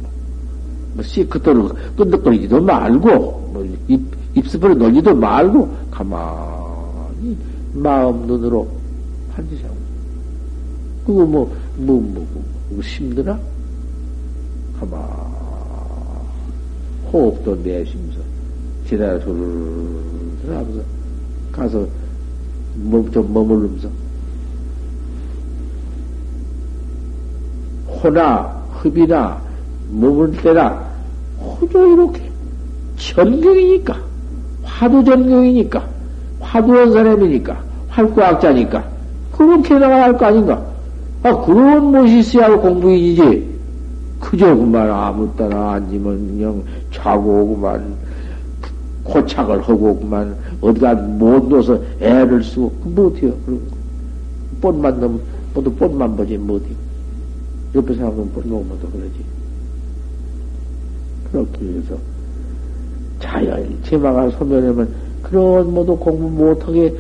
뭐 0.95 1.03
시크도로 1.03 1.71
끈덕거리지도 1.97 2.61
말고 2.61 3.09
뭐 3.09 3.79
입, 3.89 4.01
입스으로 4.35 4.75
놀지도 4.75 5.15
말고 5.15 5.75
가만히 5.91 7.37
마음 7.73 8.27
눈으로 8.27 8.69
판지생무. 9.35 9.75
그거 11.07 11.25
뭐, 11.25 11.57
뭐, 11.77 12.01
뭐, 12.01 12.27
뭐, 12.35 12.45
뭐 12.69 12.81
힘드나? 12.83 13.39
가만 14.81 15.01
호흡도 17.13 17.57
내쉬면서 17.65 18.21
지나서 18.87 19.25
술 19.25 19.37
하면서 20.47 20.81
가서 21.53 21.87
좀 23.13 23.33
머무르면서 23.33 23.89
호나 27.89 28.43
흡이나 28.75 29.41
머물 29.91 30.31
때나 30.37 30.87
호조 31.41 31.93
이렇게 31.93 32.31
전경이니까 32.97 33.99
화두 34.63 35.03
전경이니까 35.05 35.89
화두원 36.41 36.93
사람이니까 36.93 37.61
활구학자니까 37.89 38.85
그렇게 39.33 39.75
나가야 39.79 40.05
할 40.05 40.19
거 40.19 40.27
아닌가? 40.27 40.65
아 41.23 41.35
그런 41.45 41.91
것이 41.93 42.19
있어야 42.21 42.57
공부이지. 42.57 43.58
그저 44.21 44.55
그만 44.55 44.91
아무 44.91 45.29
따나 45.37 45.73
앉으면 45.73 46.03
그냥 46.03 46.63
자고 46.93 47.43
오구만 47.43 47.95
고착을 49.05 49.63
하고 49.63 49.99
그만 49.99 50.37
어디가 50.61 50.95
못 50.95 51.49
넣어서 51.49 51.81
애를 52.01 52.43
쓰고 52.43 52.73
못해요? 52.85 53.33
그런 53.47 53.59
거. 53.61 53.77
뻔만 54.61 55.01
넘 55.01 55.21
모두 55.55 55.73
뻔만 55.73 56.17
보지 56.17 56.37
못해요? 56.37 56.75
옆에 57.75 57.95
사람은 57.95 58.33
뻔또 58.33 58.65
그러지. 58.91 59.25
그렇게 61.31 61.79
해서 61.79 61.97
자연 63.21 63.79
제마가 63.85 64.31
소멸하면 64.31 64.89
그런 65.23 65.73
모두 65.73 65.97
공부 65.97 66.29
못하게 66.29 66.95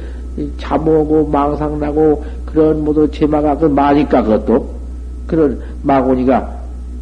잠오고 0.58 1.28
망상나고 1.28 2.24
그런 2.46 2.84
모두 2.84 3.10
제마가 3.10 3.56
그 3.56 3.66
마니까 3.66 4.22
그것도 4.22 4.68
그런 5.26 5.60
마고니가 5.82 6.57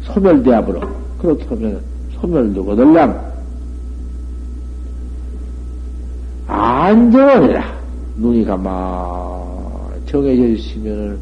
소멸되어버려. 0.07 0.81
그렇게 1.19 1.45
하면 1.45 1.81
소멸되고 2.19 2.75
늘랑 2.75 3.27
안정을 6.47 7.49
해라. 7.49 7.77
눈이 8.17 8.45
가만 8.45 8.71
정해져 10.05 10.47
있으면은 10.47 11.17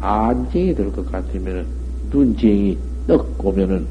안정이 0.00 0.74
될 0.74 0.90
것 0.92 1.10
같으면은 1.12 1.64
눈쟁이 2.10 2.76
떡 3.06 3.26
오면은 3.44 3.86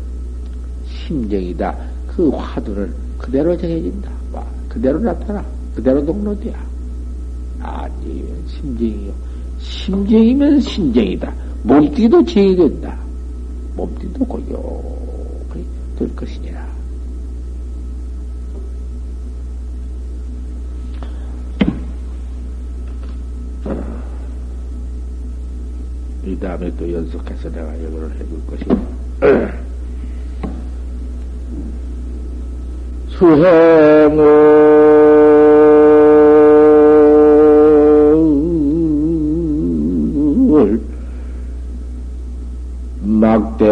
심정이다. 0.88 1.76
그 2.08 2.30
화두는 2.30 2.92
그대로 3.18 3.56
정해진다. 3.56 4.10
그대로 4.68 5.00
나타나. 5.00 5.44
그대로 5.76 6.04
동로돼야. 6.06 6.56
안정이면 7.62 8.36
심정이요. 8.48 9.12
심정이면 9.60 10.60
신정이다. 10.62 11.32
몸뚱이도 11.64 12.26
정이 12.26 12.56
된다. 12.56 12.98
몸뚱이도 13.80 14.26
고요히 14.26 15.66
될 15.98 16.14
것이니라. 16.16 16.68
이 26.26 26.38
다음에 26.38 26.70
또 26.76 26.92
연속해서 26.92 27.50
내가 27.50 27.74
이거를 27.76 28.12
해볼 28.20 28.46
것이고. 28.48 28.78
수행을 33.18 34.89
막대 43.60 43.66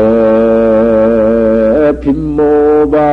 빈모바라 2.01 3.07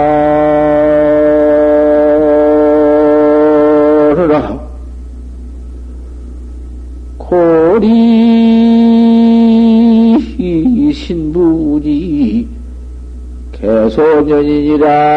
고리 7.16 8.12
신부니 10.93 12.49
개소년이니라 13.53 15.13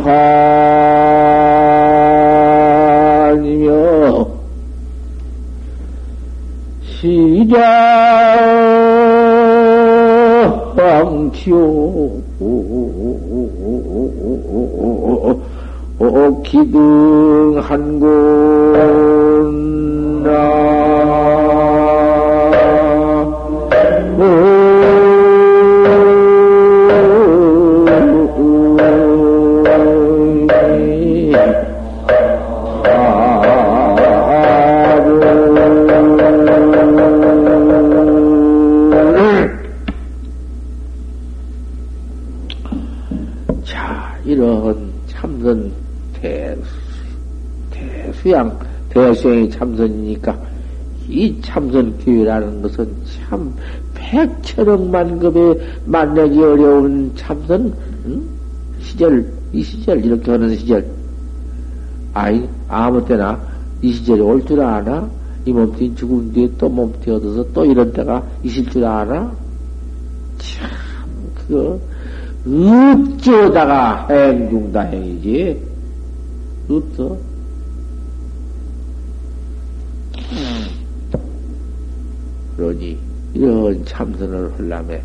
시장티오. 6.84 7.80
기등 16.44 17.60
한곳 17.62 18.59
백천억만급에 54.10 55.60
만나기 55.86 56.42
어려운 56.42 57.12
참선 57.16 57.74
응? 58.06 58.24
시절 58.82 59.32
이 59.54 59.62
시절 59.62 60.04
이렇게 60.04 60.32
하는 60.32 60.56
시절 60.56 60.86
아이 62.14 62.48
아무 62.68 63.06
때나 63.06 63.40
이 63.82 63.92
시절이 63.94 64.22
올 64.22 64.44
줄 64.46 64.62
아나 64.62 65.08
이 65.46 65.52
몸뚱이 65.52 65.96
죽은 65.96 66.34
뒤에 66.34 66.50
또 66.58 66.68
몸뚱이 66.70 67.16
얻어서 67.16 67.46
또 67.54 67.66
이런 67.66 67.92
때가 67.94 68.24
있을 68.44 68.66
줄 68.66 68.84
아나 68.84 69.32
참 70.38 70.70
그거 71.36 71.80
어쩌다가 72.48 74.08
행중다행이지? 74.10 75.70
없어. 76.70 77.18
그러니 82.56 82.98
이런 83.34 83.86
참선을 84.00 84.52
하려면 84.58 85.02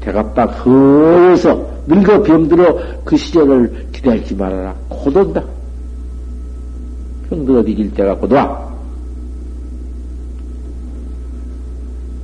대갑박 0.00 0.66
허에서 0.66 1.64
늙어 1.86 2.22
병들어 2.22 2.76
그 3.04 3.16
시절을 3.16 3.86
기다리지 3.92 4.34
말아라. 4.34 4.74
곧 4.88 5.16
온다. 5.16 5.42
병들어 7.30 7.62
뒤질 7.62 7.94
때가 7.94 8.16
곧 8.16 8.32
와. 8.32 8.72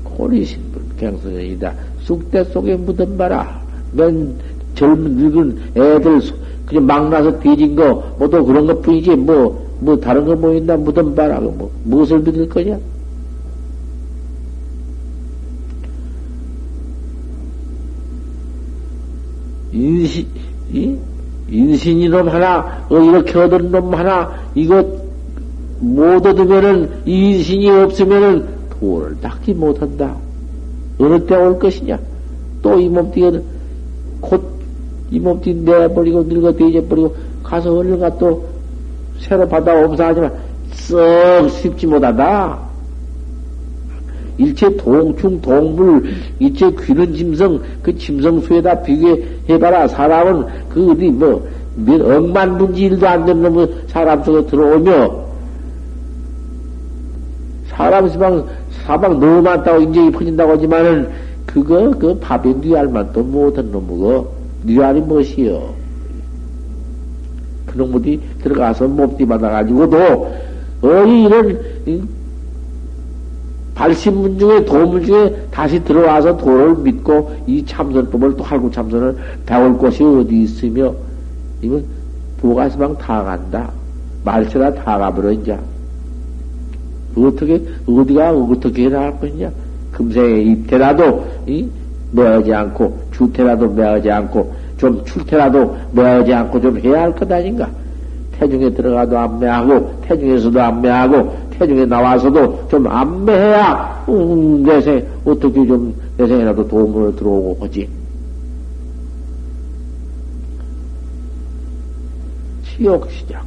고리 0.03 0.45
신분 0.45 0.83
갱소년이다. 0.97 1.73
쑥대 2.01 2.43
속에 2.45 2.75
묻은 2.75 3.17
바라. 3.17 3.63
맨 3.93 4.35
젊은 4.75 5.17
늙은 5.17 5.59
애들 5.77 6.21
그냥 6.67 6.85
막 6.85 7.09
나서 7.09 7.39
뒤진 7.39 7.77
거 7.77 7.95
뭐도 8.19 8.45
그런 8.45 8.67
것 8.67 8.83
뿐이지 8.83 9.15
뭐뭐 9.15 9.69
뭐 9.81 9.97
다른 10.01 10.25
거 10.25 10.35
뭐 10.35 10.53
있나 10.53 10.77
묻은 10.77 11.15
바라. 11.15 11.39
뭐 11.39 11.71
무엇을 11.85 12.19
믿을 12.19 12.49
거냐? 12.49 12.77
인신, 19.79 20.27
이? 20.73 20.97
인신이놈 21.51 22.29
하나, 22.29 22.85
어, 22.91 22.99
이렇게 22.99 23.39
얻은 23.39 23.71
놈 23.71 23.95
하나, 23.95 24.31
이것 24.55 24.85
못 25.81 26.27
얻으면은, 26.27 26.91
인신이 27.07 27.71
없으면은, 27.71 28.47
도를 28.81 29.17
닦지 29.21 29.55
못한다. 29.55 30.15
어느 30.99 31.25
때 31.27 31.35
올 31.37 31.59
것이냐? 31.59 31.99
또 32.63 32.79
이 32.79 32.89
몸뚱이는, 32.89 33.43
곧, 34.21 34.43
이 35.11 35.19
몸뚱이 35.19 35.55
내버리고, 35.63 36.25
늙어 36.25 36.53
뒤져버리고, 36.53 37.15
가서 37.43 37.73
얼른가 37.75 38.19
또, 38.19 38.45
새로 39.21 39.49
받아 39.49 39.75
옴사하지만, 39.75 40.33
썩 40.73 41.49
쉽지 41.49 41.87
못하다. 41.87 42.68
일체 44.39 44.75
동충, 44.77 45.41
동물, 45.41 46.05
일체 46.39 46.71
귀는 46.71 47.13
짐승, 47.13 47.61
그 47.83 47.97
짐승 47.97 48.41
수에다 48.41 48.81
비교해봐라. 48.83 49.89
사람은 49.89 50.47
그 50.71 50.93
어디 50.93 51.09
뭐, 51.09 51.47
몇 51.75 52.01
억만 52.01 52.57
분지 52.57 52.83
일도 52.83 53.07
안 53.07 53.27
되는 53.27 53.43
놈의 53.43 53.69
사람 53.89 54.23
속에 54.23 54.47
들어오며, 54.47 55.27
사람 57.69 58.09
시방, 58.09 58.47
사방 58.85 59.19
너무 59.21 59.43
많다고 59.43 59.81
인정이 59.83 60.11
퍼진다고 60.13 60.53
하지만은, 60.53 61.09
그거, 61.45 61.91
그 61.91 62.17
밥에 62.21 62.53
뉘알만 62.61 63.11
또 63.13 63.23
못한 63.23 63.71
놈이고, 63.73 64.33
뉘알이 64.65 65.01
무엇이요? 65.01 65.75
그놈들이 67.67 68.21
들어가서 68.43 68.87
몸띠 68.87 69.27
받아가지고도, 69.27 70.33
어이, 70.83 71.25
이런, 71.25 72.09
발신문 73.79 74.41
중에 74.41 74.65
도문 74.65 75.05
중에 75.05 75.33
다시 75.53 75.83
들어와서 75.85 76.37
도를 76.37 76.75
믿고 76.79 77.31
이 77.47 77.65
참선법을 77.65 78.37
또 78.37 78.43
할구 78.43 78.73
참선을 78.73 79.17
배울 79.47 79.79
곳이 79.79 80.03
어디 80.03 80.43
있으며 80.43 80.93
이건 81.63 81.85
부가시방 82.41 82.99
다 82.99 83.23
간다. 83.23 83.71
말세라 84.25 84.75
다 84.75 84.99
가버려 84.99 85.31
이제 85.31 85.57
어떻게 87.17 87.63
어디가 87.87 88.33
어떻게 88.33 88.87
해 88.87 88.89
나갈 88.89 89.21
것이냐? 89.21 89.49
금생에 89.93 90.41
입태라도 90.43 91.25
이 91.47 91.69
매하지 92.11 92.53
않고 92.53 92.99
주태라도 93.13 93.69
매하지 93.71 94.11
않고 94.11 94.55
좀 94.77 95.05
출태라도 95.05 95.77
매하지 95.93 96.35
않고 96.35 96.61
좀 96.61 96.79
해야 96.81 97.03
할 97.03 97.13
것 97.13 97.31
아닌가? 97.31 97.69
태중에 98.39 98.71
들어가도 98.71 99.17
안 99.17 99.39
매하고 99.39 100.01
태중에서도 100.03 100.61
안 100.61 100.83
매하고 100.83 101.48
태중에 101.59 101.87
나와서도 101.87 102.69
좀 102.69 102.87
안매해야, 102.87 104.05
음, 104.09 104.63
내생, 104.63 105.05
어떻게 105.25 105.67
좀, 105.67 105.93
내생이라도 106.17 106.69
도움을 106.69 107.17
들어오고 107.17 107.65
하지. 107.65 107.89
치욕시장. 112.65 113.43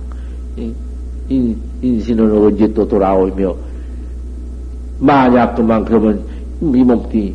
인, 1.30 1.58
인신은 1.82 2.38
언제 2.38 2.72
또 2.74 2.86
돌아오며, 2.86 3.56
만약 5.00 5.56
그만 5.56 5.86
그러면 5.86 6.22
이 6.60 6.84
몸뚱이 6.84 7.34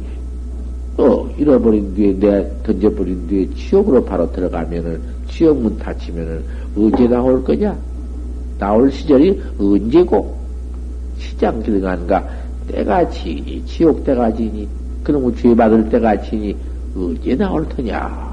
또 0.97 1.29
잃어버린 1.39 1.95
뒤에 1.95 2.19
내 2.19 2.51
던져버린 2.63 3.27
뒤에 3.27 3.49
치욕으로 3.55 4.05
바로 4.05 4.31
들어가면은 4.31 5.01
치욕문 5.31 5.79
닫히면은 5.79 6.45
언제 6.77 7.09
나올 7.09 7.43
거냐? 7.43 7.77
나올 8.59 8.91
시절이 8.91 9.41
언제고? 9.59 10.36
시장 11.19 11.63
길간가 11.63 12.27
때가 12.69 13.09
지니 13.11 13.65
지옥 13.67 14.05
때가 14.05 14.33
지니 14.33 14.69
그놈의 15.05 15.37
죄 15.37 15.55
받을 15.55 15.89
때가 15.89 16.21
지니 16.21 16.57
어째 16.97 17.37
나올 17.37 17.69
터냐 17.69 18.26